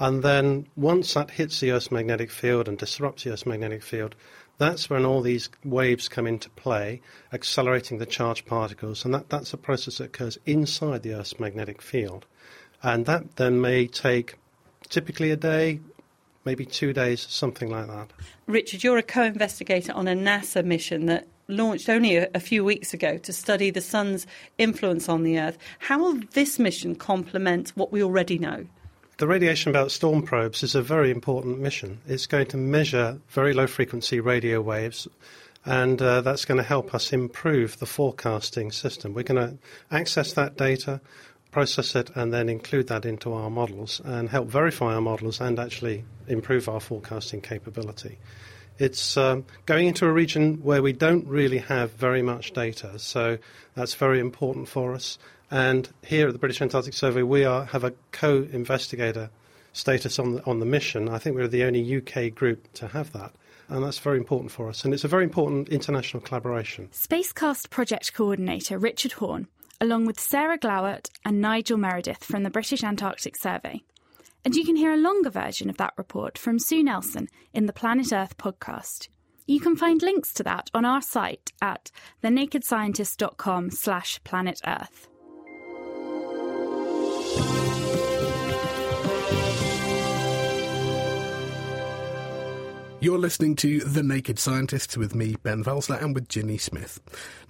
And 0.00 0.22
then 0.22 0.66
once 0.76 1.12
that 1.12 1.30
hits 1.30 1.60
the 1.60 1.72
Earth's 1.72 1.92
magnetic 1.92 2.30
field 2.30 2.68
and 2.68 2.78
disrupts 2.78 3.24
the 3.24 3.32
Earth's 3.32 3.44
magnetic 3.44 3.82
field, 3.82 4.14
that's 4.56 4.88
when 4.88 5.04
all 5.04 5.20
these 5.20 5.50
waves 5.62 6.08
come 6.08 6.26
into 6.26 6.48
play, 6.50 7.02
accelerating 7.34 7.98
the 7.98 8.06
charged 8.06 8.46
particles, 8.46 9.04
and 9.04 9.12
that, 9.12 9.28
that's 9.28 9.52
a 9.52 9.58
process 9.58 9.98
that 9.98 10.04
occurs 10.04 10.38
inside 10.46 11.02
the 11.02 11.12
Earth's 11.12 11.38
magnetic 11.38 11.82
field. 11.82 12.24
And 12.82 13.04
that 13.04 13.36
then 13.36 13.60
may 13.60 13.86
take 13.86 14.36
typically 14.88 15.30
a 15.30 15.36
day, 15.36 15.80
maybe 16.46 16.64
two 16.64 16.94
days, 16.94 17.26
something 17.28 17.70
like 17.70 17.86
that. 17.86 18.10
Richard, 18.46 18.82
you're 18.82 18.98
a 18.98 19.02
co 19.02 19.24
investigator 19.24 19.92
on 19.92 20.08
a 20.08 20.14
NASA 20.14 20.64
mission 20.64 21.06
that 21.06 21.28
launched 21.46 21.90
only 21.90 22.16
a, 22.16 22.28
a, 22.34 22.40
few 22.40 22.64
weeks 22.64 22.94
ago 22.94 23.18
to 23.18 23.32
study 23.34 23.70
the 23.70 23.80
sun's 23.82 24.26
influence 24.56 25.10
on 25.10 25.24
the 25.24 25.38
Earth. 25.38 25.58
How 25.78 25.98
will 25.98 26.20
this 26.32 26.58
mission 26.58 26.94
complement 26.94 27.70
what 27.76 27.92
we 27.92 28.02
already 28.02 28.38
know? 28.38 28.66
The 29.20 29.26
Radiation 29.28 29.72
Belt 29.72 29.90
Storm 29.90 30.22
Probes 30.22 30.62
is 30.62 30.74
a 30.74 30.80
very 30.80 31.10
important 31.10 31.58
mission. 31.58 32.00
It's 32.06 32.26
going 32.26 32.46
to 32.46 32.56
measure 32.56 33.20
very 33.28 33.52
low 33.52 33.66
frequency 33.66 34.18
radio 34.18 34.62
waves, 34.62 35.06
and 35.66 36.00
uh, 36.00 36.22
that's 36.22 36.46
going 36.46 36.56
to 36.56 36.64
help 36.64 36.94
us 36.94 37.12
improve 37.12 37.78
the 37.80 37.84
forecasting 37.84 38.72
system. 38.72 39.12
We're 39.12 39.24
going 39.24 39.46
to 39.46 39.58
access 39.94 40.32
that 40.32 40.56
data 40.56 41.02
process 41.50 41.94
it 41.94 42.08
and 42.14 42.32
then 42.32 42.48
include 42.48 42.86
that 42.86 43.04
into 43.04 43.34
our 43.34 43.50
models 43.50 44.00
and 44.06 44.30
help 44.30 44.48
verify 44.48 44.94
our 44.94 45.02
models 45.02 45.38
and 45.38 45.58
actually 45.58 46.04
improve 46.26 46.66
our 46.66 46.80
forecasting 46.80 47.42
capability. 47.42 48.16
It's 48.80 49.16
um, 49.16 49.44
going 49.66 49.86
into 49.86 50.06
a 50.06 50.12
region 50.12 50.56
where 50.62 50.82
we 50.82 50.92
don't 50.92 51.26
really 51.26 51.58
have 51.58 51.92
very 51.92 52.22
much 52.22 52.52
data, 52.52 52.98
so 52.98 53.38
that's 53.74 53.94
very 53.94 54.18
important 54.18 54.68
for 54.68 54.94
us. 54.94 55.18
And 55.50 55.88
here 56.02 56.26
at 56.26 56.32
the 56.32 56.38
British 56.38 56.60
Antarctic 56.60 56.94
Survey, 56.94 57.22
we 57.22 57.44
are, 57.44 57.66
have 57.66 57.84
a 57.84 57.92
co-investigator 58.10 59.30
status 59.72 60.18
on 60.18 60.36
the, 60.36 60.46
on 60.46 60.58
the 60.60 60.66
mission. 60.66 61.08
I 61.08 61.18
think 61.18 61.36
we're 61.36 61.46
the 61.46 61.64
only 61.64 61.96
UK 61.98 62.34
group 62.34 62.72
to 62.74 62.88
have 62.88 63.12
that 63.12 63.32
and 63.68 63.84
that's 63.84 64.00
very 64.00 64.18
important 64.18 64.50
for 64.50 64.68
us. 64.68 64.84
And 64.84 64.92
it's 64.92 65.04
a 65.04 65.08
very 65.08 65.22
important 65.22 65.68
international 65.68 66.20
collaboration. 66.20 66.88
Spacecast 66.92 67.70
Project 67.70 68.12
Coordinator 68.12 68.78
Richard 68.78 69.12
Horne 69.12 69.46
along 69.80 70.04
with 70.04 70.20
Sarah 70.20 70.58
Glauert 70.58 71.08
and 71.24 71.40
Nigel 71.40 71.78
Meredith 71.78 72.22
from 72.22 72.42
the 72.42 72.50
British 72.50 72.84
Antarctic 72.84 73.36
Survey. 73.36 73.82
And 74.44 74.54
you 74.54 74.64
can 74.64 74.76
hear 74.76 74.92
a 74.92 74.96
longer 74.96 75.30
version 75.30 75.68
of 75.68 75.76
that 75.76 75.92
report 75.96 76.38
from 76.38 76.58
Sue 76.58 76.82
Nelson 76.82 77.28
in 77.52 77.66
the 77.66 77.72
Planet 77.72 78.12
Earth 78.12 78.36
podcast. 78.38 79.08
You 79.46 79.60
can 79.60 79.76
find 79.76 80.00
links 80.00 80.32
to 80.34 80.42
that 80.44 80.70
on 80.72 80.84
our 80.84 81.02
site 81.02 81.52
at 81.60 81.90
thenakedscientist.com 82.22 83.70
slash 83.70 84.22
planet 84.24 84.60
Earth. 84.66 85.08
You're 93.02 93.18
listening 93.18 93.56
to 93.56 93.80
The 93.80 94.02
Naked 94.02 94.38
Scientists 94.38 94.94
with 94.96 95.14
me, 95.14 95.36
Ben 95.42 95.64
Valsler, 95.64 96.02
and 96.02 96.14
with 96.14 96.28
Ginny 96.28 96.58
Smith. 96.58 97.00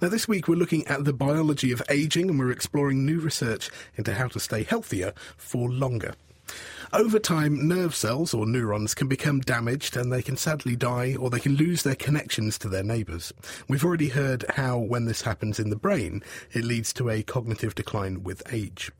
Now, 0.01 0.07
this 0.07 0.25
week 0.25 0.47
we're 0.47 0.55
looking 0.55 0.87
at 0.87 1.03
the 1.03 1.11
biology 1.11 1.73
of 1.73 1.81
aging 1.89 2.29
and 2.29 2.39
we're 2.39 2.51
exploring 2.51 3.05
new 3.05 3.19
research 3.19 3.69
into 3.95 4.13
how 4.13 4.29
to 4.29 4.39
stay 4.39 4.63
healthier 4.63 5.13
for 5.35 5.69
longer. 5.69 6.15
Over 6.93 7.19
time, 7.19 7.69
nerve 7.69 7.95
cells 7.95 8.33
or 8.33 8.45
neurons 8.45 8.93
can 8.93 9.07
become 9.07 9.39
damaged 9.39 9.95
and 9.95 10.11
they 10.11 10.21
can 10.21 10.35
sadly 10.35 10.75
die 10.75 11.15
or 11.17 11.29
they 11.29 11.39
can 11.39 11.55
lose 11.55 11.83
their 11.83 11.95
connections 11.95 12.57
to 12.59 12.67
their 12.67 12.83
neighbours. 12.83 13.31
We've 13.69 13.85
already 13.85 14.09
heard 14.09 14.43
how, 14.49 14.77
when 14.77 15.05
this 15.05 15.21
happens 15.21 15.57
in 15.57 15.69
the 15.69 15.77
brain, 15.77 16.21
it 16.51 16.65
leads 16.65 16.91
to 16.93 17.09
a 17.09 17.23
cognitive 17.23 17.75
decline 17.75 18.23
with 18.23 18.43
age. 18.51 18.91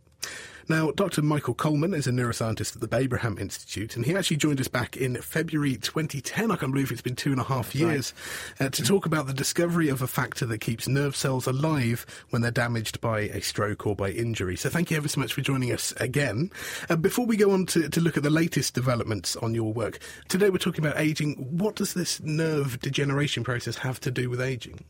Now, 0.69 0.91
Dr. 0.91 1.21
Michael 1.21 1.53
Coleman 1.53 1.93
is 1.93 2.07
a 2.07 2.11
neuroscientist 2.11 2.75
at 2.75 2.81
the 2.81 2.87
Babraham 2.87 3.39
Institute, 3.39 3.95
and 3.95 4.05
he 4.05 4.15
actually 4.15 4.37
joined 4.37 4.61
us 4.61 4.67
back 4.67 4.95
in 4.95 5.15
February 5.21 5.75
2010. 5.75 6.51
I 6.51 6.55
can't 6.55 6.71
believe 6.71 6.91
it's 6.91 7.01
been 7.01 7.15
two 7.15 7.31
and 7.31 7.41
a 7.41 7.45
half 7.45 7.73
years 7.73 8.13
right. 8.59 8.67
uh, 8.67 8.69
to 8.69 8.83
talk 8.83 9.05
about 9.05 9.27
the 9.27 9.33
discovery 9.33 9.89
of 9.89 10.01
a 10.01 10.07
factor 10.07 10.45
that 10.45 10.59
keeps 10.59 10.87
nerve 10.87 11.15
cells 11.15 11.47
alive 11.47 12.05
when 12.29 12.41
they're 12.41 12.51
damaged 12.51 13.01
by 13.01 13.21
a 13.21 13.41
stroke 13.41 13.87
or 13.87 13.95
by 13.95 14.11
injury. 14.11 14.55
So, 14.55 14.69
thank 14.69 14.91
you 14.91 14.97
ever 14.97 15.07
so 15.07 15.19
much 15.19 15.33
for 15.33 15.41
joining 15.41 15.71
us 15.71 15.93
again. 15.93 16.51
Uh, 16.89 16.95
before 16.95 17.25
we 17.25 17.37
go 17.37 17.51
on 17.51 17.65
to, 17.67 17.89
to 17.89 18.01
look 18.01 18.17
at 18.17 18.23
the 18.23 18.29
latest 18.29 18.73
developments 18.73 19.35
on 19.37 19.55
your 19.55 19.73
work, 19.73 19.99
today 20.29 20.49
we're 20.49 20.57
talking 20.57 20.85
about 20.85 20.99
aging. 20.99 21.35
What 21.35 21.75
does 21.75 21.93
this 21.93 22.21
nerve 22.21 22.79
degeneration 22.79 23.43
process 23.43 23.77
have 23.77 23.99
to 24.01 24.11
do 24.11 24.29
with 24.29 24.41
aging? 24.41 24.85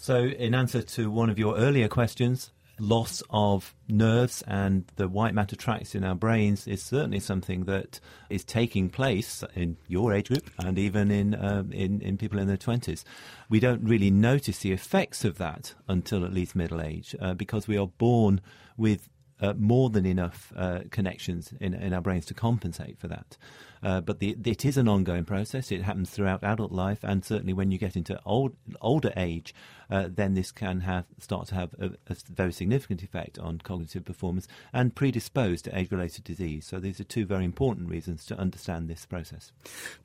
So, 0.00 0.24
in 0.24 0.54
answer 0.54 0.80
to 0.80 1.10
one 1.10 1.28
of 1.28 1.38
your 1.38 1.56
earlier 1.56 1.88
questions, 1.88 2.50
loss 2.78 3.22
of 3.30 3.74
nerves 3.88 4.42
and 4.46 4.84
the 4.96 5.08
white 5.08 5.34
matter 5.34 5.56
tracts 5.56 5.94
in 5.94 6.04
our 6.04 6.14
brains 6.14 6.66
is 6.66 6.82
certainly 6.82 7.20
something 7.20 7.64
that 7.64 8.00
is 8.30 8.44
taking 8.44 8.88
place 8.88 9.42
in 9.54 9.76
your 9.88 10.12
age 10.12 10.28
group 10.28 10.50
and 10.58 10.78
even 10.78 11.10
in, 11.10 11.34
um, 11.34 11.72
in, 11.72 12.00
in 12.00 12.16
people 12.16 12.38
in 12.38 12.46
their 12.46 12.56
20s. 12.56 13.04
We 13.48 13.60
don't 13.60 13.82
really 13.82 14.10
notice 14.10 14.58
the 14.60 14.72
effects 14.72 15.24
of 15.24 15.38
that 15.38 15.74
until 15.88 16.24
at 16.24 16.32
least 16.32 16.54
middle 16.54 16.80
age 16.80 17.14
uh, 17.20 17.34
because 17.34 17.66
we 17.66 17.78
are 17.78 17.88
born 17.88 18.40
with 18.76 19.08
uh, 19.40 19.54
more 19.56 19.90
than 19.90 20.06
enough 20.06 20.52
uh, 20.56 20.80
connections 20.90 21.52
in, 21.60 21.74
in 21.74 21.92
our 21.92 22.00
brains 22.00 22.26
to 22.26 22.34
compensate 22.34 22.98
for 22.98 23.08
that. 23.08 23.36
Uh, 23.82 24.00
but 24.00 24.18
the, 24.18 24.36
it 24.44 24.64
is 24.64 24.76
an 24.76 24.88
ongoing 24.88 25.24
process. 25.24 25.70
It 25.70 25.82
happens 25.82 26.10
throughout 26.10 26.42
adult 26.42 26.72
life, 26.72 27.04
and 27.04 27.24
certainly 27.24 27.52
when 27.52 27.70
you 27.70 27.78
get 27.78 27.96
into 27.96 28.20
old, 28.24 28.56
older 28.80 29.12
age, 29.16 29.54
uh, 29.90 30.08
then 30.10 30.34
this 30.34 30.52
can 30.52 30.80
have 30.80 31.06
start 31.18 31.48
to 31.48 31.54
have 31.54 31.74
a, 31.78 31.90
a, 32.08 32.16
very 32.28 32.52
significant 32.52 33.02
effect 33.02 33.38
on 33.38 33.58
cognitive 33.58 34.04
performance 34.04 34.46
and 34.72 34.94
predispose 34.94 35.62
to 35.62 35.78
age-related 35.78 36.24
disease. 36.24 36.66
So 36.66 36.78
these 36.78 37.00
are 37.00 37.04
two 37.04 37.24
very 37.24 37.44
important 37.44 37.88
reasons 37.88 38.26
to 38.26 38.38
understand 38.38 38.88
this 38.88 39.06
process. 39.06 39.52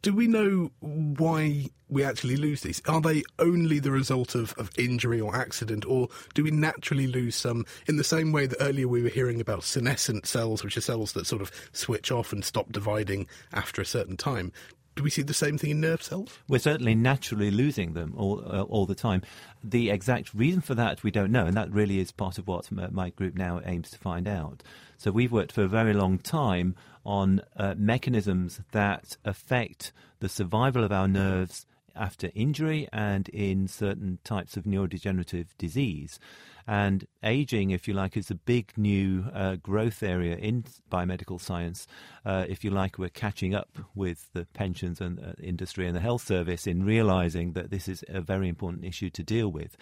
Do 0.02 0.14
we 0.14 0.28
know 0.28 0.72
why 0.80 1.70
we 1.90 2.04
actually 2.04 2.38
lose 2.38 2.62
these? 2.62 2.82
Are 2.88 3.02
they 3.02 3.24
only 3.40 3.80
the 3.80 3.92
result 3.92 4.36
of, 4.36 4.54
of 4.58 4.72
injury 4.78 5.20
or 5.20 5.36
accident, 5.36 5.86
or 5.86 6.08
do 6.34 6.44
we 6.44 6.52
naturally 6.52 7.08
lose 7.08 7.36
some 7.36 7.66
in 7.88 7.98
the 7.98 8.04
same 8.04 8.32
way 8.32 8.46
that 8.48 8.58
earlier 8.62 8.88
we 8.88 9.02
were 9.02 9.10
hearing 9.10 9.23
about 9.42 9.64
senescent 9.64 10.26
cells, 10.26 10.64
which 10.64 10.78
are 10.78 10.82
cells 10.82 11.14
that 11.14 11.26
sort 11.26 11.42
of 11.42 11.52
switch 11.72 12.12
off 12.12 12.34
and 12.34 12.44
stop 12.44 12.72
dividing 12.72 13.28
after 13.52 13.82
a 13.82 13.86
certain 13.86 14.18
time? 14.18 14.52
Do 14.96 15.02
we 15.02 15.10
see 15.10 15.24
the 15.24 15.34
same 15.34 15.58
thing 15.58 15.72
in 15.72 15.82
nerve 15.82 16.04
cells? 16.04 16.38
We're 16.48 16.60
certainly 16.60 16.94
naturally 16.94 17.50
losing 17.50 17.94
them 17.94 18.14
all, 18.16 18.44
uh, 18.46 18.62
all 18.64 18.86
the 18.86 18.94
time. 18.94 19.24
The 19.64 19.90
exact 19.90 20.34
reason 20.34 20.62
for 20.62 20.76
that 20.76 21.02
we 21.02 21.10
don't 21.10 21.32
know, 21.32 21.46
and 21.46 21.58
that 21.58 21.72
really 21.72 22.00
is 22.00 22.12
part 22.12 22.38
of 22.38 22.48
what 22.48 22.72
my 22.72 23.10
group 23.10 23.36
now 23.36 23.60
aims 23.66 23.90
to 23.92 23.98
find 23.98 24.28
out. 24.28 24.62
So 24.98 25.12
we've 25.12 25.32
worked 25.32 25.52
for 25.52 25.64
a 25.64 25.68
very 25.68 25.94
long 25.94 26.20
time 26.20 26.76
on 27.06 27.42
uh, 27.58 27.74
mechanisms 27.76 28.62
that 28.72 29.18
affect 29.26 29.92
the 30.20 30.30
survival 30.30 30.84
of 30.84 30.92
our 30.92 31.08
nerves 31.08 31.66
after 31.96 32.32
injury 32.36 32.88
and 32.94 33.30
in 33.30 33.68
certain 33.68 34.20
types 34.24 34.58
of 34.58 34.64
neurodegenerative 34.64 35.48
disease. 35.58 36.20
And 36.68 37.08
aging, 37.24 37.72
if 37.72 37.88
you 37.88 37.94
like, 37.94 38.16
is 38.16 38.32
a 38.32 38.36
big 38.36 38.72
new 38.78 39.26
uh, 39.34 39.56
growth 39.58 40.02
area 40.02 40.36
in 40.36 40.64
biomedical 40.92 41.40
science. 41.40 41.88
Uh, 42.26 42.46
if 42.48 42.64
you 42.64 42.72
like, 42.72 42.98
we're 42.98 43.10
catching 43.10 43.54
up 43.54 43.70
with 43.96 44.30
the 44.34 44.46
pensions 44.54 45.02
and 45.02 45.20
uh, 45.20 45.34
industry 45.42 45.88
and 45.88 45.96
the 45.96 46.02
health 46.02 46.26
service 46.26 46.66
in 46.66 46.86
realizing 46.86 47.54
that 47.54 47.70
this 47.70 47.88
is 47.88 48.04
a 48.08 48.22
very 48.22 48.48
important 48.48 48.86
issue 48.86 49.10
to 49.10 49.24
deal 49.24 49.50
with. 49.50 49.76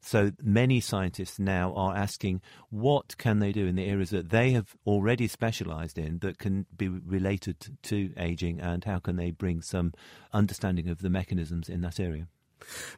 So 0.00 0.32
many 0.42 0.80
scientists 0.80 1.38
now 1.38 1.72
are 1.74 1.96
asking 1.96 2.42
what 2.68 3.16
can 3.16 3.38
they 3.38 3.52
do 3.52 3.66
in 3.66 3.74
the 3.74 3.86
areas 3.86 4.10
that 4.10 4.28
they 4.28 4.50
have 4.50 4.76
already 4.86 5.26
specialized 5.26 5.98
in 5.98 6.18
that 6.18 6.38
can 6.38 6.66
be 6.76 6.88
related 6.88 7.78
to 7.84 8.12
aging 8.18 8.60
and 8.60 8.84
how 8.84 8.98
can 8.98 9.16
they 9.16 9.30
bring 9.30 9.62
some 9.62 9.94
understanding 10.32 10.88
of 10.88 11.00
the 11.00 11.08
mechanisms 11.08 11.70
in 11.70 11.80
that 11.80 11.98
area. 11.98 12.28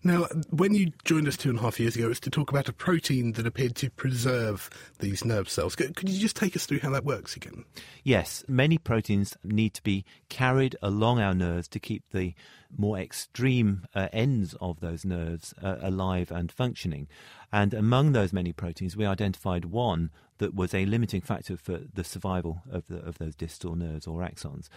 Now, 0.02 0.26
when 0.50 0.74
you 0.74 0.92
joined 1.04 1.28
us 1.28 1.36
two 1.36 1.50
and 1.50 1.58
a 1.58 1.62
half 1.62 1.80
years 1.80 1.96
ago, 1.96 2.06
it 2.06 2.08
was 2.08 2.20
to 2.20 2.30
talk 2.30 2.50
about 2.50 2.68
a 2.68 2.72
protein 2.72 3.32
that 3.32 3.46
appeared 3.46 3.76
to 3.76 3.90
preserve 3.90 4.70
these 4.98 5.24
nerve 5.24 5.48
cells. 5.48 5.76
Could 5.76 6.08
you 6.08 6.20
just 6.20 6.36
take 6.36 6.56
us 6.56 6.66
through 6.66 6.80
how 6.80 6.90
that 6.90 7.04
works 7.04 7.36
again? 7.36 7.64
Yes, 8.02 8.44
many 8.48 8.78
proteins 8.78 9.36
need 9.42 9.74
to 9.74 9.82
be 9.82 10.04
carried 10.28 10.76
along 10.82 11.20
our 11.20 11.34
nerves 11.34 11.68
to 11.68 11.80
keep 11.80 12.04
the 12.10 12.34
more 12.76 12.98
extreme 12.98 13.86
uh, 13.94 14.08
ends 14.12 14.54
of 14.60 14.80
those 14.80 15.04
nerves 15.04 15.54
uh, 15.62 15.76
alive 15.80 16.30
and 16.30 16.50
functioning. 16.50 17.08
And 17.52 17.72
among 17.72 18.12
those 18.12 18.32
many 18.32 18.52
proteins, 18.52 18.96
we 18.96 19.06
identified 19.06 19.66
one 19.66 20.10
that 20.38 20.54
was 20.54 20.74
a 20.74 20.84
limiting 20.84 21.20
factor 21.20 21.56
for 21.56 21.80
the 21.92 22.04
survival 22.04 22.62
of, 22.70 22.86
the, 22.88 22.98
of 22.98 23.18
those 23.18 23.34
distal 23.34 23.74
nerves 23.74 24.06
or 24.06 24.20
axons 24.20 24.68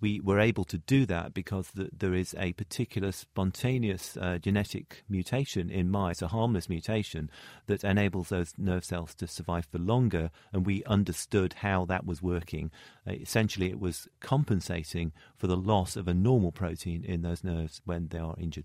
we 0.00 0.20
were 0.20 0.40
able 0.40 0.64
to 0.64 0.78
do 0.78 1.06
that 1.06 1.32
because 1.32 1.70
the, 1.70 1.90
there 1.96 2.14
is 2.14 2.34
a 2.38 2.52
particular 2.54 3.12
spontaneous 3.12 4.16
uh, 4.16 4.38
genetic 4.38 5.04
mutation 5.08 5.70
in 5.70 5.90
mice, 5.90 6.22
a 6.22 6.28
harmless 6.28 6.68
mutation 6.68 7.30
that 7.66 7.84
enables 7.84 8.28
those 8.28 8.54
nerve 8.58 8.84
cells 8.84 9.14
to 9.14 9.26
survive 9.26 9.66
for 9.66 9.78
longer, 9.78 10.30
and 10.52 10.66
we 10.66 10.84
understood 10.84 11.54
how 11.54 11.84
that 11.86 12.06
was 12.06 12.22
working. 12.22 12.70
Uh, 13.06 13.12
essentially, 13.12 13.70
it 13.70 13.80
was 13.80 14.08
compensating 14.20 15.12
for 15.36 15.46
the 15.46 15.56
loss 15.56 15.96
of 15.96 16.08
a 16.08 16.14
normal 16.14 16.52
protein 16.52 17.04
in 17.04 17.22
those 17.22 17.42
nerves 17.42 17.80
when 17.84 18.08
they 18.08 18.18
are 18.18 18.36
injured. 18.38 18.64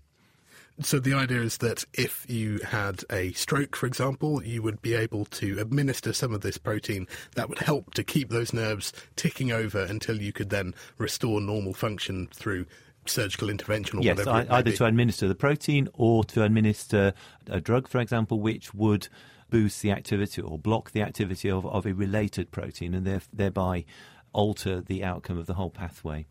So 0.80 0.98
the 0.98 1.14
idea 1.14 1.42
is 1.42 1.58
that 1.58 1.84
if 1.92 2.28
you 2.28 2.58
had 2.64 3.04
a 3.10 3.32
stroke, 3.32 3.76
for 3.76 3.86
example, 3.86 4.42
you 4.42 4.62
would 4.62 4.80
be 4.80 4.94
able 4.94 5.26
to 5.26 5.58
administer 5.60 6.12
some 6.12 6.32
of 6.32 6.40
this 6.40 6.58
protein 6.58 7.06
that 7.34 7.48
would 7.48 7.58
help 7.58 7.94
to 7.94 8.02
keep 8.02 8.30
those 8.30 8.52
nerves 8.52 8.92
ticking 9.14 9.52
over 9.52 9.82
until 9.82 10.20
you 10.20 10.32
could 10.32 10.50
then 10.50 10.74
restore 10.98 11.40
normal 11.40 11.74
function 11.74 12.28
through 12.32 12.66
surgical 13.06 13.50
intervention 13.50 13.98
or 13.98 14.02
yes, 14.02 14.18
whatever. 14.18 14.38
Yes, 14.38 14.46
either 14.50 14.70
be. 14.70 14.76
to 14.76 14.84
administer 14.86 15.28
the 15.28 15.34
protein 15.34 15.88
or 15.92 16.24
to 16.24 16.42
administer 16.42 17.12
a 17.48 17.60
drug, 17.60 17.88
for 17.88 18.00
example, 18.00 18.40
which 18.40 18.72
would 18.72 19.08
boost 19.50 19.82
the 19.82 19.90
activity 19.90 20.40
or 20.40 20.58
block 20.58 20.92
the 20.92 21.02
activity 21.02 21.50
of, 21.50 21.66
of 21.66 21.84
a 21.84 21.92
related 21.92 22.50
protein 22.50 22.94
and 22.94 23.22
thereby 23.32 23.84
alter 24.32 24.80
the 24.80 25.04
outcome 25.04 25.38
of 25.38 25.46
the 25.46 25.54
whole 25.54 25.70
pathway. 25.70 26.26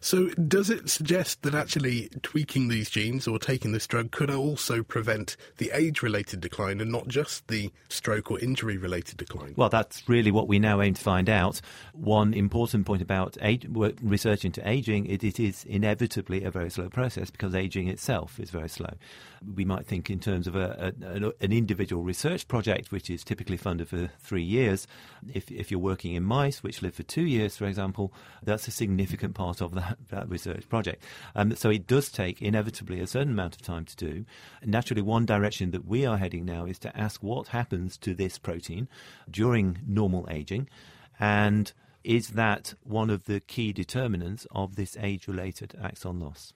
So, 0.00 0.28
does 0.30 0.70
it 0.70 0.90
suggest 0.90 1.42
that 1.42 1.54
actually 1.54 2.10
tweaking 2.22 2.68
these 2.68 2.90
genes 2.90 3.26
or 3.26 3.38
taking 3.38 3.72
this 3.72 3.86
drug 3.86 4.10
could 4.10 4.30
also 4.30 4.82
prevent 4.82 5.36
the 5.58 5.70
age 5.72 6.02
related 6.02 6.40
decline 6.40 6.80
and 6.80 6.90
not 6.90 7.08
just 7.08 7.48
the 7.48 7.70
stroke 7.88 8.30
or 8.30 8.38
injury 8.40 8.76
related 8.76 9.16
decline? 9.16 9.54
Well, 9.56 9.68
that's 9.68 10.08
really 10.08 10.30
what 10.30 10.48
we 10.48 10.58
now 10.58 10.80
aim 10.80 10.94
to 10.94 11.00
find 11.00 11.28
out. 11.28 11.60
One 11.92 12.34
important 12.34 12.86
point 12.86 13.02
about 13.02 13.36
age, 13.40 13.66
research 13.68 14.44
into 14.44 14.66
aging 14.68 15.06
it, 15.06 15.24
it 15.24 15.40
is 15.40 15.64
inevitably 15.64 16.44
a 16.44 16.50
very 16.50 16.70
slow 16.70 16.88
process 16.88 17.30
because 17.30 17.54
aging 17.54 17.88
itself 17.88 18.38
is 18.38 18.50
very 18.50 18.68
slow. 18.68 18.94
We 19.54 19.64
might 19.64 19.86
think 19.86 20.10
in 20.10 20.20
terms 20.20 20.46
of 20.46 20.56
a, 20.56 20.94
a, 21.02 21.32
an 21.44 21.52
individual 21.52 22.02
research 22.02 22.48
project, 22.48 22.92
which 22.92 23.10
is 23.10 23.24
typically 23.24 23.56
funded 23.56 23.88
for 23.88 24.10
three 24.20 24.42
years. 24.42 24.86
If, 25.32 25.50
if 25.50 25.70
you're 25.70 25.80
working 25.80 26.14
in 26.14 26.22
mice, 26.22 26.62
which 26.62 26.82
live 26.82 26.94
for 26.94 27.02
two 27.02 27.24
years, 27.24 27.56
for 27.56 27.66
example, 27.66 28.12
that's 28.42 28.68
a 28.68 28.70
significant 28.70 29.34
part 29.34 29.60
of 29.60 29.74
that, 29.74 29.98
that 30.08 30.28
research 30.28 30.68
project. 30.68 31.02
Um, 31.34 31.54
so 31.56 31.70
it 31.70 31.86
does 31.86 32.08
take 32.10 32.40
inevitably 32.40 33.00
a 33.00 33.06
certain 33.06 33.32
amount 33.32 33.54
of 33.54 33.62
time 33.62 33.84
to 33.84 33.96
do. 33.96 34.24
Naturally, 34.64 35.02
one 35.02 35.26
direction 35.26 35.70
that 35.72 35.86
we 35.86 36.06
are 36.06 36.18
heading 36.18 36.44
now 36.44 36.64
is 36.64 36.78
to 36.80 36.96
ask 36.96 37.22
what 37.22 37.48
happens 37.48 37.96
to 37.98 38.14
this 38.14 38.38
protein 38.38 38.88
during 39.30 39.78
normal 39.86 40.26
aging, 40.30 40.68
and 41.18 41.72
is 42.02 42.28
that 42.30 42.74
one 42.82 43.08
of 43.08 43.24
the 43.24 43.40
key 43.40 43.72
determinants 43.72 44.46
of 44.50 44.76
this 44.76 44.96
age-related 45.00 45.74
axon 45.82 46.20
loss? 46.20 46.52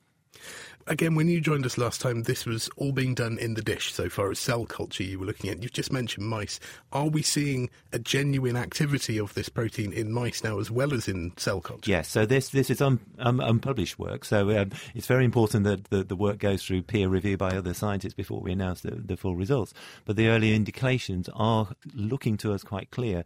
Again, 0.89 1.15
when 1.15 1.29
you 1.29 1.39
joined 1.39 1.67
us 1.67 1.77
last 1.77 2.01
time, 2.01 2.23
this 2.23 2.47
was 2.47 2.71
all 2.79 2.93
being 2.93 3.15
done 3.15 3.37
in 3.37 3.53
the 3.53 3.61
dish 3.61 3.93
so 3.93 4.09
far 4.09 4.31
as 4.31 4.39
cell 4.39 4.65
culture 4.65 5.03
you 5.03 5.19
were 5.19 5.27
looking 5.27 5.51
at. 5.51 5.63
You've 5.63 5.75
just 5.75 5.93
mentioned 5.93 6.27
mice. 6.27 6.59
Are 6.93 7.09
we 7.09 7.21
seeing 7.21 7.69
a 7.93 7.99
genuine 7.99 8.57
activity 8.57 9.19
of 9.19 9.35
this 9.35 9.51
protein 9.51 9.93
in 9.93 10.11
mice 10.11 10.43
now 10.43 10.59
as 10.59 10.71
well 10.71 10.95
as 10.95 11.07
in 11.07 11.35
cell 11.37 11.61
culture? 11.61 11.91
Yes, 11.91 12.09
so 12.09 12.25
this, 12.25 12.49
this 12.49 12.71
is 12.71 12.81
un, 12.81 13.01
um, 13.19 13.39
unpublished 13.41 13.99
work. 13.99 14.25
So 14.25 14.59
um, 14.59 14.71
it's 14.95 15.07
very 15.07 15.27
important 15.27 15.65
that 15.65 15.85
the, 15.91 16.05
the 16.05 16.17
work 16.17 16.39
goes 16.39 16.65
through 16.65 16.83
peer 16.85 17.09
review 17.09 17.37
by 17.37 17.51
other 17.51 17.75
scientists 17.75 18.15
before 18.15 18.41
we 18.41 18.51
announce 18.51 18.81
the, 18.81 18.93
the 18.93 19.19
full 19.19 19.37
results. 19.37 19.75
But 20.07 20.17
the 20.17 20.29
early 20.29 20.55
indications 20.55 21.29
are 21.35 21.69
looking 21.93 22.39
to 22.39 22.55
us 22.55 22.65
quite 22.65 22.91
clear 22.91 23.25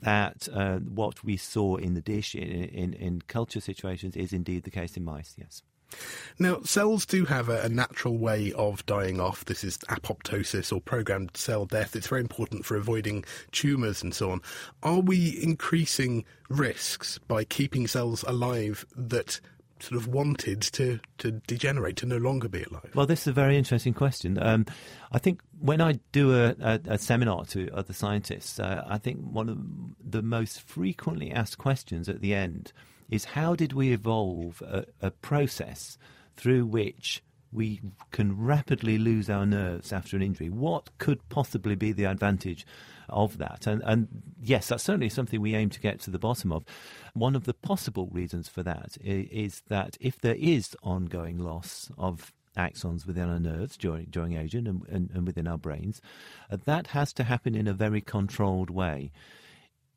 that 0.00 0.48
uh, 0.50 0.78
what 0.78 1.22
we 1.22 1.36
saw 1.36 1.76
in 1.76 1.92
the 1.92 2.00
dish 2.00 2.34
in, 2.34 2.48
in, 2.48 2.94
in 2.94 3.22
culture 3.28 3.60
situations 3.60 4.16
is 4.16 4.32
indeed 4.32 4.62
the 4.62 4.70
case 4.70 4.96
in 4.96 5.04
mice, 5.04 5.34
yes. 5.36 5.62
Now, 6.38 6.60
cells 6.62 7.06
do 7.06 7.24
have 7.26 7.48
a, 7.48 7.62
a, 7.62 7.68
natural 7.68 8.16
way 8.16 8.52
of 8.52 8.84
dying 8.86 9.20
off. 9.20 9.44
This 9.44 9.64
is 9.64 9.78
apoptosis 9.88 10.72
or 10.72 10.80
programmed 10.80 11.36
cell 11.36 11.66
death. 11.66 11.94
It's 11.94 12.08
very 12.08 12.20
important 12.20 12.64
for 12.64 12.76
avoiding 12.76 13.24
tumours 13.50 14.02
and 14.02 14.14
so 14.14 14.30
on. 14.30 14.40
Are 14.82 15.00
we 15.00 15.40
increasing 15.42 16.24
risks 16.48 17.18
by 17.18 17.44
keeping 17.44 17.86
cells 17.86 18.24
alive 18.24 18.86
that 18.96 19.40
sort 19.82 20.00
of 20.00 20.06
wanted 20.06 20.62
to, 20.62 21.00
to 21.18 21.32
degenerate, 21.46 21.96
to 21.96 22.06
no 22.06 22.16
longer 22.16 22.48
be 22.48 22.62
alive? 22.62 22.90
Well, 22.94 23.06
this 23.06 23.22
is 23.22 23.26
a 23.28 23.32
very 23.32 23.56
interesting 23.58 23.94
question. 23.94 24.38
Um, 24.40 24.66
I 25.10 25.18
think 25.18 25.40
when 25.60 25.80
I 25.80 25.98
do 26.12 26.34
a, 26.34 26.54
a, 26.60 26.80
a 26.86 26.98
seminar 26.98 27.44
to 27.46 27.68
other 27.74 27.92
scientists, 27.92 28.60
uh, 28.60 28.84
I 28.86 28.98
think 28.98 29.20
one 29.20 29.48
of 29.48 29.58
the 30.08 30.22
most 30.22 30.62
frequently 30.62 31.32
asked 31.32 31.58
questions 31.58 32.08
at 32.08 32.20
the 32.20 32.34
end 32.34 32.72
is 33.12 33.26
how 33.26 33.54
did 33.54 33.74
we 33.74 33.92
evolve 33.92 34.62
a, 34.62 34.86
a 35.00 35.10
process 35.10 35.98
through 36.34 36.64
which 36.64 37.22
we 37.52 37.82
can 38.10 38.42
rapidly 38.42 38.96
lose 38.96 39.28
our 39.28 39.44
nerves 39.44 39.92
after 39.92 40.16
an 40.16 40.22
injury. 40.22 40.48
What 40.48 40.88
could 40.96 41.28
possibly 41.28 41.74
be 41.74 41.92
the 41.92 42.04
advantage 42.04 42.66
of 43.10 43.36
that? 43.38 43.66
And, 43.66 43.82
and, 43.84 44.08
yes, 44.42 44.68
that's 44.68 44.82
certainly 44.82 45.10
something 45.10 45.40
we 45.40 45.54
aim 45.54 45.68
to 45.70 45.80
get 45.80 46.00
to 46.00 46.10
the 46.10 46.18
bottom 46.18 46.50
of. 46.50 46.64
One 47.12 47.36
of 47.36 47.44
the 47.44 47.52
possible 47.52 48.08
reasons 48.10 48.48
for 48.48 48.62
that 48.62 48.96
is, 49.02 49.62
that 49.68 49.98
if 50.00 50.18
there 50.18 50.36
is 50.36 50.74
ongoing 50.82 51.38
loss 51.38 51.90
of 51.98 52.32
axons 52.56 53.06
within 53.06 53.28
our 53.28 53.38
nerves 53.38 53.76
during, 53.76 54.06
during 54.06 54.32
aging 54.36 54.66
and, 54.66 54.86
and, 54.88 55.10
and 55.12 55.26
within 55.26 55.46
our 55.46 55.58
brains, 55.58 56.00
uh, 56.50 56.56
that 56.64 56.88
has 56.88 57.12
to 57.12 57.24
happen 57.24 57.54
in 57.54 57.68
a 57.68 57.74
very 57.74 58.00
controlled 58.00 58.70
way. 58.70 59.12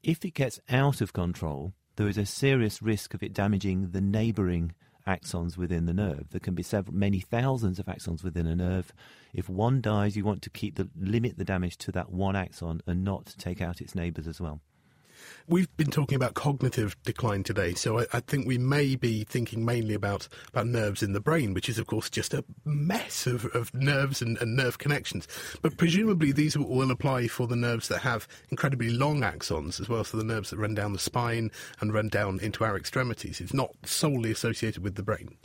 If 0.04 0.26
it 0.26 0.34
gets 0.34 0.60
out 0.70 1.00
of 1.00 1.14
control, 1.14 1.74
there 1.96 2.08
is 2.08 2.18
a 2.18 2.26
serious 2.26 2.82
risk 2.82 3.14
of 3.14 3.24
it 3.24 3.34
damaging 3.34 3.92
the 3.92 4.02
neighbouring 4.02 4.74
axons 5.08 5.58
within 5.58 5.86
the 5.86 5.94
nerve. 5.94 6.30
There 6.32 6.40
can 6.40 6.56
be 6.56 6.64
several, 6.64 6.96
many 6.96 7.20
thousands 7.20 7.80
of 7.80 7.86
axons 7.86 8.24
within 8.24 8.48
a 8.48 8.56
nerve. 8.56 8.92
If 9.34 9.48
one 9.48 9.82
dies, 9.82 10.18
you 10.18 10.26
want 10.26 10.42
to 10.44 10.50
keep 10.50 10.76
the 10.76 10.90
limit 11.00 11.38
the 11.38 11.46
damage 11.46 11.78
to 11.80 11.92
that 11.94 12.12
one 12.12 12.36
axon 12.36 12.82
and 12.88 13.04
not 13.04 13.36
take 13.38 13.62
out 13.62 13.82
its 13.82 13.96
neighbours 13.96 14.28
as 14.28 14.42
well. 14.42 14.62
We've 15.48 15.76
been 15.78 15.92
talking 15.92 16.16
about 16.16 16.34
cognitive 16.34 16.96
decline 17.04 17.44
today, 17.44 17.74
so 17.74 18.00
I, 18.00 18.06
I, 18.14 18.20
think 18.20 18.48
we 18.48 18.58
may 18.58 18.96
be 18.96 19.24
thinking 19.24 19.64
mainly 19.64 19.94
about, 19.94 20.28
about 20.50 20.68
nerves 20.68 21.04
in 21.04 21.14
the 21.14 21.20
brain, 21.20 21.54
which 21.54 21.70
is, 21.70 21.78
of 21.78 21.88
course, 21.88 22.10
just 22.10 22.34
a 22.34 22.44
mess 22.64 23.28
of, 23.28 23.46
of 23.56 23.74
nerves 23.74 24.22
and, 24.22 24.38
and 24.40 24.56
nerve 24.56 24.78
connections. 24.78 25.28
But 25.62 25.78
presumably 25.78 26.32
these 26.32 26.58
will 26.58 26.92
apply 26.92 27.28
for 27.28 27.48
the 27.48 27.56
nerves 27.56 27.88
that 27.90 28.00
have 28.02 28.28
incredibly 28.50 28.90
long 28.90 29.22
axons, 29.22 29.80
as 29.80 29.88
well 29.88 30.00
as 30.00 30.08
for 30.08 30.18
the 30.18 30.24
nerves 30.24 30.50
that 30.50 30.58
run 30.58 30.76
down 30.76 30.94
the 30.94 31.00
spine 31.00 31.52
and 31.80 31.94
run 31.94 32.10
down 32.10 32.40
into 32.40 32.64
our 32.64 32.78
extremities. 32.78 33.40
It's 33.42 33.54
not 33.54 33.72
solely 33.84 34.32
associated 34.32 34.84
with 34.84 34.96
the 34.96 35.04
brain. 35.04 35.38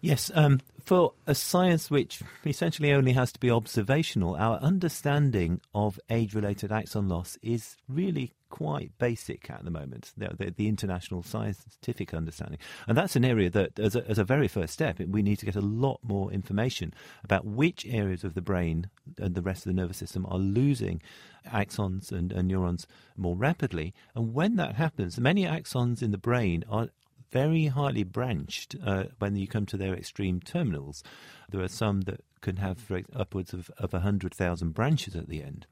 Yes, 0.00 0.30
um, 0.34 0.60
for 0.84 1.14
a 1.26 1.34
science 1.34 1.90
which 1.90 2.22
essentially 2.44 2.92
only 2.92 3.12
has 3.12 3.32
to 3.32 3.40
be 3.40 3.50
observational, 3.50 4.36
our 4.36 4.58
understanding 4.58 5.60
of 5.74 5.98
age 6.10 6.34
related 6.34 6.70
axon 6.70 7.08
loss 7.08 7.38
is 7.42 7.76
really 7.88 8.32
quite 8.56 8.96
basic 8.96 9.50
at 9.50 9.62
the 9.66 9.70
moment, 9.70 10.12
the, 10.16 10.30
the, 10.38 10.50
the, 10.50 10.66
international 10.66 11.22
scientific 11.22 12.14
understanding. 12.14 12.58
And 12.88 12.96
that's 12.96 13.14
an 13.14 13.22
area 13.22 13.50
that, 13.50 13.78
as 13.78 13.94
a, 13.94 14.08
as 14.08 14.18
a 14.18 14.24
very 14.24 14.48
first 14.48 14.72
step, 14.72 14.98
we 14.98 15.22
need 15.22 15.38
to 15.40 15.44
get 15.44 15.56
a 15.56 15.60
lot 15.60 16.00
more 16.02 16.32
information 16.32 16.94
about 17.22 17.44
which 17.44 17.84
areas 17.84 18.24
of 18.24 18.32
the 18.32 18.40
brain 18.40 18.88
and 19.18 19.34
the 19.34 19.42
rest 19.42 19.66
of 19.66 19.74
the 19.74 19.78
nervous 19.78 19.98
system 19.98 20.24
are 20.30 20.38
losing 20.38 21.02
axons 21.46 22.10
and, 22.10 22.32
and 22.32 22.48
neurons 22.48 22.86
more 23.14 23.36
rapidly. 23.36 23.92
And 24.14 24.32
when 24.32 24.56
that 24.56 24.76
happens, 24.76 25.20
many 25.20 25.44
axons 25.44 26.00
in 26.00 26.10
the 26.10 26.16
brain 26.16 26.64
are 26.70 26.88
very 27.30 27.66
highly 27.66 28.04
branched 28.04 28.74
uh, 28.82 29.04
when 29.18 29.36
you 29.36 29.46
come 29.46 29.66
to 29.66 29.76
their 29.76 29.92
extreme 29.92 30.40
terminals. 30.40 31.02
There 31.50 31.60
are 31.60 31.68
some 31.68 32.02
that 32.02 32.24
can 32.40 32.56
have 32.56 32.90
upwards 33.14 33.52
of, 33.52 33.70
of 33.76 33.92
100,000 33.92 34.70
branches 34.70 35.14
at 35.14 35.28
the 35.28 35.42
end. 35.42 35.66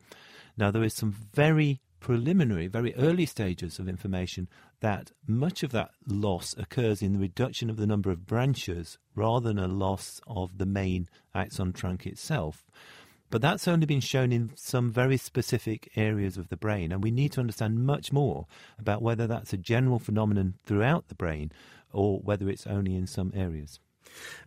Now, 0.58 0.70
there 0.70 0.84
is 0.84 0.92
some 0.92 1.12
very 1.32 1.80
preliminary, 2.04 2.66
very 2.66 2.94
early 2.96 3.24
stages 3.24 3.78
of 3.78 3.88
information 3.88 4.46
that 4.80 5.10
much 5.26 5.62
of 5.62 5.72
that 5.72 5.90
loss 6.06 6.54
occurs 6.58 7.00
in 7.00 7.14
the 7.14 7.18
reduction 7.18 7.70
of 7.70 7.78
the 7.78 7.86
number 7.86 8.10
of 8.10 8.26
branches 8.26 8.98
rather 9.14 9.48
than 9.48 9.58
a 9.58 9.66
loss 9.66 10.20
of 10.26 10.58
the 10.58 10.66
main 10.66 11.08
axon 11.34 11.72
trunk 11.72 12.06
itself. 12.06 12.66
But 13.30 13.40
that's 13.40 13.66
only 13.66 13.86
been 13.86 14.00
shown 14.00 14.32
in 14.32 14.50
some 14.54 14.92
very 14.92 15.16
specific 15.16 15.90
areas 15.96 16.36
of 16.36 16.50
the 16.50 16.58
brain, 16.58 16.92
and 16.92 17.02
we 17.02 17.10
need 17.10 17.32
to 17.32 17.40
understand 17.40 17.86
much 17.86 18.12
more 18.12 18.44
about 18.78 19.00
whether 19.00 19.26
that's 19.26 19.54
a 19.54 19.56
general 19.56 19.98
phenomenon 19.98 20.56
throughout 20.66 21.08
the 21.08 21.14
brain 21.14 21.52
or 21.90 22.18
whether 22.18 22.50
it's 22.50 22.66
only 22.66 22.96
in 22.96 23.06
some 23.06 23.32
areas. 23.34 23.80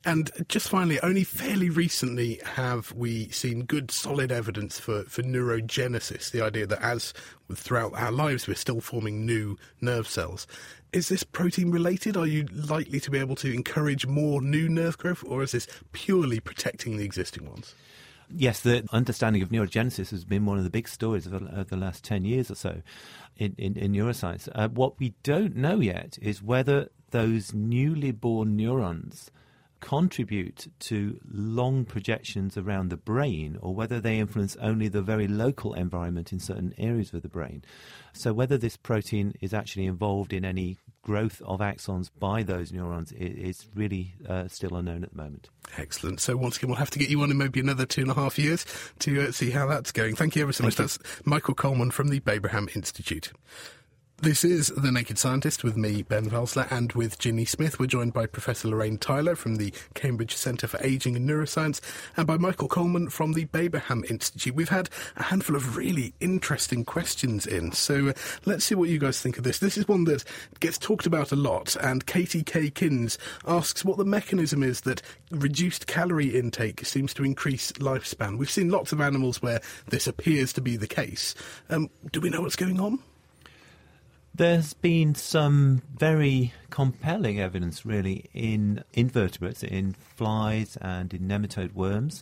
And 0.06 0.32
just 0.48 0.70
finally, 0.70 1.00
only 1.02 1.24
fairly 1.24 1.70
recently 1.70 2.40
have 2.44 2.92
we 2.94 3.30
seen 3.30 3.66
good, 3.66 3.92
solid 3.92 4.32
evidence 4.32 4.80
for, 4.80 5.04
for 5.04 5.24
neurogenesis, 5.24 6.32
the 6.32 6.42
idea 6.42 6.66
that 6.68 6.82
as 6.82 7.14
throughout 7.54 7.94
our 7.94 8.12
lives 8.12 8.48
we're 8.48 8.56
still 8.56 8.82
forming 8.82 9.26
new 9.26 9.58
nerve 9.82 10.08
cells. 10.08 10.48
Is 10.94 11.10
this 11.10 11.24
protein 11.24 11.72
related? 11.72 12.16
Are 12.16 12.28
you 12.28 12.46
likely 12.54 13.00
to 13.02 13.12
be 13.12 13.20
able 13.20 13.36
to 13.38 13.54
encourage 13.54 14.08
more 14.08 14.42
new 14.42 14.70
nerve 14.70 14.98
growth, 14.98 15.24
or 15.26 15.44
is 15.44 15.52
this 15.52 15.68
purely 15.92 16.40
protecting 16.40 16.98
the 16.98 17.04
existing 17.04 17.50
ones? 17.50 17.76
Yes, 18.30 18.60
the 18.62 18.86
understanding 18.92 19.42
of 19.42 19.50
neurogenesis 19.50 20.12
has 20.12 20.26
been 20.26 20.46
one 20.46 20.58
of 20.58 20.66
the 20.66 20.70
big 20.70 20.88
stories 20.88 21.28
of 21.28 21.70
the, 21.70 21.78
last 21.78 22.04
10 22.04 22.26
years 22.26 22.52
or 22.52 22.56
so 22.56 22.82
in, 23.38 23.56
in, 23.58 23.78
in 23.78 23.94
neuroscience. 23.94 24.50
Uh, 24.54 24.68
what 24.68 25.00
we 25.00 25.14
don't 25.24 25.56
know 25.56 25.80
yet 25.80 26.18
is 26.22 26.42
whether 26.42 26.90
those 27.12 27.54
newly 27.54 28.12
born 28.12 28.58
neurons 28.58 29.32
contribute 29.80 30.72
to 30.80 31.20
long 31.30 31.86
projections 31.86 32.58
around 32.58 32.90
the 32.90 32.98
brain 32.98 33.58
or 33.62 33.76
whether 33.76 34.00
they 34.00 34.18
influence 34.18 34.56
only 34.62 34.88
the 34.88 35.02
very 35.02 35.28
local 35.28 35.74
environment 35.74 36.32
in 36.32 36.40
certain 36.40 36.74
areas 36.78 37.14
of 37.14 37.22
the 37.22 37.30
brain. 37.30 37.64
So, 38.14 38.34
whether 38.34 38.58
this 38.58 38.78
protein 38.78 39.34
is 39.42 39.54
actually 39.54 39.86
involved 39.86 40.34
in 40.34 40.44
any 40.44 40.78
growth 41.04 41.42
of 41.46 41.60
axons 41.60 42.10
by 42.20 42.44
those 42.44 42.72
neurons 42.72 43.12
is 43.14 43.68
really 43.74 44.16
uh, 44.28 44.48
still 44.48 44.76
unknown 44.76 45.04
at 45.04 45.12
the 45.12 45.18
moment. 45.18 45.50
Excellent. 45.78 46.20
So, 46.20 46.36
once 46.36 46.58
again, 46.58 46.70
we'll 46.70 46.80
have 46.80 46.90
to 46.92 47.00
get 47.00 47.10
you 47.10 47.22
on 47.22 47.32
in 47.32 47.38
maybe 47.38 47.60
another 47.60 47.86
two 47.86 48.02
and 48.02 48.12
a 48.12 48.16
half 48.16 48.40
years 48.40 48.66
to 49.00 49.28
uh, 49.28 49.32
see 49.32 49.52
how 49.52 49.68
that's 49.68 49.92
going. 49.92 50.16
Thank 50.16 50.36
you 50.36 50.42
ever 50.42 50.54
so 50.54 50.64
Thank 50.64 50.80
much. 50.80 50.80
You. 50.80 50.84
That's 51.04 51.26
Michael 51.26 51.54
Coleman 51.54 51.92
from 51.92 52.10
the 52.10 52.20
Babraham 52.20 52.76
Institute. 52.76 53.32
This 54.20 54.44
is 54.44 54.70
The 54.76 54.92
Naked 54.92 55.20
Scientist 55.20 55.64
with 55.64 55.78
me, 55.78 56.02
Ben 56.02 56.28
Valsler, 56.28 56.68
and 56.72 56.92
with 56.94 57.20
Ginny 57.20 57.46
Smith. 57.46 57.80
We're 57.80 57.86
joined 57.86 58.14
by 58.14 58.26
Professor 58.26 58.68
Lorraine 58.68 58.98
Tyler 58.98 59.36
from 59.36 59.58
the 59.58 59.72
Cambridge 59.94 60.36
Centre 60.36 60.66
for 60.66 60.80
Ageing 60.84 61.16
and 61.16 61.30
Neuroscience 61.30 61.80
and 62.18 62.26
by 62.26 62.36
Michael 62.36 62.68
Coleman 62.68 63.10
from 63.10 63.34
the 63.34 63.46
Babraham 63.46 64.10
Institute. 64.10 64.56
We've 64.56 64.70
had 64.70 64.90
a 65.18 65.24
handful 65.24 65.56
of 65.56 65.78
really 65.78 66.16
interesting 66.20 66.84
questions 66.84 67.46
in, 67.46 67.74
so 67.74 68.08
uh, 68.08 68.14
let's 68.44 68.66
see 68.66 68.74
what 68.74 68.90
you 68.90 68.98
guys 68.98 69.22
think 69.22 69.38
of 69.38 69.44
this. 69.44 69.60
This 69.60 69.78
is 69.78 69.88
one 69.88 70.06
that 70.06 70.24
gets 70.62 70.80
talked 70.80 71.06
about 71.06 71.32
a 71.32 71.36
lot, 71.36 71.76
and 71.76 72.08
Katie 72.08 72.44
K. 72.44 72.72
Kins 72.72 73.20
asks 73.46 73.86
what 73.86 74.00
the 74.00 74.04
mechanism 74.04 74.64
is 74.64 74.82
that 74.82 75.04
reduced 75.30 75.86
calorie 75.86 76.36
intake 76.36 76.84
seems 76.88 77.14
to 77.14 77.24
increase 77.24 77.72
lifespan. 77.74 78.40
We've 78.40 78.50
seen 78.50 78.70
lots 78.70 78.92
of 78.92 79.00
animals 79.00 79.44
where 79.44 79.62
this 79.90 80.08
appears 80.08 80.54
to 80.54 80.62
be 80.62 80.76
the 80.76 80.88
case. 80.88 81.36
Um, 81.70 81.92
do 82.12 82.20
we 82.20 82.32
know 82.32 82.42
what's 82.42 82.56
going 82.56 82.80
on? 82.80 82.98
There's 84.38 84.76
been 84.76 85.16
some 85.16 85.82
very 85.98 86.54
compelling 86.70 87.40
evidence, 87.40 87.88
really, 87.88 88.30
in 88.36 88.84
invertebrates, 88.94 89.64
in 89.64 89.94
flies 89.94 90.78
and 90.80 91.12
in 91.12 91.28
nematode 91.28 91.74
worms, 91.74 92.22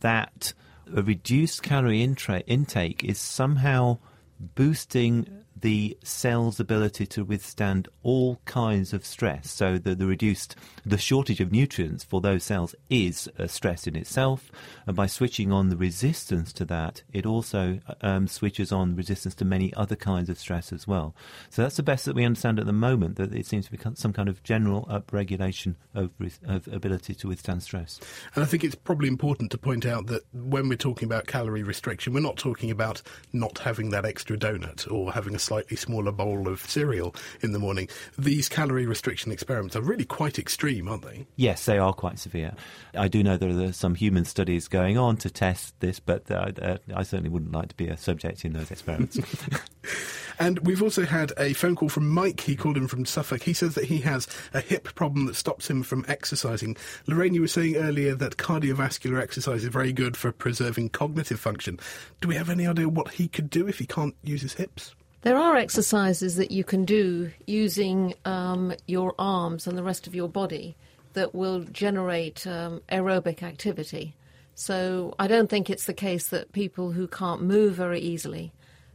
that 0.00 0.54
a 0.96 1.02
reduced 1.02 1.62
calorie 1.62 2.02
intake 2.02 3.04
is 3.04 3.18
somehow 3.18 3.98
boosting 4.40 5.28
the 5.60 5.96
cell's 6.02 6.60
ability 6.60 7.06
to 7.06 7.24
withstand 7.24 7.88
all 8.02 8.40
kinds 8.44 8.92
of 8.92 9.04
stress. 9.04 9.50
So 9.50 9.78
the, 9.78 9.94
the 9.94 10.06
reduced, 10.06 10.56
the 10.84 10.98
shortage 10.98 11.40
of 11.40 11.52
nutrients 11.52 12.04
for 12.04 12.20
those 12.20 12.44
cells 12.44 12.74
is 12.88 13.28
a 13.38 13.48
stress 13.48 13.86
in 13.86 13.96
itself. 13.96 14.50
And 14.86 14.96
by 14.96 15.06
switching 15.06 15.52
on 15.52 15.68
the 15.68 15.76
resistance 15.76 16.52
to 16.54 16.64
that, 16.66 17.02
it 17.12 17.26
also 17.26 17.80
um, 18.00 18.26
switches 18.26 18.72
on 18.72 18.96
resistance 18.96 19.34
to 19.36 19.44
many 19.44 19.72
other 19.74 19.96
kinds 19.96 20.28
of 20.28 20.38
stress 20.38 20.72
as 20.72 20.86
well. 20.86 21.14
So 21.50 21.62
that's 21.62 21.76
the 21.76 21.82
best 21.82 22.04
that 22.04 22.14
we 22.14 22.24
understand 22.24 22.58
at 22.58 22.66
the 22.66 22.72
moment, 22.72 23.16
that 23.16 23.34
it 23.34 23.46
seems 23.46 23.66
to 23.66 23.72
be 23.72 23.78
some 23.94 24.12
kind 24.12 24.28
of 24.28 24.42
general 24.42 24.86
upregulation 24.90 25.74
of, 25.94 26.10
of 26.44 26.68
ability 26.68 27.14
to 27.14 27.28
withstand 27.28 27.62
stress. 27.62 28.00
And 28.34 28.44
I 28.44 28.46
think 28.46 28.64
it's 28.64 28.74
probably 28.74 29.08
important 29.08 29.50
to 29.52 29.58
point 29.58 29.86
out 29.86 30.06
that 30.06 30.22
when 30.32 30.68
we're 30.68 30.76
talking 30.76 31.06
about 31.06 31.26
calorie 31.26 31.62
restriction, 31.62 32.12
we're 32.12 32.20
not 32.20 32.36
talking 32.36 32.70
about 32.70 33.02
not 33.32 33.58
having 33.58 33.90
that 33.90 34.04
extra 34.04 34.36
donut 34.36 34.90
or 34.90 35.12
having 35.12 35.34
a 35.34 35.38
slightly 35.50 35.76
smaller 35.76 36.12
bowl 36.12 36.46
of 36.46 36.60
cereal 36.70 37.12
in 37.40 37.50
the 37.50 37.58
morning. 37.58 37.88
These 38.16 38.48
calorie 38.48 38.86
restriction 38.86 39.32
experiments 39.32 39.74
are 39.74 39.80
really 39.80 40.04
quite 40.04 40.38
extreme, 40.38 40.86
aren't 40.86 41.02
they? 41.02 41.26
Yes, 41.34 41.64
they 41.64 41.76
are 41.76 41.92
quite 41.92 42.20
severe. 42.20 42.52
I 42.94 43.08
do 43.08 43.24
know 43.24 43.36
there 43.36 43.50
are 43.64 43.72
some 43.72 43.96
human 43.96 44.24
studies 44.24 44.68
going 44.68 44.96
on 44.96 45.16
to 45.16 45.28
test 45.28 45.74
this, 45.80 45.98
but 45.98 46.30
uh, 46.30 46.52
uh, 46.62 46.76
I 46.94 47.02
certainly 47.02 47.30
wouldn't 47.30 47.50
like 47.50 47.70
to 47.70 47.74
be 47.74 47.88
a 47.88 47.96
subject 47.96 48.44
in 48.44 48.52
those 48.52 48.70
experiments. 48.70 49.18
and 50.38 50.60
we've 50.60 50.84
also 50.84 51.04
had 51.04 51.32
a 51.36 51.52
phone 51.54 51.74
call 51.74 51.88
from 51.88 52.08
Mike. 52.08 52.42
He 52.42 52.54
called 52.54 52.76
in 52.76 52.86
from 52.86 53.04
Suffolk. 53.04 53.42
He 53.42 53.52
says 53.52 53.74
that 53.74 53.86
he 53.86 53.98
has 54.02 54.28
a 54.54 54.60
hip 54.60 54.94
problem 54.94 55.26
that 55.26 55.34
stops 55.34 55.68
him 55.68 55.82
from 55.82 56.04
exercising. 56.06 56.76
Lorraine, 57.08 57.34
you 57.34 57.40
were 57.40 57.48
saying 57.48 57.74
earlier 57.74 58.14
that 58.14 58.36
cardiovascular 58.36 59.20
exercise 59.20 59.64
is 59.64 59.70
very 59.70 59.92
good 59.92 60.16
for 60.16 60.30
preserving 60.30 60.90
cognitive 60.90 61.40
function. 61.40 61.80
Do 62.20 62.28
we 62.28 62.36
have 62.36 62.50
any 62.50 62.68
idea 62.68 62.88
what 62.88 63.14
he 63.14 63.26
could 63.26 63.50
do 63.50 63.66
if 63.66 63.80
he 63.80 63.86
can't 63.86 64.14
use 64.22 64.42
his 64.42 64.54
hips? 64.54 64.94
There 65.22 65.36
are 65.36 65.56
exercises 65.56 66.36
that 66.36 66.50
you 66.50 66.64
can 66.64 66.86
do 66.86 67.30
using 67.46 68.14
um, 68.24 68.72
your 68.86 69.14
arms 69.18 69.66
and 69.66 69.76
the 69.76 69.82
rest 69.82 70.06
of 70.06 70.14
your 70.14 70.28
body 70.28 70.76
that 71.12 71.34
will 71.34 71.60
generate 71.64 72.46
um, 72.46 72.80
aerobic 72.90 73.42
activity. 73.42 74.14
So 74.54 75.14
I 75.18 75.26
don't 75.26 75.50
think 75.50 75.68
it's 75.68 75.84
the 75.84 75.92
case 75.94 76.28
that 76.28 76.52
people 76.52 76.92
who 76.92 77.06
can't 77.06 77.42
move 77.42 77.74
very 77.74 78.00
easily 78.00 78.52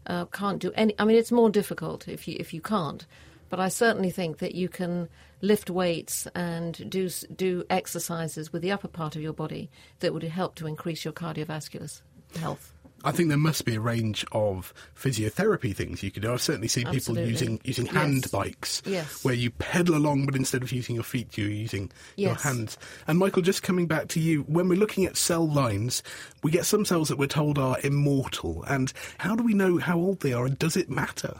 uh, 0.07 0.25
can't 0.25 0.59
do 0.59 0.71
any. 0.75 0.95
I 0.97 1.05
mean, 1.05 1.17
it's 1.17 1.31
more 1.31 1.49
difficult 1.49 2.07
if 2.07 2.27
you 2.27 2.37
if 2.39 2.53
you 2.53 2.61
can't. 2.61 3.05
But 3.49 3.59
I 3.59 3.69
certainly 3.69 4.09
think 4.11 4.39
that 4.39 4.55
you 4.55 4.69
can 4.69 5.09
lift 5.41 5.69
weights 5.69 6.27
and 6.33 6.89
do 6.89 7.09
do 7.35 7.63
exercises 7.69 8.51
with 8.51 8.61
the 8.61 8.71
upper 8.71 8.87
part 8.87 9.15
of 9.15 9.21
your 9.21 9.33
body 9.33 9.69
that 9.99 10.13
would 10.13 10.23
help 10.23 10.55
to 10.55 10.67
increase 10.67 11.05
your 11.05 11.13
cardiovascular 11.13 12.01
health. 12.39 12.74
I 13.05 13.11
think 13.11 13.29
there 13.29 13.37
must 13.37 13.65
be 13.65 13.75
a 13.75 13.79
range 13.79 14.25
of 14.31 14.73
physiotherapy 14.99 15.75
things 15.75 16.01
you 16.01 16.11
could 16.11 16.23
do. 16.23 16.33
I've 16.33 16.41
certainly 16.41 16.67
seen 16.67 16.87
Absolutely. 16.87 17.31
people 17.31 17.31
using 17.31 17.61
using 17.63 17.85
hand 17.85 18.23
yes. 18.23 18.31
bikes, 18.31 18.81
yes. 18.85 19.23
where 19.23 19.33
you 19.33 19.51
pedal 19.51 19.95
along, 19.95 20.25
but 20.25 20.35
instead 20.35 20.63
of 20.63 20.71
using 20.71 20.95
your 20.95 21.03
feet, 21.03 21.37
you're 21.37 21.49
using 21.49 21.91
yes. 22.15 22.25
your 22.25 22.35
hands. 22.35 22.77
And 23.07 23.19
Michael, 23.19 23.41
just 23.41 23.63
coming 23.63 23.85
back 23.85 24.07
to 24.09 24.19
you, 24.19 24.41
when 24.43 24.67
we're 24.67 24.79
looking 24.79 25.05
at 25.05 25.17
cell 25.17 25.47
lines, 25.47 26.01
we 26.43 26.51
get 26.51 26.65
some 26.65 26.83
cells 26.83 27.09
that 27.09 27.17
we're 27.17 27.27
told 27.27 27.59
are 27.59 27.77
immortal. 27.83 28.63
And 28.67 28.91
how 29.19 29.35
do 29.35 29.43
we 29.43 29.53
know 29.53 29.77
how 29.77 29.97
old 29.97 30.21
they 30.21 30.33
are, 30.33 30.45
and 30.45 30.57
does 30.57 30.75
it 30.75 30.89
matter? 30.89 31.39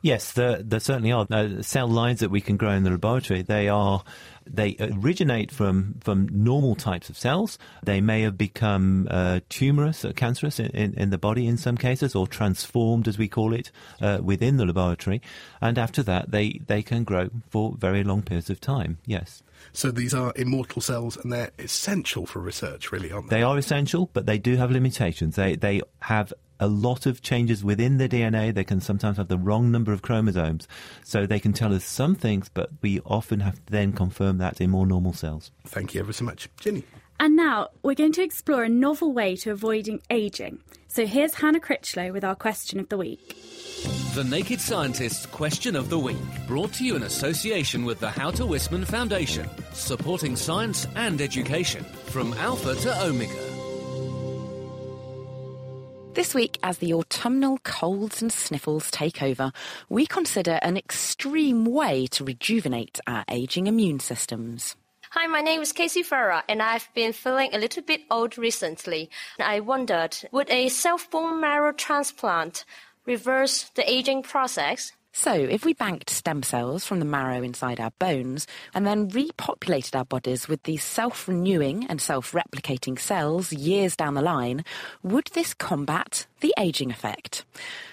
Yes, 0.00 0.32
there, 0.32 0.62
there 0.62 0.80
certainly 0.80 1.12
are. 1.12 1.26
Uh, 1.30 1.62
cell 1.62 1.88
lines 1.88 2.20
that 2.20 2.30
we 2.30 2.40
can 2.40 2.56
grow 2.56 2.72
in 2.72 2.84
the 2.84 2.90
laboratory, 2.90 3.42
they 3.42 3.68
are 3.68 4.02
they 4.46 4.76
originate 4.80 5.50
from, 5.50 5.94
from 6.00 6.28
normal 6.30 6.74
types 6.74 7.08
of 7.08 7.16
cells. 7.16 7.58
They 7.82 8.00
may 8.00 8.22
have 8.22 8.36
become 8.36 9.06
uh, 9.10 9.40
tumorous 9.48 10.04
or 10.04 10.12
cancerous 10.12 10.58
in, 10.58 10.66
in, 10.70 10.94
in, 10.94 11.10
the 11.10 11.18
body 11.18 11.46
in 11.46 11.56
some 11.56 11.76
cases, 11.76 12.14
or 12.14 12.26
transformed, 12.26 13.08
as 13.08 13.18
we 13.18 13.28
call 13.28 13.52
it, 13.52 13.70
uh, 14.00 14.18
within 14.22 14.56
the 14.56 14.66
laboratory. 14.66 15.22
And 15.60 15.78
after 15.78 16.02
that, 16.04 16.30
they, 16.30 16.60
they 16.66 16.82
can 16.82 17.04
grow 17.04 17.30
for 17.50 17.74
very 17.76 18.04
long 18.04 18.22
periods 18.22 18.50
of 18.50 18.60
time, 18.60 18.98
yes. 19.06 19.42
So 19.72 19.90
these 19.90 20.12
are 20.12 20.32
immortal 20.36 20.82
cells 20.82 21.16
and 21.16 21.32
they're 21.32 21.52
essential 21.58 22.26
for 22.26 22.40
research, 22.40 22.90
really, 22.90 23.12
aren't 23.12 23.30
they? 23.30 23.36
They 23.36 23.42
are 23.42 23.56
essential, 23.56 24.10
but 24.12 24.26
they 24.26 24.38
do 24.38 24.56
have 24.56 24.70
limitations. 24.70 25.36
They, 25.36 25.54
they 25.54 25.82
have 26.00 26.32
a 26.62 26.68
lot 26.68 27.06
of 27.06 27.22
changes 27.22 27.64
within 27.64 27.98
the 27.98 28.08
DNA. 28.08 28.54
They 28.54 28.62
can 28.62 28.80
sometimes 28.80 29.16
have 29.16 29.26
the 29.26 29.36
wrong 29.36 29.72
number 29.72 29.92
of 29.92 30.00
chromosomes. 30.00 30.68
So 31.02 31.26
they 31.26 31.40
can 31.40 31.52
tell 31.52 31.74
us 31.74 31.84
some 31.84 32.14
things, 32.14 32.48
but 32.48 32.70
we 32.80 33.00
often 33.00 33.40
have 33.40 33.56
to 33.56 33.72
then 33.72 33.92
confirm 33.92 34.38
that 34.38 34.60
in 34.60 34.70
more 34.70 34.86
normal 34.86 35.12
cells. 35.12 35.50
Thank 35.66 35.94
you 35.94 36.00
ever 36.00 36.12
so 36.12 36.24
much. 36.24 36.48
Ginny. 36.60 36.84
And 37.18 37.36
now 37.36 37.68
we're 37.82 37.94
going 37.94 38.12
to 38.12 38.22
explore 38.22 38.62
a 38.62 38.68
novel 38.68 39.12
way 39.12 39.34
to 39.36 39.50
avoiding 39.50 40.00
aging. 40.08 40.60
So 40.86 41.04
here's 41.04 41.34
Hannah 41.34 41.60
Critchlow 41.60 42.12
with 42.12 42.24
our 42.24 42.36
question 42.36 42.78
of 42.78 42.88
the 42.88 42.96
week. 42.96 43.36
The 44.14 44.24
Naked 44.24 44.60
Scientist's 44.60 45.26
Question 45.26 45.74
of 45.74 45.88
the 45.88 45.98
Week, 45.98 46.16
brought 46.46 46.72
to 46.74 46.84
you 46.84 46.94
in 46.96 47.02
association 47.02 47.84
with 47.84 47.98
the 47.98 48.10
Houter 48.10 48.44
Wisman 48.44 48.86
Foundation, 48.86 49.48
supporting 49.72 50.36
science 50.36 50.86
and 50.94 51.20
education 51.20 51.82
from 51.82 52.34
Alpha 52.34 52.74
to 52.76 53.02
Omega. 53.04 53.51
This 56.14 56.34
week, 56.34 56.58
as 56.62 56.76
the 56.76 56.92
autumnal 56.92 57.56
colds 57.64 58.20
and 58.20 58.30
sniffles 58.30 58.90
take 58.90 59.22
over, 59.22 59.50
we 59.88 60.04
consider 60.04 60.58
an 60.60 60.76
extreme 60.76 61.64
way 61.64 62.06
to 62.08 62.22
rejuvenate 62.22 63.00
our 63.06 63.24
aging 63.30 63.66
immune 63.66 63.98
systems. 63.98 64.76
Hi, 65.12 65.26
my 65.26 65.40
name 65.40 65.62
is 65.62 65.72
Casey 65.72 66.02
Farah, 66.02 66.42
and 66.50 66.62
I've 66.62 66.86
been 66.94 67.14
feeling 67.14 67.54
a 67.54 67.58
little 67.58 67.82
bit 67.82 68.02
old 68.10 68.36
recently. 68.36 69.08
I 69.40 69.60
wondered, 69.60 70.18
would 70.32 70.50
a 70.50 70.68
self 70.68 71.10
bone 71.10 71.40
marrow 71.40 71.72
transplant 71.72 72.66
reverse 73.06 73.70
the 73.74 73.90
aging 73.90 74.22
process? 74.22 74.92
So, 75.12 75.32
if 75.34 75.64
we 75.64 75.74
banked 75.74 76.08
stem 76.08 76.42
cells 76.42 76.86
from 76.86 76.98
the 76.98 77.04
marrow 77.04 77.42
inside 77.42 77.78
our 77.78 77.92
bones 77.98 78.46
and 78.74 78.86
then 78.86 79.10
repopulated 79.10 79.94
our 79.94 80.06
bodies 80.06 80.48
with 80.48 80.62
these 80.62 80.82
self 80.82 81.28
renewing 81.28 81.86
and 81.86 82.00
self 82.00 82.32
replicating 82.32 82.98
cells 82.98 83.52
years 83.52 83.94
down 83.94 84.14
the 84.14 84.22
line, 84.22 84.64
would 85.02 85.26
this 85.34 85.52
combat 85.52 86.26
the 86.40 86.54
aging 86.58 86.90
effect? 86.90 87.44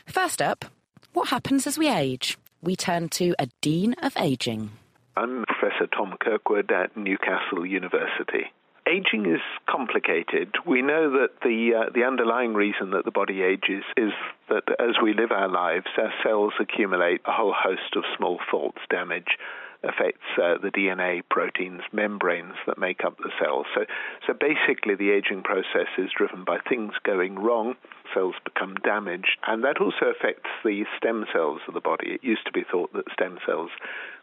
First 0.06 0.42
up, 0.42 0.66
what 1.14 1.30
happens 1.30 1.68
as 1.68 1.78
we 1.78 1.90
age? 1.90 2.38
We 2.62 2.76
turn 2.76 3.10
to 3.10 3.36
a 3.38 3.48
Dean 3.62 3.96
of 4.02 4.16
Aging. 4.18 4.72
I'm 5.18 5.44
Professor 5.46 5.88
Tom 5.88 6.16
Kirkwood 6.22 6.72
at 6.72 6.96
Newcastle 6.96 7.66
University 7.66 8.52
aging 8.88 9.26
is 9.26 9.42
complicated. 9.70 10.56
We 10.66 10.82
know 10.82 11.12
that 11.12 11.42
the 11.42 11.74
uh, 11.76 11.90
the 11.94 12.04
underlying 12.04 12.54
reason 12.54 12.92
that 12.92 13.06
the 13.06 13.12
body 13.12 13.42
ages 13.42 13.84
is 13.98 14.12
that 14.50 14.64
as 14.80 14.96
we 15.02 15.14
live 15.14 15.32
our 15.32 15.50
lives, 15.50 15.88
our 15.98 16.14
cells 16.24 16.54
accumulate 16.60 17.22
a 17.26 17.32
whole 17.32 17.54
host 17.54 17.96
of 17.96 18.04
small 18.18 18.40
faults, 18.50 18.80
damage 18.90 19.38
affects 19.84 20.26
uh, 20.38 20.58
the 20.62 20.72
DNA, 20.72 21.22
proteins, 21.30 21.82
membranes 21.94 22.56
that 22.68 22.78
make 22.78 23.04
up 23.06 23.18
the 23.18 23.32
cells. 23.40 23.66
So, 23.74 23.86
so 24.28 24.34
basically, 24.34 24.96
the 24.96 25.12
aging 25.12 25.44
process 25.44 25.88
is 25.98 26.10
driven 26.16 26.44
by 26.44 26.60
things 26.68 26.94
going 27.04 27.36
wrong. 27.36 27.76
Cells 28.14 28.36
become 28.44 28.76
damaged, 28.84 29.38
and 29.48 29.64
that 29.64 29.80
also 29.80 30.12
affects 30.12 30.50
the 30.66 30.84
stem 30.98 31.26
cells 31.32 31.62
of 31.68 31.74
the 31.74 31.82
body. 31.82 32.12
It 32.12 32.24
used 32.24 32.46
to 32.46 32.52
be 32.52 32.66
thought 32.70 32.92
that 32.94 33.12
stem 33.14 33.40
cells 33.46 33.72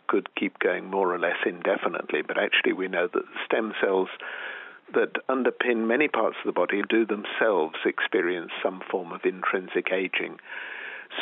could 0.08 0.28
keep 0.36 0.58
going 0.58 0.90
more 0.90 1.12
or 1.12 1.18
less 1.18 1.38
indefinitely, 1.46 2.22
but 2.22 2.38
actually, 2.38 2.72
we 2.72 2.88
know 2.88 3.08
that 3.12 3.24
stem 3.44 3.72
cells 3.80 4.08
that 4.94 5.14
underpin 5.28 5.86
many 5.86 6.06
parts 6.06 6.36
of 6.38 6.46
the 6.46 6.52
body 6.52 6.82
do 6.88 7.04
themselves 7.04 7.74
experience 7.84 8.52
some 8.62 8.80
form 8.90 9.10
of 9.12 9.24
intrinsic 9.24 9.90
aging. 9.92 10.38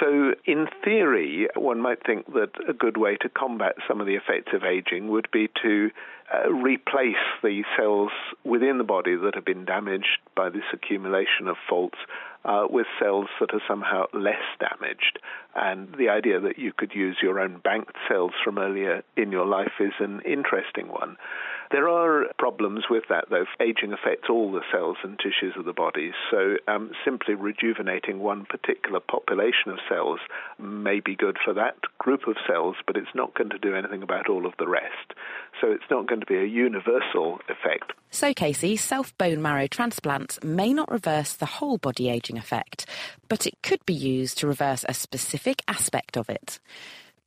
So, 0.00 0.34
in 0.44 0.66
theory, 0.82 1.48
one 1.54 1.80
might 1.80 2.04
think 2.04 2.26
that 2.34 2.50
a 2.68 2.72
good 2.72 2.96
way 2.96 3.16
to 3.18 3.28
combat 3.28 3.76
some 3.86 4.00
of 4.00 4.06
the 4.06 4.16
effects 4.16 4.52
of 4.52 4.64
aging 4.64 5.08
would 5.08 5.28
be 5.30 5.48
to 5.62 5.90
uh, 6.32 6.50
replace 6.50 7.22
the 7.42 7.62
cells 7.76 8.10
within 8.44 8.78
the 8.78 8.84
body 8.84 9.14
that 9.14 9.34
have 9.34 9.44
been 9.44 9.64
damaged 9.64 10.18
by 10.34 10.48
this 10.48 10.64
accumulation 10.72 11.48
of 11.48 11.56
faults 11.68 11.98
uh, 12.44 12.66
with 12.68 12.86
cells 12.98 13.26
that 13.40 13.54
are 13.54 13.62
somehow 13.68 14.04
less 14.12 14.42
damaged. 14.58 15.18
And 15.54 15.94
the 15.98 16.08
idea 16.08 16.40
that 16.40 16.58
you 16.58 16.72
could 16.76 16.92
use 16.94 17.18
your 17.22 17.38
own 17.38 17.60
banked 17.62 17.96
cells 18.08 18.32
from 18.42 18.58
earlier 18.58 19.02
in 19.16 19.32
your 19.32 19.46
life 19.46 19.72
is 19.80 19.92
an 20.00 20.20
interesting 20.24 20.88
one. 20.88 21.16
There 21.74 21.88
are 21.88 22.26
problems 22.38 22.84
with 22.88 23.02
that, 23.08 23.30
though. 23.30 23.46
Aging 23.60 23.92
affects 23.92 24.30
all 24.30 24.52
the 24.52 24.62
cells 24.70 24.96
and 25.02 25.18
tissues 25.18 25.54
of 25.58 25.64
the 25.64 25.72
body, 25.72 26.12
so 26.30 26.54
um, 26.68 26.92
simply 27.04 27.34
rejuvenating 27.34 28.20
one 28.20 28.46
particular 28.46 29.00
population 29.00 29.72
of 29.72 29.80
cells 29.88 30.20
may 30.56 31.00
be 31.00 31.16
good 31.16 31.36
for 31.44 31.52
that 31.54 31.74
group 31.98 32.28
of 32.28 32.36
cells, 32.46 32.76
but 32.86 32.96
it's 32.96 33.12
not 33.12 33.34
going 33.34 33.50
to 33.50 33.58
do 33.58 33.74
anything 33.74 34.04
about 34.04 34.28
all 34.28 34.46
of 34.46 34.52
the 34.56 34.68
rest. 34.68 35.14
So 35.60 35.72
it's 35.72 35.90
not 35.90 36.06
going 36.06 36.20
to 36.20 36.26
be 36.26 36.36
a 36.36 36.46
universal 36.46 37.40
effect. 37.48 37.92
So, 38.12 38.32
Casey, 38.32 38.76
self 38.76 39.18
bone 39.18 39.42
marrow 39.42 39.66
transplants 39.66 40.38
may 40.44 40.72
not 40.72 40.92
reverse 40.92 41.32
the 41.32 41.58
whole 41.58 41.78
body 41.78 42.08
aging 42.08 42.38
effect, 42.38 42.86
but 43.28 43.48
it 43.48 43.60
could 43.64 43.84
be 43.84 43.94
used 43.94 44.38
to 44.38 44.46
reverse 44.46 44.84
a 44.88 44.94
specific 44.94 45.60
aspect 45.66 46.16
of 46.16 46.30
it. 46.30 46.60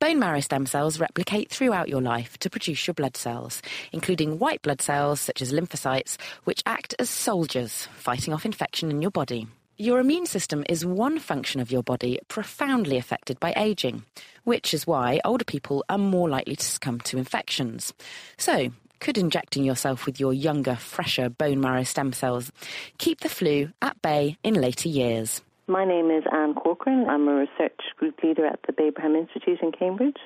Bone 0.00 0.20
marrow 0.20 0.38
stem 0.38 0.64
cells 0.64 1.00
replicate 1.00 1.50
throughout 1.50 1.88
your 1.88 2.00
life 2.00 2.38
to 2.38 2.48
produce 2.48 2.86
your 2.86 2.94
blood 2.94 3.16
cells, 3.16 3.60
including 3.90 4.38
white 4.38 4.62
blood 4.62 4.80
cells 4.80 5.20
such 5.20 5.42
as 5.42 5.52
lymphocytes, 5.52 6.16
which 6.44 6.62
act 6.66 6.94
as 7.00 7.10
soldiers 7.10 7.88
fighting 7.96 8.32
off 8.32 8.46
infection 8.46 8.92
in 8.92 9.02
your 9.02 9.10
body. 9.10 9.48
Your 9.76 9.98
immune 9.98 10.26
system 10.26 10.64
is 10.68 10.86
one 10.86 11.18
function 11.18 11.60
of 11.60 11.72
your 11.72 11.82
body 11.82 12.20
profoundly 12.28 12.96
affected 12.96 13.40
by 13.40 13.52
aging, 13.56 14.04
which 14.44 14.72
is 14.72 14.86
why 14.86 15.20
older 15.24 15.44
people 15.44 15.84
are 15.88 15.98
more 15.98 16.28
likely 16.28 16.54
to 16.54 16.64
succumb 16.64 17.00
to 17.00 17.18
infections. 17.18 17.92
So, 18.36 18.68
could 19.00 19.18
injecting 19.18 19.64
yourself 19.64 20.06
with 20.06 20.20
your 20.20 20.32
younger, 20.32 20.76
fresher 20.76 21.28
bone 21.28 21.60
marrow 21.60 21.82
stem 21.82 22.12
cells 22.12 22.52
keep 22.98 23.18
the 23.18 23.28
flu 23.28 23.70
at 23.82 24.00
bay 24.00 24.38
in 24.44 24.54
later 24.54 24.88
years? 24.88 25.40
My 25.70 25.84
name 25.84 26.10
is 26.10 26.24
Anne 26.32 26.54
Corcoran. 26.54 27.04
I'm 27.10 27.28
a 27.28 27.34
research 27.34 27.78
group 27.98 28.22
leader 28.22 28.46
at 28.46 28.60
the 28.66 28.72
Babraham 28.72 29.14
Institute 29.14 29.58
in 29.60 29.70
Cambridge, 29.70 30.16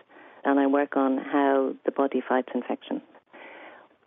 and 0.44 0.60
I 0.60 0.68
work 0.68 0.96
on 0.96 1.18
how 1.18 1.74
the 1.84 1.90
body 1.90 2.22
fights 2.26 2.50
infection. 2.54 3.02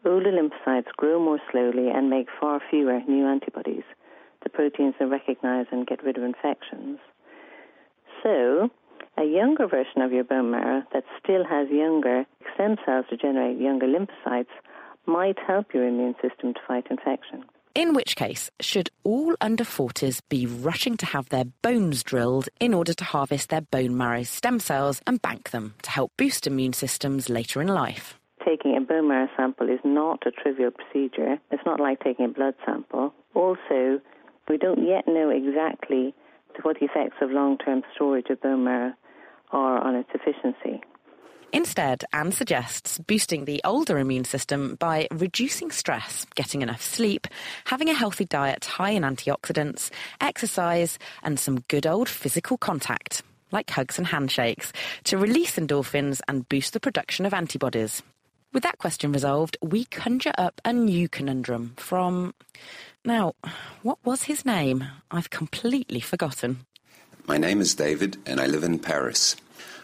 Older 0.06 0.32
lymphocytes 0.32 0.96
grow 0.96 1.20
more 1.20 1.42
slowly 1.52 1.90
and 1.90 2.10
make 2.10 2.28
far 2.40 2.62
fewer 2.70 3.02
new 3.06 3.28
antibodies, 3.28 3.84
the 4.44 4.50
proteins 4.50 4.94
that 4.98 5.08
recognize 5.08 5.66
and 5.74 5.86
get 5.86 6.06
rid 6.06 6.18
of 6.18 6.24
infections. 6.24 7.00
So, 8.24 8.70
a 9.18 9.26
younger 9.26 9.68
version 9.68 10.04
of 10.04 10.14
your 10.14 10.24
bone 10.24 10.52
marrow 10.52 10.84
that 10.94 11.04
still 11.22 11.44
has 11.44 11.68
younger 11.70 12.24
stem 12.54 12.78
cells 12.86 13.08
to 13.10 13.18
generate 13.18 13.60
younger 13.60 13.88
lymphocytes 13.88 14.56
might 15.06 15.38
help 15.46 15.74
your 15.74 15.86
immune 15.86 16.16
system 16.22 16.54
to 16.54 16.60
fight 16.66 16.88
infection. 16.90 17.44
In 17.76 17.94
which 17.94 18.16
case, 18.16 18.50
should 18.62 18.90
all 19.04 19.36
under 19.42 19.66
40s 19.66 20.22
be 20.30 20.46
rushing 20.46 20.96
to 20.96 21.06
have 21.08 21.28
their 21.28 21.44
bones 21.62 22.04
drilled 22.04 22.48
in 22.62 22.74
order 22.74 22.94
to 22.94 23.04
harvest 23.04 23.50
their 23.50 23.60
bone 23.60 23.98
marrow 23.98 24.24
stem 24.24 24.62
cells 24.62 25.02
and 25.06 25.22
bank 25.22 25.52
them 25.52 25.74
to 25.82 25.90
help 25.92 26.14
boost 26.16 26.48
immune 26.48 26.72
systems 26.72 27.28
later 27.28 27.62
in 27.62 27.68
life? 27.68 28.18
Taking 28.46 28.78
a 28.78 28.80
bone 28.82 29.10
marrow 29.10 29.28
sample 29.36 29.68
is 29.68 29.82
not 29.84 30.26
a 30.26 30.32
trivial 30.32 30.72
procedure. 30.72 31.38
It's 31.52 31.66
not 31.66 31.82
like 31.82 32.00
taking 32.00 32.24
a 32.24 32.30
blood 32.30 32.54
sample. 32.66 33.14
Also, 33.34 34.00
we 34.48 34.58
don't 34.58 34.88
yet 34.88 35.06
know 35.06 35.30
exactly 35.30 36.16
what 36.62 36.78
the 36.80 36.86
effects 36.86 37.18
of 37.22 37.30
long 37.30 37.58
term 37.58 37.84
storage 37.94 38.30
of 38.30 38.42
bone 38.42 38.64
marrow 38.64 38.94
are 39.52 39.84
on 39.84 39.96
its 39.96 40.10
efficiency. 40.14 40.82
Instead, 41.56 42.04
Anne 42.12 42.34
suggests 42.34 43.00
boosting 43.00 43.46
the 43.46 43.62
older 43.64 43.98
immune 43.98 44.26
system 44.26 44.76
by 44.76 45.08
reducing 45.10 45.72
stress, 45.72 46.26
getting 46.36 46.62
enough 46.62 46.82
sleep, 46.82 47.28
having 47.64 47.90
a 47.90 47.94
healthy 47.94 48.26
diet 48.26 48.66
high 48.66 48.90
in 48.90 49.04
antioxidants, 49.04 49.90
exercise, 50.20 51.00
and 51.24 51.40
some 51.40 51.62
good 51.70 51.88
old 51.88 52.10
physical 52.10 52.58
contact, 52.58 53.24
like 53.54 53.70
hugs 53.70 53.98
and 53.98 54.08
handshakes, 54.08 54.74
to 55.06 55.18
release 55.18 55.56
endorphins 55.56 56.20
and 56.28 56.50
boost 56.50 56.74
the 56.74 56.80
production 56.82 57.26
of 57.26 57.34
antibodies. 57.34 58.04
With 58.52 58.64
that 58.64 58.78
question 58.78 59.14
resolved, 59.14 59.56
we 59.62 59.86
conjure 59.86 60.34
up 60.38 60.60
a 60.66 60.74
new 60.74 61.08
conundrum 61.08 61.72
from. 61.78 62.34
Now, 63.06 63.34
what 63.82 64.00
was 64.04 64.24
his 64.24 64.44
name? 64.44 64.84
I've 65.10 65.30
completely 65.30 66.02
forgotten. 66.02 66.66
My 67.28 67.38
name 67.38 67.62
is 67.62 67.74
David, 67.76 68.18
and 68.26 68.42
I 68.42 68.48
live 68.48 68.66
in 68.66 68.78
Paris. 68.78 69.38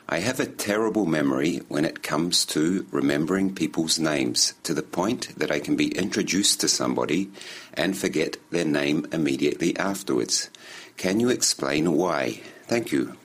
I 0.09 0.19
have 0.19 0.39
a 0.39 0.45
terrible 0.45 1.05
memory 1.05 1.61
when 1.67 1.85
it 1.85 2.03
comes 2.03 2.45
to 2.47 2.85
remembering 2.91 3.55
people's 3.55 3.97
names 3.97 4.53
to 4.63 4.73
the 4.73 4.83
point 4.83 5.37
that 5.37 5.51
I 5.51 5.59
can 5.59 5.75
be 5.75 5.97
introduced 5.97 6.59
to 6.61 6.67
somebody 6.67 7.31
and 7.73 7.97
forget 7.97 8.37
their 8.49 8.65
name 8.65 9.07
immediately 9.13 9.75
afterwards. 9.77 10.49
Can 10.97 11.19
you 11.19 11.29
explain 11.29 11.93
why? 11.93 12.41
Thank 12.67 12.91
you. 12.91 13.15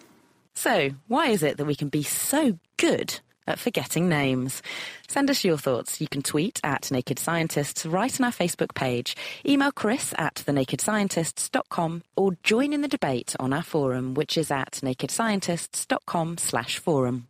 So, 0.55 0.91
why 1.09 1.29
is 1.29 1.43
it 1.43 1.59
that 1.59 1.67
we 1.67 1.75
can 1.75 1.89
be 1.89 2.03
so 2.03 2.59
good 2.77 3.21
at 3.47 3.59
forgetting 3.59 4.09
names? 4.09 4.63
Send 5.09 5.31
us 5.31 5.45
your 5.45 5.59
thoughts. 5.59 6.01
You 6.01 6.09
can 6.09 6.23
tweet 6.23 6.61
at 6.65 6.91
Naked 6.91 7.19
Scientists, 7.19 7.87
write 7.87 8.21
on 8.21 8.25
our 8.25 8.33
Facebook 8.33 8.75
page, 8.75 9.17
email 9.47 9.73
Chris 9.73 10.15
at 10.19 10.37
thenakedscientists.com, 10.37 12.03
or 12.17 12.37
join 12.43 12.73
in 12.73 12.83
the 12.83 12.89
debate 12.89 13.37
on 13.39 13.53
our 13.53 13.63
forum, 13.63 14.15
which 14.15 14.37
is 14.37 14.51
at 14.51 14.73
nakedscientists.com 14.83 16.39
slash 16.39 16.79
forum. 16.79 17.29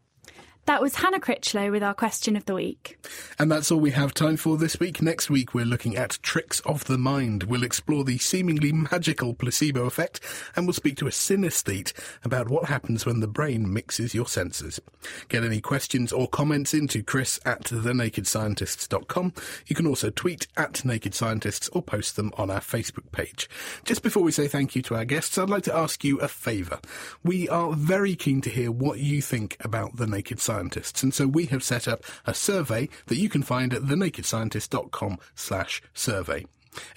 That 0.67 0.83
was 0.83 0.97
Hannah 0.97 1.21
Critchlow 1.21 1.71
with 1.71 1.85
our 1.85 1.95
question 1.95 2.35
of 2.35 2.45
the 2.47 2.55
week. 2.55 2.99
And 3.39 3.53
that's 3.53 3.71
all 3.71 3.79
we 3.79 3.93
have 3.93 4.13
time 4.13 4.37
for 4.37 4.57
this 4.57 4.81
week. 4.81 5.01
Next 5.01 5.31
week, 5.31 5.55
we're 5.55 5.65
looking 5.65 5.97
at 5.97 6.19
tricks 6.23 6.59
of 6.61 6.87
the 6.87 6.99
mind. 6.99 7.45
We'll 7.45 7.63
explore 7.63 8.03
the 8.03 8.19
seemingly 8.19 8.73
magical 8.73 9.33
placebo 9.33 9.85
effect, 9.85 10.19
and 10.57 10.67
we'll 10.67 10.75
speak 10.75 10.97
to 10.97 11.07
a 11.07 11.11
synesthete 11.11 11.93
about 12.25 12.49
what 12.49 12.65
happens 12.65 13.07
when 13.07 13.21
the 13.21 13.29
brain 13.29 13.73
mixes 13.73 14.13
your 14.13 14.27
senses. 14.27 14.81
Get 15.29 15.45
any 15.45 15.61
questions 15.61 16.13
or 16.13 16.27
comments 16.27 16.75
into 16.75 17.05
chris 17.05 17.39
at 17.45 17.63
thenakedscientists.com. 17.63 19.35
You 19.69 19.77
can 19.77 19.87
also 19.87 20.11
tweet 20.11 20.49
at 20.57 20.85
Naked 20.85 21.15
Scientists 21.15 21.69
or 21.69 21.81
post 21.81 22.17
them 22.17 22.33
on 22.37 22.51
our 22.51 22.61
Facebook 22.61 23.13
page. 23.13 23.49
Just 23.85 24.03
before 24.03 24.25
we 24.25 24.33
say 24.33 24.49
thank 24.49 24.75
you 24.75 24.83
to 24.83 24.97
our 24.97 25.05
guests, 25.05 25.39
I'd 25.39 25.49
like 25.49 25.63
to 25.65 25.77
ask 25.77 26.03
you 26.03 26.19
a 26.19 26.27
favour. 26.27 26.81
We 27.23 27.49
are 27.49 27.73
very 27.73 28.17
keen 28.17 28.41
to 28.41 28.51
hear 28.51 28.73
what 28.73 28.99
you 28.99 29.23
think 29.23 29.57
about 29.61 29.95
the 29.95 30.09
Naked 30.09 30.41
Scientists 30.41 30.56
scientists. 30.57 31.03
And 31.03 31.13
so 31.13 31.27
we 31.27 31.47
have 31.47 31.63
set 31.63 31.87
up 31.87 32.03
a 32.25 32.33
survey 32.33 32.89
that 33.07 33.17
you 33.17 33.29
can 33.29 33.43
find 33.43 33.75
at 33.75 33.83
thenakedscientist.com 33.83 35.19
slash 35.35 35.83
survey. 35.93 36.47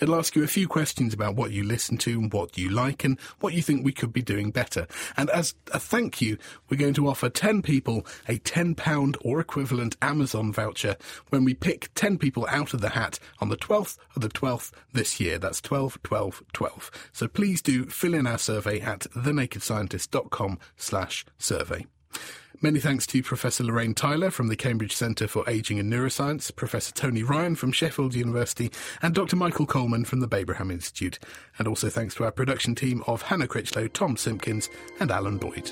It'll 0.02 0.16
ask 0.16 0.36
you 0.36 0.44
a 0.44 0.48
few 0.48 0.68
questions 0.68 1.14
about 1.14 1.36
what 1.36 1.52
you 1.52 1.64
listen 1.64 1.98
to 2.00 2.20
and 2.20 2.32
what 2.32 2.58
you 2.58 2.70
like 2.70 3.04
and 3.04 3.20
what 3.40 3.54
you 3.54 3.62
think 3.62 3.84
we 3.84 3.94
could 3.94 4.12
be 4.12 4.22
doing 4.22 4.52
better. 4.52 4.88
And 5.16 5.30
as 5.30 5.56
a 5.74 5.80
thank 5.80 6.22
you, 6.22 6.38
we're 6.70 6.78
going 6.78 6.94
to 6.96 7.08
offer 7.08 7.30
10 7.30 7.62
people 7.62 8.06
a 8.28 8.40
£10 8.40 9.16
or 9.22 9.40
equivalent 9.40 9.96
Amazon 10.02 10.52
voucher 10.52 10.96
when 11.30 11.46
we 11.46 11.54
pick 11.54 11.92
10 11.96 12.18
people 12.18 12.46
out 12.50 12.74
of 12.74 12.82
the 12.82 12.90
hat 12.90 13.20
on 13.40 13.50
the 13.50 13.58
12th 13.58 13.98
of 14.16 14.22
the 14.22 14.30
12th 14.30 14.72
this 14.94 15.20
year. 15.20 15.38
That's 15.38 15.62
12, 15.62 16.00
12, 16.04 16.44
12. 16.52 16.92
So 17.14 17.28
please 17.28 17.62
do 17.62 17.86
fill 17.86 18.14
in 18.14 18.28
our 18.28 18.38
survey 18.38 18.82
at 18.82 19.02
thenakedscientist.com 19.16 20.60
slash 20.76 21.26
survey. 21.38 21.86
Many 22.62 22.80
thanks 22.80 23.08
to 23.08 23.24
Professor 23.24 23.64
Lorraine 23.64 23.94
Tyler 23.94 24.30
from 24.30 24.50
the 24.50 24.58
Cambridge 24.58 24.94
Centre 24.94 25.30
for 25.30 25.50
Ageing 25.50 25.80
and 25.80 25.92
Neuroscience, 25.92 26.54
Professor 26.54 26.94
Tony 26.94 27.24
Ryan 27.24 27.56
from 27.56 27.72
Sheffield 27.72 28.16
University, 28.16 28.70
and 29.02 29.16
Dr. 29.16 29.38
Michael 29.38 29.66
Coleman 29.66 30.04
from 30.04 30.20
the 30.20 30.28
Babraham 30.28 30.70
Institute. 30.70 31.20
And 31.58 31.70
also 31.70 31.90
thanks 31.90 32.16
to 32.16 32.26
our 32.26 32.32
production 32.32 32.76
team 32.76 33.02
of 33.08 33.22
Hannah 33.22 33.48
Critchlow, 33.48 33.88
Tom 33.88 34.18
Simpkins, 34.18 34.70
and 35.00 35.10
Alan 35.10 35.38
Boyd. 35.38 35.72